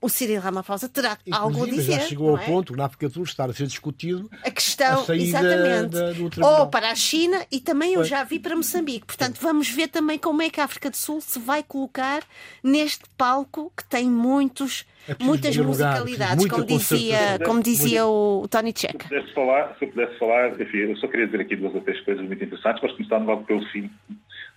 o 0.00 0.08
Cyril 0.08 0.40
Ramaphosa 0.40 0.88
terá 0.88 1.18
Inclusive, 1.26 1.36
algo 1.36 1.64
a 1.64 1.66
dizer. 1.66 1.92
Já 1.92 2.00
chegou 2.00 2.30
ao 2.30 2.38
é? 2.38 2.46
ponto, 2.46 2.74
na 2.74 2.86
África 2.86 3.08
do 3.08 3.14
Sul, 3.14 3.24
estar 3.24 3.50
a 3.50 3.52
ser 3.52 3.66
discutido 3.66 4.30
a 4.44 4.50
questão, 4.50 5.04
a 5.06 5.16
exatamente, 5.16 5.90
da, 5.90 6.12
do 6.12 6.30
ou 6.44 6.68
para 6.68 6.90
a 6.90 6.94
China 6.94 7.44
e 7.50 7.60
também 7.60 7.94
eu 7.94 8.04
já 8.04 8.24
vi 8.24 8.38
para 8.38 8.56
Moçambique. 8.56 9.06
Portanto, 9.06 9.38
vamos 9.40 9.68
ver 9.68 9.88
também 9.88 10.18
como 10.18 10.40
é 10.42 10.48
que 10.48 10.60
a 10.60 10.64
África 10.64 10.90
do 10.90 10.96
Sul 10.96 11.20
se 11.20 11.38
vai 11.38 11.62
colocar 11.62 12.22
neste 12.62 13.04
palco 13.16 13.72
que 13.76 13.84
tem 13.84 14.08
muitos, 14.08 14.86
é 15.06 15.14
muitas 15.22 15.56
musicalidades, 15.56 16.46
como 16.46 16.64
dizia, 16.64 17.38
como 17.44 17.62
dizia 17.62 18.06
o 18.06 18.46
Tony 18.48 18.72
Checa. 18.74 19.06
Se 19.06 19.14
eu 19.14 19.20
pudesse 19.20 19.34
falar, 19.34 19.76
se 19.78 19.84
eu 19.84 19.88
pudesse 19.90 20.18
falar, 20.18 20.60
enfim, 20.60 20.78
eu 20.78 20.96
só 20.96 21.08
queria 21.08 21.26
dizer 21.26 21.40
aqui 21.40 21.56
duas 21.56 21.74
ou 21.74 21.80
três 21.82 22.00
coisas 22.04 22.24
muito 22.24 22.42
interessantes, 22.42 22.82
mas 22.82 22.92
começando 22.92 23.26
logo 23.26 23.44
pelo 23.44 23.64
fim 23.70 23.90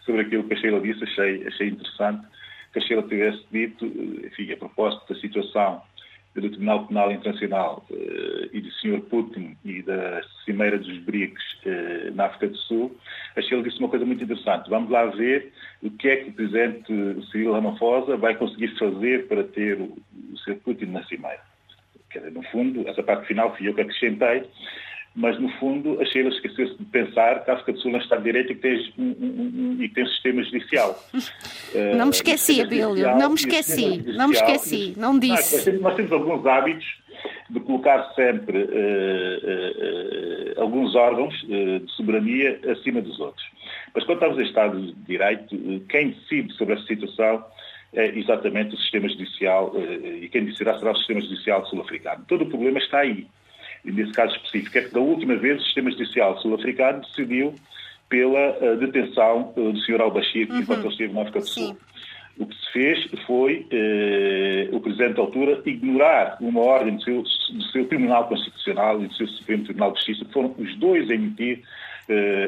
sobre 0.06 0.22
aquilo 0.22 0.44
que 0.44 0.54
a 0.54 0.58
Sheila 0.58 0.80
disse, 0.80 1.04
achei, 1.04 1.46
achei 1.48 1.68
interessante 1.70 2.26
que 2.72 2.80
a 2.80 2.82
Sheila 2.82 3.04
tivesse 3.04 3.44
dito, 3.52 3.86
enfim, 3.86 4.52
a 4.52 4.58
propósito 4.58 5.14
da 5.14 5.20
situação 5.20 5.82
do 6.42 6.50
Tribunal 6.50 6.88
Penal 6.88 7.12
Internacional 7.12 7.86
eh, 7.92 8.50
e 8.54 8.62
do 8.62 8.72
Sr. 8.72 9.02
Putin 9.02 9.56
e 9.64 9.84
da 9.84 10.22
Cimeira 10.44 10.80
dos 10.80 10.98
BRICS 11.00 11.44
eh, 11.66 12.12
na 12.16 12.26
África 12.26 12.48
do 12.48 12.58
Sul, 12.58 12.98
que 13.36 13.54
ele 13.54 13.64
disse 13.64 13.78
uma 13.80 13.90
coisa 13.90 14.04
muito 14.04 14.24
interessante. 14.24 14.70
Vamos 14.70 14.90
lá 14.90 15.06
ver 15.06 15.54
o 15.84 15.92
que 15.92 16.08
é 16.08 16.16
que 16.18 16.30
o 16.30 16.34
Presidente 16.34 16.92
Cyril 17.32 17.54
Ramaphosa 17.54 18.18
vai 18.18 18.36
conseguir 18.36 18.70
fazer 18.80 19.28
para 19.28 19.44
ter 19.44 19.80
o, 19.80 19.96
Sr. 20.44 20.56
Putin 20.64 20.86
na 20.86 21.04
Cimeira. 21.04 21.42
No 22.32 22.44
fundo, 22.44 22.88
essa 22.88 23.04
parte 23.04 23.28
final 23.28 23.56
fui 23.56 23.68
eu 23.68 23.74
que 23.74 23.82
acrescentei, 23.82 24.44
mas 25.16 25.40
no 25.40 25.50
fundo 25.60 26.02
a 26.02 26.06
Sheila 26.06 26.30
esqueceu-se 26.30 26.76
de 26.76 26.86
pensar 26.86 27.44
que 27.44 27.52
a 27.52 27.54
África 27.54 27.74
do 27.74 27.80
Sul 27.80 27.92
não 27.92 28.00
está 28.00 28.16
de 28.16 28.24
direito 28.24 28.52
e 28.52 28.56
que 28.56 28.62
tem 28.62 28.94
um, 28.98 29.04
um, 29.04 29.76
um, 29.78 29.84
e 29.84 29.90
tem 29.90 30.04
um 30.04 30.08
sistema 30.08 30.42
judicial. 30.44 31.00
Não 31.96 32.06
me 32.06 32.12
esqueci, 32.12 32.62
Abílio, 32.62 32.96
não 33.18 33.30
me 33.30 33.36
esqueci, 33.36 34.04
não 34.18 34.28
me 34.30 34.34
esqueci, 34.34 34.94
não 34.98 35.20
disse. 35.20 35.56
Nós 35.56 35.64
temos, 35.64 35.82
nós 35.82 35.96
temos 35.96 36.12
alguns 36.12 36.46
hábitos 36.46 37.04
de 37.50 37.60
colocar 37.60 38.12
sempre 38.16 38.58
uh, 38.58 38.68
uh, 38.68 40.58
uh, 40.58 40.62
alguns 40.62 40.96
órgãos 40.96 41.34
de 41.42 41.84
soberania 41.92 42.60
acima 42.72 43.02
dos 43.02 43.20
outros. 43.20 43.46
Mas 43.94 44.04
quando 44.06 44.18
estamos 44.18 44.40
em 44.40 44.46
Estado 44.48 44.82
de 44.82 44.94
Direito, 45.06 45.56
quem 45.90 46.10
decide 46.10 46.52
sobre 46.54 46.74
essa 46.74 46.86
situação 46.86 47.46
é 47.94 48.08
exatamente 48.18 48.74
o 48.74 48.78
sistema 48.80 49.08
judicial, 49.08 49.72
e 50.20 50.28
quem 50.30 50.46
decidirá 50.46 50.80
será 50.80 50.94
o 50.94 50.98
sistema 50.98 51.22
judicial 51.22 51.64
sul-africano. 51.68 52.26
Todo 52.28 52.44
o 52.44 52.50
problema 52.50 52.80
está 52.80 53.00
aí 53.00 53.28
nesse 53.92 54.12
caso 54.12 54.36
específico, 54.36 54.78
é 54.78 54.82
que 54.82 54.94
da 54.94 55.00
última 55.00 55.36
vez 55.36 55.60
o 55.60 55.66
sistema 55.66 55.92
judicial 55.92 56.38
sul-africano 56.40 57.02
decidiu 57.02 57.54
pela 58.14 58.58
uh, 58.58 58.78
detenção 58.78 59.54
uh, 59.58 59.72
do 59.72 59.80
Sr. 59.80 60.02
al-Bashir 60.02 60.50
uhum. 60.52 60.60
enquanto 60.60 60.82
ele 60.82 60.90
esteve 60.90 61.14
na 61.14 61.22
África 61.22 61.40
do 61.40 61.48
Sul. 61.48 61.68
Sim. 61.68 61.78
O 62.38 62.46
que 62.48 62.56
se 62.56 62.72
fez 62.72 63.08
foi 63.28 63.68
uh, 63.72 64.76
o 64.76 64.80
Presidente 64.80 65.16
da 65.16 65.22
altura 65.22 65.62
ignorar 65.66 66.38
uma 66.40 66.62
ordem 66.62 66.96
do 66.96 67.04
seu, 67.04 67.24
do 67.24 67.64
seu, 67.72 67.88
Tribunal 67.88 68.28
Constitucional 68.28 69.04
e 69.04 69.08
do 69.08 69.14
seu 69.16 69.28
Supremo 69.28 69.64
Tribunal 69.64 69.92
de 69.92 69.98
Justiça, 69.98 70.26
que 70.26 70.34
foram 70.34 70.56
os 70.58 70.76
dois 70.78 71.10
a 71.10 71.14
emitir 71.14 71.62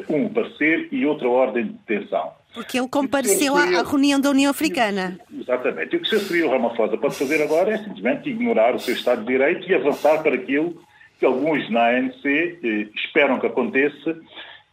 um 0.09 0.27
parecer 0.27 0.89
e 0.91 1.05
outra 1.05 1.29
ordem 1.29 1.63
de 1.63 1.73
detenção. 1.87 2.29
Porque 2.53 2.77
ele 2.77 2.89
compareceu 2.89 3.55
à 3.55 3.83
reunião 3.83 4.19
da 4.19 4.29
União 4.29 4.51
Africana. 4.51 5.17
Exatamente. 5.33 5.93
E 5.93 5.97
o 5.97 6.01
que 6.01 6.07
o 6.07 6.19
Sr. 6.19 6.25
Cyril 6.25 6.49
Ramaphosa 6.49 6.97
pode 6.97 7.15
fazer 7.15 7.41
agora 7.41 7.71
é 7.71 7.77
simplesmente 7.77 8.29
ignorar 8.29 8.75
o 8.75 8.79
seu 8.79 8.93
Estado 8.93 9.21
de 9.21 9.27
Direito 9.27 9.69
e 9.69 9.73
avançar 9.73 10.21
para 10.21 10.35
aquilo 10.35 10.77
que 11.19 11.25
alguns 11.25 11.69
na 11.69 11.89
ANC 11.89 12.25
eh, 12.25 12.87
esperam 12.95 13.39
que 13.39 13.47
aconteça, 13.47 14.17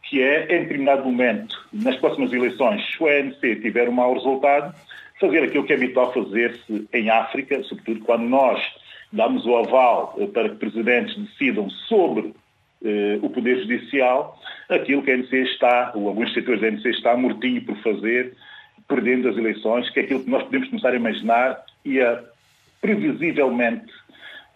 que 0.03 0.21
é, 0.21 0.43
em 0.55 0.63
determinado 0.63 1.05
momento, 1.05 1.55
nas 1.71 1.95
próximas 1.97 2.31
eleições, 2.33 2.83
se 2.85 3.01
o 3.01 3.07
ANC 3.07 3.39
tiver 3.61 3.87
um 3.89 3.93
mau 3.93 4.13
resultado, 4.13 4.75
fazer 5.19 5.43
aquilo 5.43 5.63
que 5.63 5.73
é 5.73 5.75
habitual 5.75 6.13
fazer-se 6.13 6.87
em 6.93 7.09
África, 7.09 7.63
sobretudo 7.63 8.01
quando 8.01 8.23
nós 8.23 8.61
damos 9.11 9.45
o 9.45 9.55
aval 9.55 10.15
eh, 10.19 10.27
para 10.27 10.49
que 10.49 10.55
presidentes 10.55 11.15
decidam 11.15 11.69
sobre 11.69 12.33
eh, 12.83 13.19
o 13.21 13.29
Poder 13.29 13.59
Judicial, 13.59 14.37
aquilo 14.69 15.03
que 15.03 15.11
a 15.11 15.15
ANC 15.15 15.31
está, 15.31 15.91
ou 15.95 16.07
alguns 16.07 16.33
setores 16.33 16.61
da 16.61 16.67
ANC 16.67 16.85
está 16.85 17.15
mortinho 17.15 17.63
por 17.63 17.77
fazer, 17.77 18.33
perdendo 18.87 19.29
as 19.29 19.37
eleições, 19.37 19.89
que 19.89 20.01
é 20.01 20.03
aquilo 20.03 20.23
que 20.23 20.29
nós 20.29 20.43
podemos 20.43 20.67
começar 20.67 20.89
a 20.89 20.95
imaginar 20.95 21.63
e 21.85 22.01
a 22.01 22.21
previsivelmente 22.81 23.91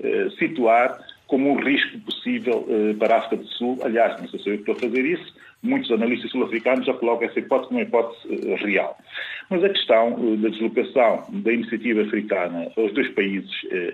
eh, 0.03 0.27
situar 0.37 0.99
como 1.27 1.51
um 1.51 1.59
risco 1.59 1.99
possível 1.99 2.65
uh, 2.67 2.95
para 2.95 3.15
a 3.15 3.19
África 3.19 3.37
do 3.37 3.47
Sul. 3.49 3.77
Aliás, 3.83 4.19
não 4.19 4.27
sei 4.29 4.39
se 4.39 4.49
eu 4.49 4.55
estou 4.55 4.75
a 4.75 4.79
fazer 4.79 5.05
isso, 5.05 5.35
muitos 5.61 5.91
analistas 5.91 6.31
sul-africanos 6.31 6.85
já 6.85 6.93
colocam 6.93 7.27
essa 7.27 7.39
hipótese 7.39 7.67
como 7.67 7.79
uma 7.79 7.85
hipótese 7.85 8.27
uh, 8.27 8.55
real. 8.55 8.97
Mas 9.49 9.63
a 9.63 9.69
questão 9.69 10.13
uh, 10.13 10.37
da 10.37 10.49
deslocação 10.49 11.25
da 11.29 11.53
iniciativa 11.53 12.01
africana 12.01 12.71
aos 12.75 12.93
dois 12.93 13.09
países 13.09 13.51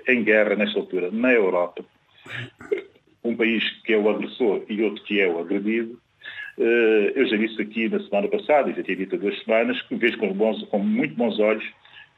em 0.08 0.24
guerra 0.24 0.56
nesta 0.56 0.80
altura, 0.80 1.10
na 1.12 1.32
Europa, 1.32 1.84
um 3.24 3.36
país 3.36 3.64
que 3.84 3.94
é 3.94 3.98
o 3.98 4.10
agressor 4.10 4.64
e 4.70 4.82
outro 4.84 5.04
que 5.04 5.20
é 5.20 5.28
o 5.28 5.40
agredido, 5.40 6.00
eu 7.16 7.26
já 7.26 7.36
disse 7.36 7.60
aqui 7.62 7.90
na 7.90 8.00
semana 8.00 8.28
passada, 8.28 8.70
e 8.70 8.76
já 8.76 8.84
tinha 8.84 8.98
dito 8.98 9.16
há 9.16 9.18
duas 9.18 9.42
semanas, 9.44 9.82
que 9.82 9.96
vejo 9.96 10.18
com, 10.20 10.32
bons, 10.34 10.64
com 10.66 10.78
muito 10.80 11.16
bons 11.16 11.40
olhos 11.40 11.64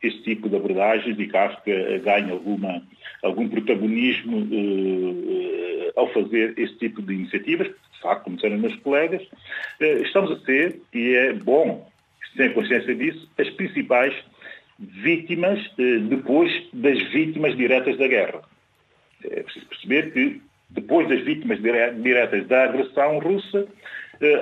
este 0.04 0.22
tipo 0.24 0.50
de 0.50 0.56
abordagens 0.56 1.18
e 1.18 1.28
que 1.28 1.38
a 1.38 1.46
África 1.46 2.00
ganha 2.00 2.34
alguma 2.34 2.82
algum 3.24 3.48
protagonismo 3.48 4.38
uh, 4.38 5.92
ao 5.96 6.12
fazer 6.14 6.54
esse 6.58 6.76
tipo 6.78 7.02
de 7.02 7.14
iniciativas. 7.14 7.68
De 7.68 8.02
facto, 8.02 8.24
como 8.24 8.36
disseram 8.36 8.58
meus 8.58 8.76
colegas, 8.78 9.22
uh, 9.24 10.04
estamos 10.04 10.32
a 10.32 10.40
ser, 10.46 10.80
e 10.94 11.14
é 11.16 11.34
bom 11.34 11.90
que 12.22 12.44
se 12.44 12.50
consciência 12.50 12.96
disso, 12.96 13.30
as 13.38 13.50
principais 13.52 14.14
vítimas 14.80 15.60
uh, 15.80 16.00
depois 16.08 16.52
das 16.74 17.02
vítimas 17.12 17.56
diretas 17.56 17.98
da 17.98 18.08
guerra. 18.08 18.42
É 19.24 19.42
preciso 19.42 19.66
perceber 19.66 20.12
que 20.12 20.42
depois 20.70 21.08
das 21.08 21.22
vítimas 21.22 21.60
diretas 21.62 22.48
da 22.48 22.66
agressão 22.66 23.20
russa, 23.20 23.66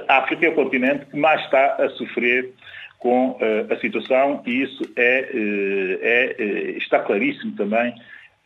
a 0.07 0.17
África 0.19 0.45
é 0.45 0.49
o 0.49 0.55
continente 0.55 1.05
que 1.07 1.17
mais 1.17 1.41
está 1.43 1.76
a 1.76 1.89
sofrer 1.89 2.51
com 2.99 3.38
a 3.69 3.76
situação 3.78 4.41
e 4.45 4.63
isso 4.63 4.84
é, 4.95 5.30
é, 6.01 6.71
está 6.78 6.99
claríssimo 6.99 7.53
também 7.55 7.93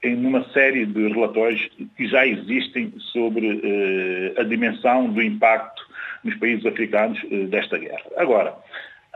em 0.03 0.25
uma 0.25 0.43
série 0.51 0.85
de 0.85 1.07
relatórios 1.07 1.69
que 1.95 2.07
já 2.07 2.25
existem 2.25 2.93
sobre 3.11 3.61
eh, 3.63 4.39
a 4.39 4.43
dimensão 4.43 5.09
do 5.11 5.21
impacto 5.21 5.81
nos 6.23 6.35
países 6.35 6.65
africanos 6.65 7.19
eh, 7.31 7.45
desta 7.45 7.77
guerra. 7.77 8.05
Agora, 8.15 8.55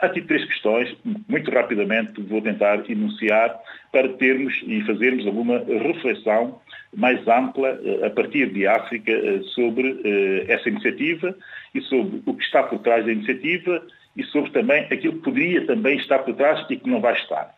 há 0.02 0.08
aqui 0.08 0.22
três 0.22 0.44
questões, 0.46 0.96
muito 1.30 1.52
rapidamente 1.52 2.20
vou 2.22 2.42
tentar 2.42 2.90
enunciar 2.90 3.56
para 3.92 4.10
termos 4.14 4.60
e 4.66 4.82
fazermos 4.82 5.28
alguma 5.28 5.60
reflexão 5.60 6.60
mais 6.96 7.26
ampla 7.28 7.80
eh, 7.84 8.08
a 8.08 8.10
partir 8.10 8.52
de 8.52 8.66
África 8.66 9.14
sobre 9.54 10.02
essa 10.48 10.68
iniciativa 10.68 11.36
e 11.76 11.82
sobre 11.82 12.24
o 12.26 12.34
que 12.34 12.44
está 12.44 12.64
por 12.64 12.80
trás 12.80 13.06
da 13.06 13.12
iniciativa 13.12 13.86
e 14.18 14.24
sobre 14.24 14.50
também 14.50 14.84
aquilo 14.86 15.14
que 15.14 15.24
poderia 15.24 15.66
também 15.68 15.98
estar 15.98 16.20
por 16.20 16.34
trás 16.34 16.66
e 16.70 16.76
que 16.76 16.90
não 16.90 17.00
vai 17.00 17.14
estar. 17.14 17.56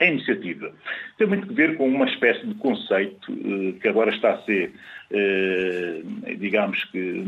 A 0.00 0.04
iniciativa 0.04 0.72
tem 1.16 1.26
muito 1.26 1.50
a 1.50 1.54
ver 1.54 1.76
com 1.76 1.88
uma 1.88 2.06
espécie 2.06 2.46
de 2.46 2.54
conceito 2.56 3.32
eh, 3.32 3.80
que 3.80 3.88
agora 3.88 4.14
está 4.14 4.32
a 4.32 4.42
ser, 4.42 4.72
eh, 5.10 6.02
digamos 6.38 6.84
que, 6.84 7.24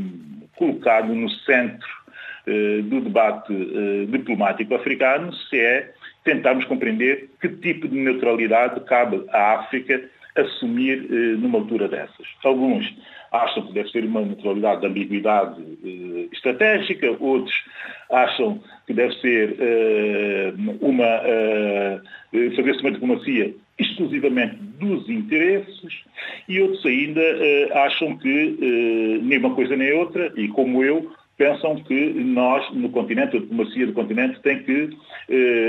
colocado 0.57 1.15
no 1.15 1.31
centro 1.31 1.89
eh, 2.47 2.83
do 2.83 3.01
debate 3.01 3.55
diplomático 4.09 4.75
africano, 4.75 5.33
se 5.33 5.59
é 5.59 5.95
tentarmos 6.25 6.67
compreender 6.67 7.31
que 7.41 7.49
tipo 7.49 7.89
de 7.89 7.97
neutralidade 7.97 8.81
cabe 8.81 9.25
à 9.31 9.61
África 9.61 10.03
assumir 10.37 11.09
numa 11.39 11.59
altura 11.59 11.89
dessas. 11.89 12.27
Alguns 12.45 12.87
acham 13.33 13.67
que 13.67 13.73
deve 13.73 13.91
ser 13.91 14.05
uma 14.05 14.23
neutralidade 14.23 14.81
de 14.81 14.87
ambiguidade 14.87 15.63
eh, 15.85 16.29
estratégica, 16.33 17.17
outros 17.21 17.55
acham 18.11 18.61
que 18.87 18.95
deve 18.95 19.15
ser 19.21 19.57
eh, 19.59 20.53
uma 20.81 21.05
eh, 21.05 22.01
fazer-se 22.57 22.81
uma 22.81 22.93
diplomacia 22.93 23.55
exclusivamente 23.79 24.57
dos 24.81 25.09
interesses 25.09 26.03
e 26.49 26.61
outros 26.61 26.85
ainda 26.85 27.23
acham 27.75 28.17
que 28.19 29.21
nem 29.23 29.39
uma 29.39 29.55
coisa 29.55 29.77
nem 29.77 29.93
outra 29.93 30.33
e 30.37 30.49
como 30.49 30.83
eu 30.83 31.13
pensam 31.37 31.77
que 31.77 32.11
nós 32.15 32.69
no 32.75 32.89
continente, 32.91 33.37
a 33.37 33.41
diplomacia 33.41 33.87
do 33.87 33.93
continente 33.93 34.41
tem 34.41 34.63
que 34.65 34.91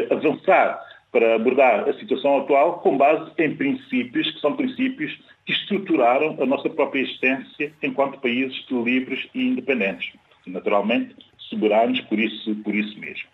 avançar 0.10 0.82
para 1.12 1.36
abordar 1.36 1.90
a 1.90 1.94
situação 1.94 2.40
atual 2.40 2.80
com 2.80 2.98
base 2.98 3.32
em 3.38 3.56
princípios 3.56 4.30
que 4.32 4.40
são 4.40 4.56
princípios 4.56 5.18
que 5.46 5.54
estruturaram 5.54 6.38
a 6.40 6.46
nossa 6.46 6.70
própria 6.70 7.02
existência 7.02 7.74
enquanto 7.82 8.20
países 8.20 8.64
livres 8.70 9.28
e 9.34 9.48
independentes. 9.48 10.14
Naturalmente, 10.46 11.16
soberanos 11.38 12.00
por 12.02 12.20
isso, 12.20 12.56
por 12.58 12.76
isso 12.76 12.98
mesmo. 13.00 13.28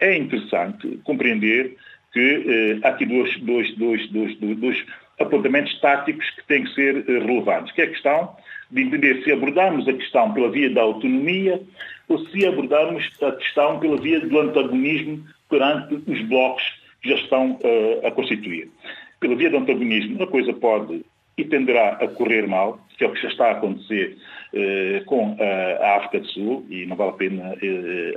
É 0.00 0.16
interessante 0.16 1.00
compreender 1.04 1.76
que 2.12 2.20
eh, 2.46 2.86
há 2.86 2.90
aqui 2.90 3.06
dois, 3.06 3.38
dois, 3.40 3.74
dois, 3.76 4.10
dois, 4.10 4.36
dois 4.38 4.86
apontamentos 5.18 5.78
táticos 5.80 6.28
que 6.30 6.46
têm 6.46 6.64
que 6.64 6.74
ser 6.74 7.04
eh, 7.08 7.18
relevantes, 7.18 7.72
que 7.72 7.80
é 7.80 7.84
a 7.84 7.90
questão 7.90 8.36
de 8.70 8.82
entender 8.82 9.22
se 9.24 9.32
abordarmos 9.32 9.88
a 9.88 9.92
questão 9.92 10.32
pela 10.32 10.50
via 10.50 10.70
da 10.70 10.82
autonomia 10.82 11.60
ou 12.08 12.18
se 12.26 12.46
abordarmos 12.46 13.10
a 13.22 13.32
questão 13.32 13.78
pela 13.80 13.96
via 13.96 14.20
do 14.20 14.38
antagonismo 14.38 15.24
perante 15.48 15.94
os 15.94 16.20
blocos 16.22 16.62
já 17.04 17.14
estão 17.14 17.52
uh, 17.52 18.06
a 18.06 18.10
constituir. 18.10 18.68
Pela 19.20 19.36
via 19.36 19.50
do 19.50 19.58
antagonismo, 19.58 20.22
a 20.22 20.26
coisa 20.26 20.52
pode 20.52 21.04
e 21.36 21.44
tenderá 21.44 21.90
a 21.90 22.08
correr 22.08 22.48
mal, 22.48 22.80
que 22.96 23.04
é 23.04 23.06
o 23.06 23.12
que 23.12 23.22
já 23.22 23.28
está 23.28 23.46
a 23.46 23.50
acontecer 23.52 24.16
uh, 24.52 25.04
com 25.04 25.34
uh, 25.34 25.82
a 25.82 25.96
África 25.96 26.20
do 26.20 26.26
Sul, 26.28 26.66
e 26.68 26.84
não 26.86 26.96
vale 26.96 27.10
a 27.10 27.14
pena 27.14 27.54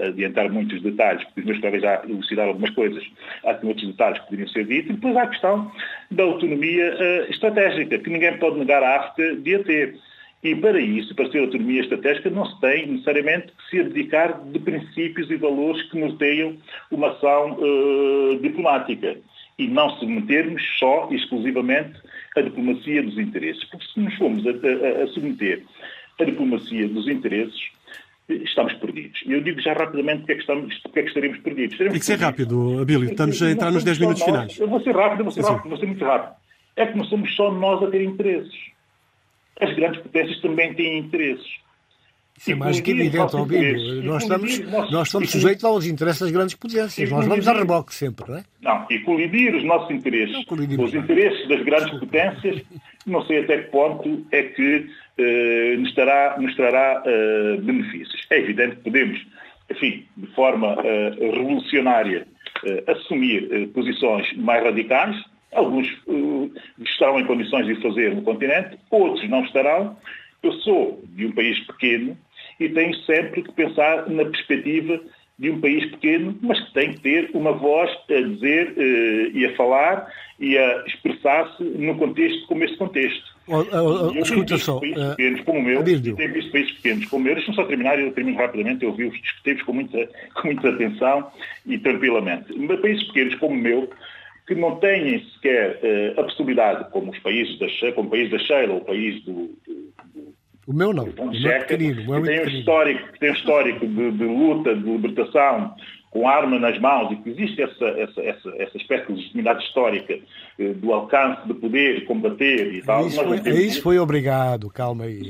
adiantar 0.08 0.50
muitos 0.50 0.82
detalhes, 0.82 1.24
porque 1.26 1.42
os 1.42 1.46
meus 1.46 1.60
colegas 1.60 1.82
já 1.82 2.04
elucidaram 2.04 2.50
algumas 2.50 2.72
coisas, 2.72 3.04
há 3.44 3.52
outros 3.64 3.88
detalhes 3.88 4.20
que 4.20 4.26
poderiam 4.26 4.48
ser 4.50 4.66
ditos, 4.66 4.90
e 4.90 4.94
depois 4.94 5.16
há 5.16 5.24
a 5.24 5.28
questão 5.28 5.72
da 6.10 6.24
autonomia 6.24 7.28
estratégica, 7.30 8.00
que 8.00 8.10
ninguém 8.10 8.38
pode 8.38 8.58
negar 8.58 8.82
à 8.82 8.98
África 8.98 9.36
de 9.36 9.56
a 9.56 9.64
ter. 9.64 10.11
E 10.44 10.56
para 10.56 10.80
isso, 10.80 11.14
para 11.14 11.30
ter 11.30 11.40
autonomia 11.40 11.82
estratégica, 11.82 12.30
não 12.30 12.46
se 12.46 12.60
tem 12.60 12.88
necessariamente 12.88 13.48
que 13.48 13.70
se 13.70 13.80
abdicar 13.80 14.42
de 14.44 14.60
princípios 14.60 15.30
e 15.30 15.36
valores 15.36 15.82
que 15.90 16.00
norteiam 16.00 16.58
uma 16.90 17.10
ação 17.10 17.60
uh, 17.60 18.40
diplomática. 18.42 19.18
E 19.60 19.68
não 19.68 19.98
se 20.00 20.06
metermos 20.06 20.64
só, 20.80 21.08
exclusivamente, 21.12 22.00
a 22.36 22.42
diplomacia 22.42 23.04
dos 23.04 23.20
interesses. 23.20 23.64
Porque 23.66 23.86
se 23.86 24.00
nos 24.00 24.16
formos 24.16 24.44
a, 24.48 24.50
a, 24.50 25.04
a 25.04 25.08
submeter 25.08 25.64
a 26.20 26.24
diplomacia 26.24 26.88
dos 26.88 27.08
interesses, 27.08 27.60
estamos 28.30 28.74
perdidos. 28.74 29.22
E 29.26 29.34
eu 29.34 29.42
digo 29.42 29.60
já 29.60 29.74
rapidamente 29.74 30.20
porque 30.20 30.34
é 30.34 30.36
que, 30.36 30.42
estamos, 30.42 30.78
porque 30.80 31.00
é 31.00 31.02
que 31.04 31.08
estaremos 31.10 31.38
perdidos. 31.40 31.74
Estaremos 31.74 31.94
Tem 31.94 32.00
que 32.00 32.06
ser 32.06 32.24
rápido, 32.24 32.82
Abílio. 32.82 33.10
Estamos 33.10 33.42
a 33.42 33.52
entrar 33.52 33.72
nos 33.72 33.84
10 33.84 34.00
minutos 34.00 34.24
finais. 34.24 34.60
Eu 34.60 34.68
vou 34.68 34.82
ser 34.82 34.96
rápido, 34.96 35.20
eu 35.20 35.24
vou 35.26 35.32
ser 35.32 35.42
rápido, 35.42 35.70
vou 35.70 35.78
ser 35.78 35.86
muito 35.86 36.06
rápido. 36.06 36.36
É 36.76 36.86
que 36.86 36.98
não 36.98 37.06
somos 37.06 37.36
só 37.36 37.52
nós 37.52 37.84
a 37.84 37.88
ter 37.88 38.02
interesses. 38.02 38.71
As 39.62 39.76
grandes 39.76 40.02
potências 40.02 40.40
também 40.42 40.74
têm 40.74 40.98
interesses. 40.98 41.62
Isso 42.42 42.54
é 42.54 42.56
mais 42.56 42.80
que 42.80 42.90
evidente, 42.90 43.36
Albino. 43.36 44.04
Nós 44.04 44.24
estamos, 44.24 44.60
nós 44.90 45.08
estamos 45.08 45.30
sujeitos 45.30 45.64
aos 45.64 45.86
interesses 45.86 46.22
das 46.22 46.32
grandes 46.32 46.56
potências. 46.56 47.10
Nós 47.12 47.28
vamos 47.28 47.48
a 47.48 47.54
reboque 47.54 47.94
sempre, 47.94 48.32
não 48.32 48.38
é? 48.40 48.44
Não, 48.62 48.88
e 48.90 48.98
colidir 49.00 49.56
os 49.56 49.64
nossos 49.64 49.92
interesses 49.92 50.44
com 50.46 50.56
os 50.56 50.94
interesses 50.96 51.48
das 51.48 51.64
grandes 51.64 52.00
potências, 52.00 52.64
não 53.06 53.24
sei 53.28 53.42
até 53.42 53.60
que 53.60 53.70
ponto 53.70 54.26
é 54.32 54.42
que 54.42 54.88
eh, 55.20 55.76
nos, 55.78 55.94
trará, 55.94 56.36
nos 56.40 56.56
trará 56.56 57.04
eh, 57.06 57.58
benefícios. 57.62 58.26
É 58.32 58.40
evidente 58.40 58.78
que 58.78 58.84
podemos, 58.86 59.20
enfim, 59.70 60.06
de 60.18 60.28
forma 60.34 60.78
eh, 60.84 61.12
revolucionária, 61.20 62.28
assumir 62.88 63.70
posições 63.70 64.32
mais 64.38 64.64
radicais. 64.64 65.16
Alguns 65.54 65.88
eh, 65.88 66.60
estarão 66.84 67.20
em 67.20 67.26
condições 67.26 67.66
de 67.66 67.82
fazer 67.82 68.16
no 68.16 68.22
continente, 68.22 68.78
outros 68.90 69.30
não 69.30 69.44
estarão. 69.44 69.98
Eu 70.42 70.54
sou 70.54 71.04
de 71.10 71.26
um 71.28 71.32
país 71.34 71.60
pequeno 71.68 72.18
e 72.60 72.70
tenho 72.70 72.96
sempre 73.04 73.44
que 73.44 73.52
pensar 73.52 74.10
na 74.10 74.26
perspectiva 74.26 75.00
de 75.42 75.50
um 75.50 75.60
país 75.60 75.90
pequeno, 75.90 76.38
mas 76.42 76.60
que 76.60 76.74
tem 76.74 76.94
que 76.94 77.02
ter 77.02 77.32
uma 77.34 77.52
voz 77.52 77.90
a 78.10 78.22
dizer 78.22 78.74
uh, 78.78 79.38
e 79.38 79.44
a 79.44 79.56
falar 79.56 80.08
e 80.40 80.56
a 80.56 80.86
expressar-se 80.86 81.64
no 81.64 81.98
contexto 81.98 82.46
como 82.46 82.64
este 82.64 82.78
contexto. 82.78 83.32
Oh, 83.48 83.58
oh, 83.58 84.12
oh, 84.16 84.20
escuta 84.20 84.58
só. 84.60 84.80
Países 84.80 85.04
uh, 85.04 85.10
pequenos 85.16 85.42
como 85.42 85.60
o 85.60 85.64
meu, 85.64 85.84
tem 85.84 85.96
visto 86.32 86.52
países 86.52 86.72
pequenos 86.74 87.06
como 87.08 87.22
o 87.22 87.26
meu, 87.26 87.34
deixa-me 87.34 87.56
só 87.56 87.64
terminar, 87.64 88.00
eu 88.00 88.12
termino 88.12 88.38
rapidamente, 88.38 88.86
eu 88.86 88.94
vi-os 88.94 89.20
discutivos 89.20 89.64
com 89.64 89.74
muita, 89.74 90.10
com 90.36 90.48
muita 90.48 90.70
atenção 90.70 91.32
e 91.66 91.78
tranquilamente. 91.80 92.54
Mas 92.56 92.80
países 92.80 93.04
pequenos 93.08 93.36
como 93.36 93.56
o 93.56 93.58
meu, 93.58 93.90
que 94.48 94.56
não 94.56 94.76
têm 94.78 95.24
sequer 95.34 95.80
uh, 95.84 96.20
a 96.20 96.24
possibilidade, 96.24 96.90
como 96.92 97.12
os 97.12 97.20
países 97.20 97.58
da, 97.60 97.68
como 97.94 98.08
o 98.08 98.12
país 98.12 98.30
da 98.32 98.40
Sheila, 98.40 98.76
o 98.76 98.82
país 98.82 99.24
do, 99.24 99.58
do 99.66 99.92
o 100.68 100.74
meu 100.74 100.94
não. 100.94 101.06
O 101.18 101.32
meu 101.32 101.52
é 101.52 101.60
pequenino. 101.60 102.02
O 102.04 102.22
meu 102.22 102.32
é 102.32 102.46
tem, 102.46 102.46
um 102.46 102.60
histórico, 102.60 103.20
tem 103.20 103.32
um 103.32 103.34
histórico 103.34 103.88
de, 103.88 104.12
de, 104.12 104.24
luta, 104.24 104.76
de 104.76 104.90
libertação, 104.90 105.76
com 106.12 106.28
arma 106.28 106.60
nas 106.60 106.78
mãos, 106.78 107.14
e 107.14 107.16
que 107.16 107.30
existe 107.30 107.62
essa, 107.62 107.86
essa, 107.86 108.22
essa, 108.22 108.50
essa 108.58 108.78
espécie 108.78 109.08
de 109.08 109.14
legitimidade 109.14 109.64
histórica 109.64 110.20
eh, 110.60 110.74
do 110.74 110.92
alcance 110.92 111.48
de 111.48 111.54
poder, 111.54 112.04
combater 112.06 112.74
e 112.74 112.82
tal. 112.82 113.08
Isso, 113.08 113.24
foi, 113.24 113.38
isso 113.54 113.82
foi 113.82 113.98
obrigado, 113.98 114.70
calma 114.70 115.06
aí. 115.06 115.24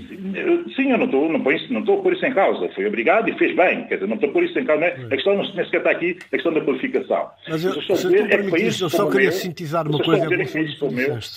Sim, 0.75 0.91
eu 0.91 0.97
não 0.97 1.05
estou, 1.05 1.31
não, 1.31 1.37
não 1.37 1.79
estou 1.79 1.99
a 1.99 2.01
pôr 2.01 2.13
isso 2.13 2.25
em 2.25 2.33
causa. 2.33 2.67
Foi 2.69 2.87
obrigado 2.87 3.29
e 3.29 3.37
fez 3.37 3.55
bem. 3.55 3.85
Quer 3.85 3.95
dizer, 3.95 4.07
não 4.07 4.15
estou 4.15 4.29
a 4.31 4.33
pôr 4.33 4.43
isso 4.43 4.57
em 4.57 4.65
causa. 4.65 4.81
Não 4.81 4.87
é? 4.87 5.05
A 5.05 5.09
questão 5.09 5.35
não 5.35 5.45
sequer 5.45 5.77
está 5.77 5.91
aqui, 5.91 6.17
a 6.19 6.29
questão 6.29 6.51
da 6.51 6.61
qualificação. 6.61 7.29
Mas 7.47 7.63
eu, 7.63 7.75
eu, 7.75 7.81
se 7.81 7.91
é 7.91 8.83
eu 8.83 8.89
só 8.89 9.05
queria 9.07 9.29
meu, 9.29 9.37
sintetizar 9.37 9.87
uma 9.87 9.99
coisa. 9.99 10.27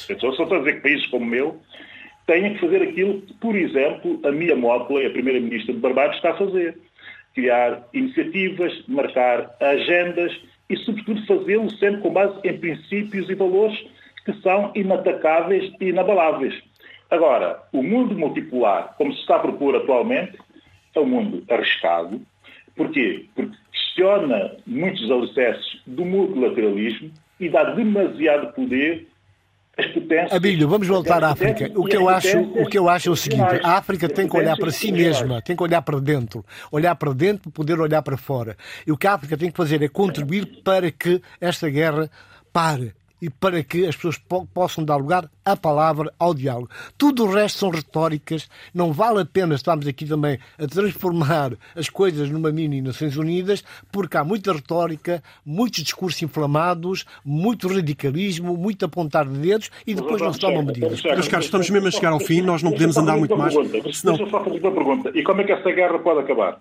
Eu 0.09 0.18
só 0.18 0.30
estou 0.30 0.55
a 0.55 0.59
dizer 0.61 0.76
que 0.76 0.80
países 0.80 1.07
como 1.09 1.26
o 1.26 1.28
meu 1.28 1.61
tenha 2.26 2.55
que 2.55 2.61
fazer 2.61 2.82
aquilo 2.82 3.20
que, 3.20 3.34
por 3.34 3.55
exemplo, 3.55 4.20
a 4.24 4.32
Mia 4.32 4.57
Motley, 4.57 5.07
a 5.07 5.11
Primeira-Ministra 5.11 5.74
de 5.74 5.80
Barbados, 5.80 6.16
está 6.16 6.30
a 6.30 6.38
fazer. 6.38 6.78
Criar 7.35 7.82
iniciativas, 7.93 8.85
marcar 8.87 9.55
agendas 9.61 10.32
e, 10.68 10.76
sobretudo, 10.78 11.26
fazê-lo 11.26 11.70
sempre 11.70 12.01
com 12.01 12.12
base 12.12 12.39
em 12.45 12.59
princípios 12.59 13.28
e 13.28 13.35
valores 13.35 13.78
que 14.24 14.32
são 14.41 14.72
inatacáveis 14.74 15.72
e 15.80 15.89
inabaláveis. 15.89 16.55
Agora, 17.11 17.62
o 17.72 17.82
mundo 17.82 18.16
multipolar, 18.16 18.95
como 18.97 19.12
se 19.12 19.20
está 19.20 19.37
a 19.37 19.41
propor 19.41 19.76
atualmente, 19.76 20.39
é 20.95 21.01
um 21.01 21.07
mundo 21.07 21.45
arriscado. 21.51 22.20
Porquê? 22.74 23.26
Porque 23.35 23.57
questiona 23.72 24.57
muitos 24.66 25.11
alicerces 25.11 25.80
do 25.87 26.05
multilateralismo 26.05 27.12
e 27.39 27.49
dá 27.49 27.64
demasiado 27.64 28.53
poder 28.55 29.07
as 29.76 29.86
potências. 29.86 30.32
Abílio, 30.32 30.68
vamos 30.68 30.86
voltar 30.86 31.22
à 31.24 31.30
África. 31.30 31.70
O 31.74 31.84
que, 31.84 31.96
eu 31.96 32.08
acho, 32.08 32.38
o 32.40 32.66
que 32.66 32.78
eu 32.78 32.88
acho 32.88 33.08
é 33.08 33.12
o 33.12 33.16
seguinte: 33.16 33.60
a 33.62 33.76
África 33.78 34.08
tem 34.08 34.28
que 34.28 34.36
olhar 34.36 34.56
para 34.56 34.70
si 34.70 34.92
mesma, 34.92 35.42
tem 35.42 35.56
que 35.56 35.62
olhar 35.62 35.82
para 35.82 36.00
dentro. 36.00 36.44
Olhar 36.70 36.94
para 36.94 37.12
dentro, 37.12 37.50
poder 37.50 37.78
olhar 37.80 38.02
para 38.02 38.16
fora. 38.16 38.56
E 38.86 38.92
o 38.92 38.96
que 38.96 39.06
a 39.06 39.14
África 39.14 39.36
tem 39.36 39.50
que 39.50 39.56
fazer 39.56 39.82
é 39.82 39.88
contribuir 39.88 40.62
para 40.62 40.90
que 40.90 41.20
esta 41.40 41.68
guerra 41.68 42.10
pare 42.52 42.94
e 43.24 43.30
para 43.30 43.64
que 43.64 43.86
as 43.86 43.96
pessoas 43.96 44.18
po 44.18 44.46
possam 44.52 44.84
dar 44.84 44.96
lugar 44.96 45.30
à 45.42 45.56
palavra, 45.56 46.12
ao 46.18 46.34
diálogo. 46.34 46.68
Tudo 46.98 47.24
o 47.24 47.32
resto 47.32 47.58
são 47.58 47.70
retóricas, 47.70 48.50
não 48.74 48.92
vale 48.92 49.22
a 49.22 49.24
pena 49.24 49.54
estarmos 49.54 49.86
aqui 49.86 50.04
também 50.04 50.38
a 50.58 50.66
transformar 50.66 51.52
as 51.74 51.88
coisas 51.88 52.28
numa 52.28 52.52
mini 52.52 52.82
Nações 52.82 53.16
Unidas, 53.16 53.64
porque 53.90 54.18
há 54.18 54.24
muita 54.24 54.52
retórica, 54.52 55.22
muitos 55.44 55.82
discursos 55.82 56.20
inflamados, 56.20 57.06
muito 57.24 57.66
radicalismo, 57.66 58.58
muito 58.58 58.84
apontar 58.84 59.26
de 59.26 59.38
dedos 59.38 59.70
e 59.86 59.94
depois 59.94 60.20
não 60.20 60.34
se 60.34 60.40
tomam 60.40 60.62
medidas. 60.62 61.02
Meus 61.02 61.26
caros, 61.26 61.46
estamos 61.46 61.70
mesmo 61.70 61.88
a 61.88 61.90
chegar 61.90 62.12
ao 62.12 62.20
fim, 62.20 62.42
nós 62.42 62.62
não 62.62 62.72
podemos 62.72 62.98
andar 62.98 63.16
muito 63.16 63.38
mais. 63.38 63.54
Senão... 63.54 64.16
Deixa 64.16 64.22
eu 64.24 64.30
só 64.30 64.44
fazer 64.44 64.60
uma 64.60 64.72
pergunta. 64.72 65.10
E 65.14 65.22
como 65.22 65.40
é 65.40 65.44
que 65.44 65.52
essa 65.52 65.70
guerra 65.72 65.98
pode 65.98 66.20
acabar? 66.20 66.58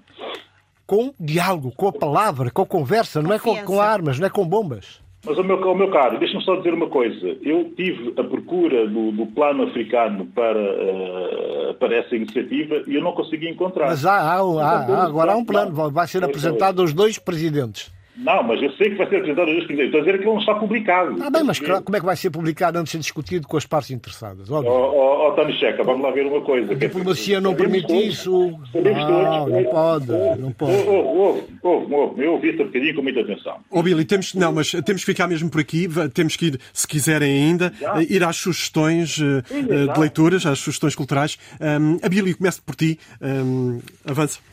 Com 0.88 1.14
diálogo, 1.20 1.74
com 1.76 1.90
a 1.90 1.94
palavra, 1.94 2.50
com 2.50 2.62
a 2.62 2.66
conversa, 2.66 3.22
não 3.22 3.34
é 3.34 3.40
com, 3.40 3.54
com 3.66 3.82
armas, 3.82 4.18
não 4.18 4.28
é 4.28 4.30
com 4.30 4.48
bombas. 4.48 5.03
Mas, 5.26 5.38
ao 5.38 5.44
meu, 5.44 5.64
ao 5.64 5.76
meu 5.76 5.90
caro, 5.90 6.20
deixa-me 6.20 6.44
só 6.44 6.58
dizer 6.58 6.74
uma 6.74 6.90
coisa. 6.90 7.38
Eu 7.42 7.72
tive 7.76 8.14
a 8.20 8.24
procura 8.24 8.86
do, 8.88 9.12
do 9.12 9.26
plano 9.28 9.64
africano 9.64 10.26
para, 10.36 10.60
uh, 10.60 11.74
para 11.76 11.96
essa 11.96 12.14
iniciativa 12.14 12.84
e 12.86 12.96
eu 12.96 13.02
não 13.02 13.14
consegui 13.14 13.50
encontrar. 13.50 13.88
Mas 13.88 14.06
há, 14.06 14.16
há, 14.16 14.36
há, 14.36 14.42
há 14.42 15.04
agora 15.06 15.32
há 15.32 15.38
um 15.38 15.46
plano, 15.46 15.92
vai 15.92 16.08
ser 16.08 16.24
apresentado 16.26 16.82
aos 16.82 16.94
dois 16.94 17.18
presidentes. 17.18 17.90
Não, 18.16 18.44
mas 18.44 18.62
eu 18.62 18.72
sei 18.74 18.92
que 18.92 18.96
vai 18.96 19.10
ser 19.10 19.18
apresentado 19.18 19.50
hoje. 19.50 19.62
Estou 19.62 20.00
a 20.00 20.04
dizer 20.04 20.18
que 20.20 20.24
ele 20.24 20.34
não 20.34 20.40
está 20.40 20.54
publicado. 20.56 21.16
Ah, 21.22 21.30
bem, 21.32 21.44
mas 21.44 21.60
como 21.60 21.96
é 21.96 22.00
que 22.00 22.06
vai 22.06 22.16
ser 22.16 22.30
publicado 22.30 22.78
antes 22.78 22.92
de 22.92 22.98
ser 22.98 23.02
discutido 23.02 23.48
com 23.48 23.58
as 23.58 23.66
partes 23.66 23.90
interessadas? 23.92 24.52
Ó, 24.52 24.62
oh, 24.62 25.28
oh, 25.28 25.32
Tony 25.32 25.54
Checa, 25.54 25.84
vamos 25.84 26.04
lá 26.04 26.12
ver 26.12 26.26
uma 26.28 26.42
coisa. 26.42 26.74
A 26.74 26.76
diplomacia 26.76 27.42
não 27.42 27.56
permite 27.56 27.92
isso. 27.92 28.32
Não, 28.74 29.48
não 29.48 29.64
pode. 29.64 30.08
Não 30.40 30.52
pode. 30.52 30.88
Ouve, 30.88 31.44
ouve, 31.64 31.94
ouve. 31.94 32.24
Eu 32.24 32.34
ouvi 32.34 32.50
este 32.50 32.64
bocadinho 32.64 32.96
com 32.96 33.02
muita 33.02 33.22
atenção. 33.22 33.58
Ó, 33.72 33.80
oh, 33.80 33.84
Billy, 33.84 34.06
temos, 34.06 34.34
não, 34.36 34.54
mas 34.54 34.72
temos 34.72 35.04
que 35.04 35.12
ficar 35.12 35.28
mesmo 35.28 35.50
por 35.50 35.60
aqui. 35.60 35.88
Temos 36.14 36.36
que 36.36 36.48
ir, 36.48 36.60
se 36.72 36.88
quiserem 36.88 37.32
ainda, 37.32 37.74
Já? 37.80 38.04
ir 38.04 38.24
às 38.24 38.36
sugestões 38.36 39.16
Sim, 39.16 39.64
de 39.64 40.00
leituras, 40.00 40.46
às 40.46 40.60
sugestões 40.60 40.94
culturais. 40.94 41.38
Um, 41.60 41.98
a 42.04 42.10
Billy, 42.10 42.36
começo 42.36 42.62
por 42.62 42.76
ti. 42.76 43.00
Um, 43.20 43.80
avança. 44.06 44.53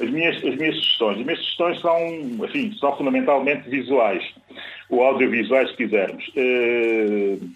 As 0.00 0.10
minhas, 0.10 0.36
as 0.36 0.56
minhas 0.56 0.76
sugestões. 0.76 1.18
As 1.18 1.24
minhas 1.24 1.38
sugestões 1.40 1.80
são, 1.80 2.08
enfim, 2.44 2.72
são 2.78 2.96
fundamentalmente 2.96 3.68
visuais, 3.68 4.24
ou 4.88 5.02
audiovisuais, 5.02 5.70
se 5.70 5.76
quisermos. 5.76 6.26
Uh, 6.28 7.50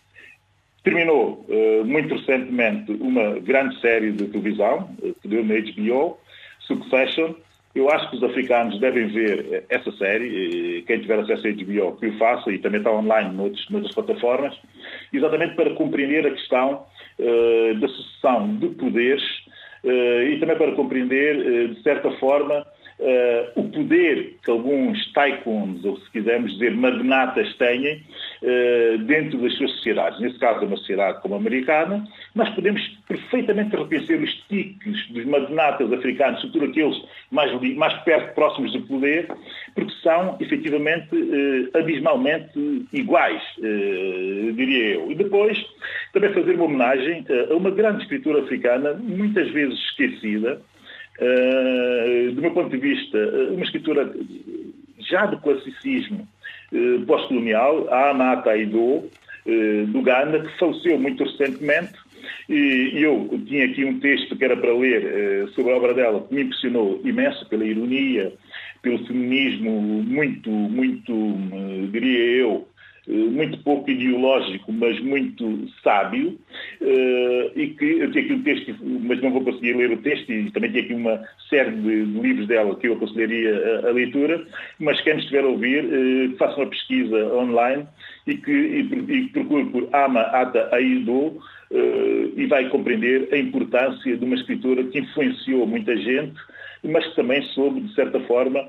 terminou 0.83 1.47
uh, 1.49 1.85
muito 1.85 2.15
recentemente 2.15 2.93
uma 2.93 3.39
grande 3.41 3.81
série 3.81 4.11
de 4.11 4.27
televisão, 4.27 4.91
uh, 5.03 5.15
que 5.23 5.29
deu 5.29 5.45
na 5.45 5.55
HBO, 5.55 6.19
Succession. 6.61 7.35
Eu 7.75 7.89
acho 7.91 8.11
que 8.11 8.17
os 8.17 8.23
africanos 8.23 8.79
devem 8.81 9.07
ver 9.07 9.65
essa 9.71 9.91
série, 9.93 10.85
quem 10.87 11.01
tiver 11.01 11.21
acesso 11.21 11.47
a 11.47 11.51
HBO 11.51 11.97
que 11.97 12.07
o 12.07 12.19
faça, 12.19 12.53
e 12.53 12.59
também 12.59 12.81
está 12.81 12.93
online 12.93 13.35
noutros, 13.35 13.67
noutras 13.71 13.95
plataformas, 13.95 14.55
exatamente 15.11 15.55
para 15.55 15.71
compreender 15.71 16.27
a 16.27 16.33
questão 16.33 16.85
da 17.81 17.89
sucessão 17.89 18.57
de 18.57 18.69
poderes 18.69 19.23
eh, 19.23 19.42
e 19.85 20.39
também 20.39 20.57
para 20.57 20.73
compreender, 20.73 21.37
eh, 21.37 21.67
de 21.69 21.83
certa 21.83 22.11
forma, 22.13 22.65
Uh, 23.03 23.61
o 23.61 23.69
poder 23.69 24.37
que 24.45 24.49
alguns 24.49 25.13
tycoons, 25.13 25.85
ou 25.85 25.97
se 25.97 26.09
quisermos 26.13 26.53
dizer 26.53 26.71
magnatas, 26.71 27.53
têm 27.57 27.97
uh, 27.97 28.99
dentro 28.99 29.39
das 29.39 29.53
suas 29.55 29.73
sociedades. 29.73 30.21
Nesse 30.21 30.39
caso, 30.39 30.61
é 30.63 30.67
uma 30.67 30.77
sociedade 30.77 31.21
como 31.21 31.35
a 31.35 31.39
americana, 31.39 32.07
nós 32.33 32.49
podemos 32.51 32.81
perfeitamente 33.09 33.75
reconhecer 33.75 34.23
os 34.23 34.33
tiques 34.49 35.09
dos 35.09 35.25
magnatas 35.25 35.93
africanos, 35.93 36.43
sobretudo 36.43 36.71
aqueles 36.71 37.03
mais, 37.33 37.51
mais 37.75 37.93
perto, 38.05 38.37
próximos 38.37 38.73
do 38.73 38.83
poder, 38.83 39.27
porque 39.75 39.93
são, 40.01 40.37
efetivamente, 40.39 41.09
uh, 41.13 41.77
abismalmente 41.77 42.87
iguais, 42.93 43.43
diria 44.55 44.95
eu. 44.95 45.11
E 45.11 45.17
depois, 45.17 45.59
também 46.13 46.33
fazer 46.33 46.55
uma 46.55 46.67
homenagem 46.67 47.27
a 47.51 47.55
uma 47.55 47.71
grande 47.73 48.03
escritura 48.03 48.43
africana, 48.43 48.93
muitas 48.95 49.51
vezes 49.51 49.77
esquecida, 49.91 50.63
do 52.35 52.41
meu 52.41 52.51
ponto 52.53 52.71
de 52.71 52.79
vista, 52.79 53.19
eh, 53.19 53.51
uma 53.51 53.65
escritura 53.65 54.13
já 54.99 55.27
do 55.27 55.39
classicismo 55.39 56.27
uh, 56.73 57.07
pós-colonial, 57.07 57.89
a 57.93 58.11
Amata 58.11 58.51
Aido, 58.51 59.05
do 59.89 60.03
Ghana, 60.03 60.39
que 60.39 60.57
faleceu 60.57 60.97
muito 61.01 61.25
recentemente, 61.25 61.95
e 62.49 62.93
eu 62.95 63.29
tinha 63.45 63.65
aqui 63.65 63.85
um 63.85 63.99
texto 63.99 64.37
que 64.37 64.45
era 64.45 64.57
para 64.57 64.73
ler 64.73 65.49
sobre 65.49 65.73
a 65.73 65.77
obra 65.77 65.93
dela, 65.93 66.25
que 66.29 66.33
me 66.33 66.43
impressionou 66.43 67.01
imenso 67.05 67.45
pela 67.49 67.65
ironia, 67.65 68.33
pelo 68.83 69.05
feminismo 69.05 69.71
muito, 69.73 70.49
muito, 70.49 71.13
diria 71.91 72.37
eu, 72.37 72.69
muito 73.09 73.59
pouco 73.65 73.91
ideológico, 73.91 74.73
mas 74.73 75.01
muito 75.01 75.69
sábio, 75.83 76.39
e 76.81 77.67
que 77.79 77.85
eu 77.85 78.13
tenho 78.13 78.25
aqui 78.25 78.33
um 78.35 78.43
texto, 78.43 78.77
mas 78.83 79.21
não 79.21 79.33
vou 79.33 79.43
conseguir 79.45 79.75
ler 79.75 79.91
o 79.91 80.03
texto, 80.03 80.31
e 80.31 80.51
também 80.53 80.71
tenho 80.71 80.85
aqui 80.85 80.95
uma 80.95 81.21
série 81.51 81.73
de, 81.73 82.05
livros 82.05 82.47
dela 82.47 82.77
que 82.77 82.87
eu 82.87 82.95
aconselharia 82.95 83.83
a, 83.85 83.89
a 83.89 83.93
leitura, 83.93 84.47
mas 84.79 85.01
quem 85.01 85.17
estiver 85.17 85.45
a 85.45 85.49
ouvir, 85.49 85.83
que 86.31 86.37
faça 86.39 86.57
uma 86.57 86.71
pesquisa 86.71 87.35
online 87.35 87.87
e 88.27 88.37
que 88.37 88.53
e, 88.53 89.13
e 89.13 89.29
procure 89.31 89.65
por 89.67 89.89
Ama 89.93 90.21
Ata 90.21 90.69
Aido, 90.73 91.41
e 92.37 92.47
vai 92.47 92.69
compreender 92.69 93.29
a 93.33 93.37
importância 93.37 94.17
de 94.17 94.25
uma 94.25 94.35
escritura 94.35 94.85
que 94.85 94.99
influenciou 94.99 95.67
muita 95.67 95.97
gente, 95.97 96.39
mas 96.85 97.07
que 97.07 97.17
também 97.17 97.43
soube, 97.55 97.81
de 97.81 97.95
certa 97.95 98.21
forma, 98.21 98.59
eh, 98.61 98.69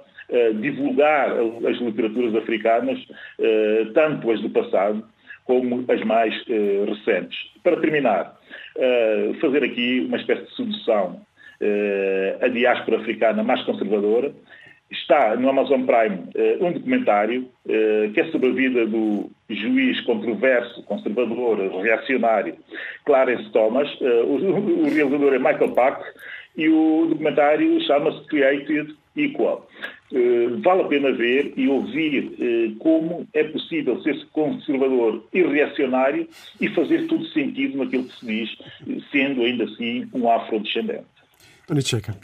divulgar 0.60 1.32
as 1.70 1.78
literaturas 1.78 2.36
africanas, 2.36 3.00
eh, 3.40 3.88
tanto 3.94 4.32
as 4.32 4.42
do 4.42 4.50
passado 4.50 5.04
como 5.46 5.84
as 5.88 6.02
mais 6.04 6.34
eh, 6.50 6.86
recentes. 6.88 7.38
Para 7.64 7.80
terminar, 7.80 8.36
fazer 9.40 9.64
aqui 9.64 10.02
uma 10.08 10.18
espécie 10.18 10.44
de 10.44 10.56
sedução 10.56 11.22
à 12.42 12.48
diáspora 12.50 12.98
africana 13.00 13.42
mais 13.44 13.62
conservadora. 13.64 14.34
Está 14.92 15.36
no 15.38 15.48
Amazon 15.48 15.86
Prime 15.86 16.28
um 16.60 16.74
documentário 16.74 17.48
que 18.14 18.20
é 18.20 18.26
sobre 18.32 18.50
a 18.50 18.54
vida 18.54 18.86
do 18.86 19.32
juiz 19.50 20.02
controverso, 20.02 20.84
conservador, 20.84 21.58
reacionário, 21.82 22.56
Clarence 23.06 23.50
Thomas. 23.52 23.90
O 24.02 24.90
realizador 24.90 25.34
é 25.34 25.40
Michael 25.40 25.72
Pack 25.74 26.04
e 26.58 26.68
o 26.68 27.08
documentário 27.10 27.80
chama-se 27.82 28.26
Created 28.28 28.94
Equal. 29.16 29.68
Uh, 30.12 30.62
vale 30.62 30.82
a 30.84 30.88
pena 30.88 31.12
ver 31.12 31.54
e 31.58 31.68
ouvir 31.68 32.26
uh, 32.26 32.76
como 32.76 33.28
é 33.34 33.44
possível 33.46 34.00
ser 34.04 34.24
conservador 34.28 35.24
e 35.34 35.42
reacionário 35.42 36.28
e 36.62 36.70
fazer 36.70 37.08
todo 37.08 37.26
sentido 37.30 37.78
naquilo 37.78 38.04
que 38.04 38.20
se 38.20 38.26
diz, 38.26 38.58
sendo 39.12 39.42
ainda 39.42 39.64
assim 39.64 40.08
um 40.14 40.30
afrodescendente. 40.30 41.06
Anicheca. 41.68 42.16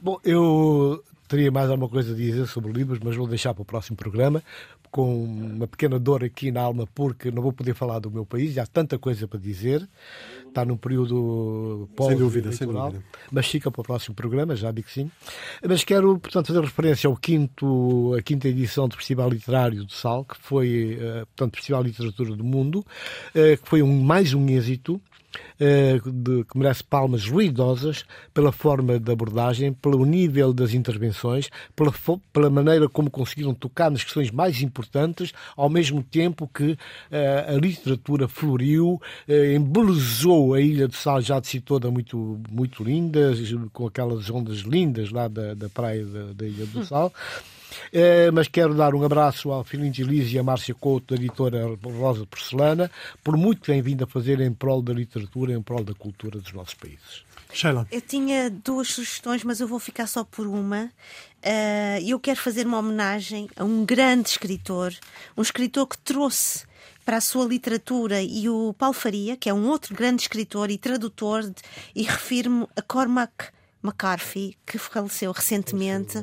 Bom, 0.00 0.18
eu 0.24 1.02
teria 1.28 1.50
mais 1.52 1.70
alguma 1.70 1.88
coisa 1.88 2.12
a 2.12 2.16
dizer 2.16 2.46
sobre 2.46 2.72
livros, 2.72 2.98
mas 3.02 3.14
vou 3.14 3.26
deixar 3.26 3.54
para 3.54 3.62
o 3.62 3.64
próximo 3.64 3.96
programa, 3.96 4.42
com 4.90 5.24
uma 5.24 5.66
pequena 5.66 5.98
dor 5.98 6.24
aqui 6.24 6.50
na 6.50 6.62
alma, 6.62 6.86
porque 6.94 7.30
não 7.30 7.42
vou 7.42 7.52
poder 7.52 7.74
falar 7.74 7.98
do 7.98 8.10
meu 8.10 8.24
país, 8.24 8.56
há 8.56 8.66
tanta 8.66 8.98
coisa 8.98 9.28
para 9.28 9.38
dizer. 9.38 9.86
Está 10.46 10.64
num 10.64 10.76
período 10.76 11.88
pós 11.94 12.08
sem 12.08 12.16
dúvida, 12.16 12.52
sem 12.52 12.66
dúvida. 12.66 13.04
mas 13.30 13.46
fica 13.46 13.70
para 13.70 13.80
o 13.80 13.84
próximo 13.84 14.14
programa, 14.14 14.56
já 14.56 14.72
digo 14.72 14.88
que 14.88 14.94
sim. 14.94 15.10
Mas 15.66 15.84
quero, 15.84 16.18
portanto, 16.18 16.46
fazer 16.46 16.60
referência 16.60 17.06
ao 17.06 17.16
quinto, 17.16 18.14
a 18.18 18.22
quinta 18.22 18.48
edição 18.48 18.88
do 18.88 18.96
Festival 18.96 19.28
Literário 19.28 19.84
do 19.84 19.92
Sal, 19.92 20.24
que 20.24 20.36
foi, 20.38 20.98
eh, 21.00 21.24
portanto, 21.26 21.56
Festival 21.56 21.84
de 21.84 21.90
Literatura 21.90 22.34
do 22.34 22.44
Mundo, 22.44 22.84
eh, 23.34 23.56
que 23.58 23.68
foi 23.68 23.82
um, 23.82 24.02
mais 24.02 24.32
um 24.32 24.48
êxito 24.48 25.00
de, 25.58 26.44
que 26.44 26.56
merece 26.56 26.84
palmas 26.84 27.26
ruidosas 27.26 28.04
pela 28.32 28.52
forma 28.52 28.98
de 28.98 29.10
abordagem, 29.10 29.72
pelo 29.72 30.04
nível 30.04 30.52
das 30.52 30.72
intervenções, 30.72 31.50
pela, 31.74 31.92
pela 32.32 32.50
maneira 32.50 32.88
como 32.88 33.10
conseguiram 33.10 33.54
tocar 33.54 33.90
nas 33.90 34.04
questões 34.04 34.30
mais 34.30 34.62
importantes, 34.62 35.32
ao 35.56 35.68
mesmo 35.68 36.02
tempo 36.02 36.48
que 36.48 36.72
uh, 36.72 37.56
a 37.56 37.58
literatura 37.58 38.28
floriu, 38.28 39.00
uh, 39.28 39.54
embelezou 39.54 40.54
a 40.54 40.60
Ilha 40.60 40.88
de 40.88 40.96
Sal, 40.96 41.20
já 41.20 41.40
de 41.40 41.48
si 41.48 41.60
toda 41.60 41.90
muito, 41.90 42.40
muito 42.50 42.82
linda, 42.82 43.32
com 43.72 43.86
aquelas 43.86 44.30
ondas 44.30 44.58
lindas 44.58 45.10
lá 45.10 45.28
da, 45.28 45.54
da 45.54 45.68
praia 45.68 46.04
da, 46.04 46.32
da 46.32 46.46
Ilha 46.46 46.66
do 46.66 46.84
Sal. 46.84 47.12
É, 47.92 48.30
mas 48.30 48.48
quero 48.48 48.74
dar 48.74 48.94
um 48.94 49.04
abraço 49.04 49.50
ao 49.50 49.64
Filhinho 49.64 49.92
de 49.92 50.02
Elise 50.02 50.36
e 50.36 50.38
à 50.38 50.42
Márcia 50.42 50.74
Couto, 50.74 51.14
da 51.14 51.20
editora 51.20 51.66
Rosa 51.82 52.26
Porcelana, 52.26 52.90
por 53.22 53.36
muito 53.36 53.60
que 53.60 53.66
têm 53.66 53.82
vindo 53.82 54.04
a 54.04 54.06
fazer 54.06 54.40
em 54.40 54.52
prol 54.52 54.82
da 54.82 54.92
literatura, 54.92 55.52
em 55.52 55.62
prol 55.62 55.84
da 55.84 55.94
cultura 55.94 56.38
dos 56.38 56.52
nossos 56.52 56.74
países. 56.74 57.28
Sheila. 57.52 57.86
Eu 57.90 58.00
tinha 58.00 58.50
duas 58.50 58.88
sugestões, 58.88 59.42
mas 59.42 59.60
eu 59.60 59.66
vou 59.66 59.78
ficar 59.78 60.06
só 60.06 60.22
por 60.22 60.46
uma. 60.46 60.90
Uh, 61.38 62.06
eu 62.06 62.18
quero 62.20 62.38
fazer 62.38 62.66
uma 62.66 62.78
homenagem 62.78 63.48
a 63.56 63.64
um 63.64 63.84
grande 63.84 64.28
escritor, 64.28 64.92
um 65.36 65.42
escritor 65.42 65.86
que 65.86 65.96
trouxe 65.98 66.66
para 67.04 67.16
a 67.16 67.20
sua 67.20 67.46
literatura 67.46 68.20
e 68.20 68.48
o 68.48 68.74
Paulo 68.74 68.92
Faria, 68.92 69.36
que 69.36 69.48
é 69.48 69.54
um 69.54 69.66
outro 69.68 69.94
grande 69.94 70.22
escritor 70.22 70.70
e 70.70 70.76
tradutor, 70.76 71.42
de, 71.42 71.54
e 71.94 72.02
refiro-me 72.02 72.66
a 72.76 72.82
Cormac 72.82 73.46
McCarthy, 73.82 74.58
que 74.66 74.76
faleceu 74.76 75.32
recentemente 75.32 76.22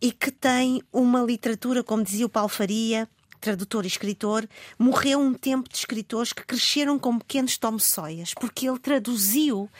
e 0.00 0.12
que 0.12 0.30
tem 0.30 0.82
uma 0.92 1.22
literatura, 1.22 1.82
como 1.82 2.04
dizia 2.04 2.26
o 2.26 2.28
Paulo 2.30 2.48
Faria, 2.48 3.08
tradutor 3.40 3.84
e 3.84 3.88
escritor, 3.88 4.48
morreu 4.78 5.20
um 5.20 5.32
tempo 5.32 5.68
de 5.68 5.76
escritores 5.76 6.32
que 6.32 6.44
cresceram 6.44 6.98
com 6.98 7.18
pequenos 7.18 7.56
Tom 7.56 7.78
Sawyers, 7.78 8.34
porque 8.34 8.68
ele 8.68 8.78
traduziu 8.78 9.70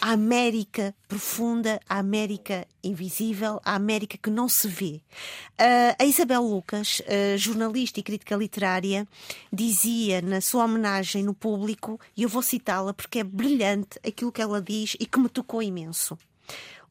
a 0.00 0.12
América 0.12 0.94
profunda, 1.08 1.80
a 1.88 1.98
América 1.98 2.66
invisível, 2.84 3.60
a 3.64 3.74
América 3.74 4.16
que 4.16 4.30
não 4.30 4.48
se 4.48 4.68
vê. 4.68 5.00
Uh, 5.58 5.96
a 5.98 6.04
Isabel 6.04 6.42
Lucas, 6.42 7.00
uh, 7.00 7.36
jornalista 7.36 7.98
e 7.98 8.02
crítica 8.02 8.36
literária, 8.36 9.08
dizia 9.52 10.20
na 10.20 10.40
sua 10.40 10.64
homenagem 10.64 11.24
no 11.24 11.34
público, 11.34 11.98
e 12.16 12.22
eu 12.22 12.28
vou 12.28 12.42
citá-la 12.42 12.94
porque 12.94 13.20
é 13.20 13.24
brilhante 13.24 13.98
aquilo 14.06 14.30
que 14.30 14.42
ela 14.42 14.60
diz 14.60 14.96
e 15.00 15.06
que 15.06 15.18
me 15.18 15.28
tocou 15.28 15.62
imenso. 15.62 16.16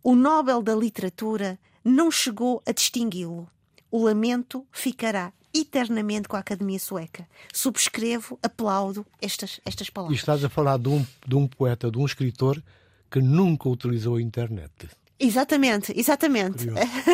O 0.04 0.16
Nobel 0.16 0.62
da 0.62 0.76
Literatura 0.76 1.58
não 1.86 2.10
chegou 2.10 2.64
a 2.66 2.72
distingui-lo. 2.72 3.48
O 3.92 4.04
lamento 4.04 4.66
ficará 4.72 5.32
eternamente 5.54 6.28
com 6.28 6.36
a 6.36 6.40
Academia 6.40 6.80
Sueca. 6.80 7.28
Subscrevo, 7.54 8.40
aplaudo 8.42 9.06
estas, 9.22 9.62
estas 9.64 9.90
palavras. 9.90 10.18
E 10.18 10.20
estás 10.20 10.44
a 10.44 10.50
falar 10.50 10.78
de 10.78 10.90
um, 10.90 11.06
de 11.26 11.36
um 11.36 11.48
poeta, 11.48 11.92
de 11.92 11.98
um 11.98 12.06
escritor 12.06 12.62
que 13.10 13.22
nunca 13.22 13.70
utilizou 13.70 14.16
a 14.16 14.22
internet. 14.22 14.72
Exatamente, 15.18 15.94
exatamente. 15.96 16.68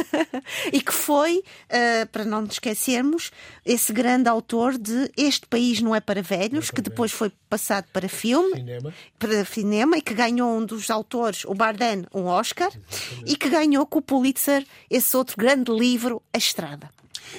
e 0.74 0.82
que 0.82 0.92
foi, 0.92 1.38
uh, 1.38 2.08
para 2.12 2.26
não 2.26 2.42
nos 2.42 2.54
esquecermos, 2.54 3.32
esse 3.64 3.94
grande 3.94 4.28
autor 4.28 4.78
de 4.78 5.12
Este 5.16 5.46
País 5.46 5.82
Não 5.82 5.96
é 5.96 6.00
para 6.00 6.22
Velhos, 6.22 6.70
é 6.70 6.76
que 6.76 6.82
depois 6.82 7.12
foi 7.12 7.32
passado 7.48 7.86
para 7.94 8.10
filme, 8.10 8.56
cinema. 8.56 8.94
para 9.20 9.46
cinema, 9.46 9.98
e 9.98 10.02
que 10.02 10.16
ganhou 10.16 10.58
um 10.58 10.66
dos 10.66 10.90
autores, 10.90 11.46
o 11.46 11.54
Bardem, 11.54 12.06
um 12.14 12.26
Oscar, 12.26 12.70
exatamente. 12.70 13.32
e 13.32 13.36
que 13.36 13.50
ganhou 13.50 13.86
com 13.86 14.00
o 14.00 14.02
Pulitzer 14.02 14.66
esse 14.90 15.16
outro 15.16 15.38
grande 15.38 15.72
livro, 15.72 16.24
A 16.34 16.38
Estrada. 16.40 16.90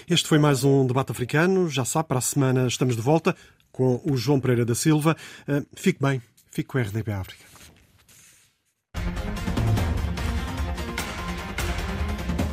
Este 0.08 0.28
foi 0.28 0.38
mais 0.38 0.62
um 0.62 0.86
debate 0.86 1.10
africano. 1.10 1.68
Já 1.68 1.84
sabe, 1.84 2.08
para 2.08 2.18
a 2.18 2.22
semana 2.22 2.68
estamos 2.68 2.94
de 2.94 3.02
volta 3.02 3.36
com 3.72 4.00
o 4.04 4.16
João 4.16 4.38
Pereira 4.38 4.64
da 4.64 4.76
Silva. 4.76 5.16
Uh, 5.48 5.66
fique 5.74 6.00
bem, 6.00 6.22
fique 6.52 6.68
com 6.68 6.78
a 6.78 6.82
RDP 6.82 7.10
África. 7.10 7.52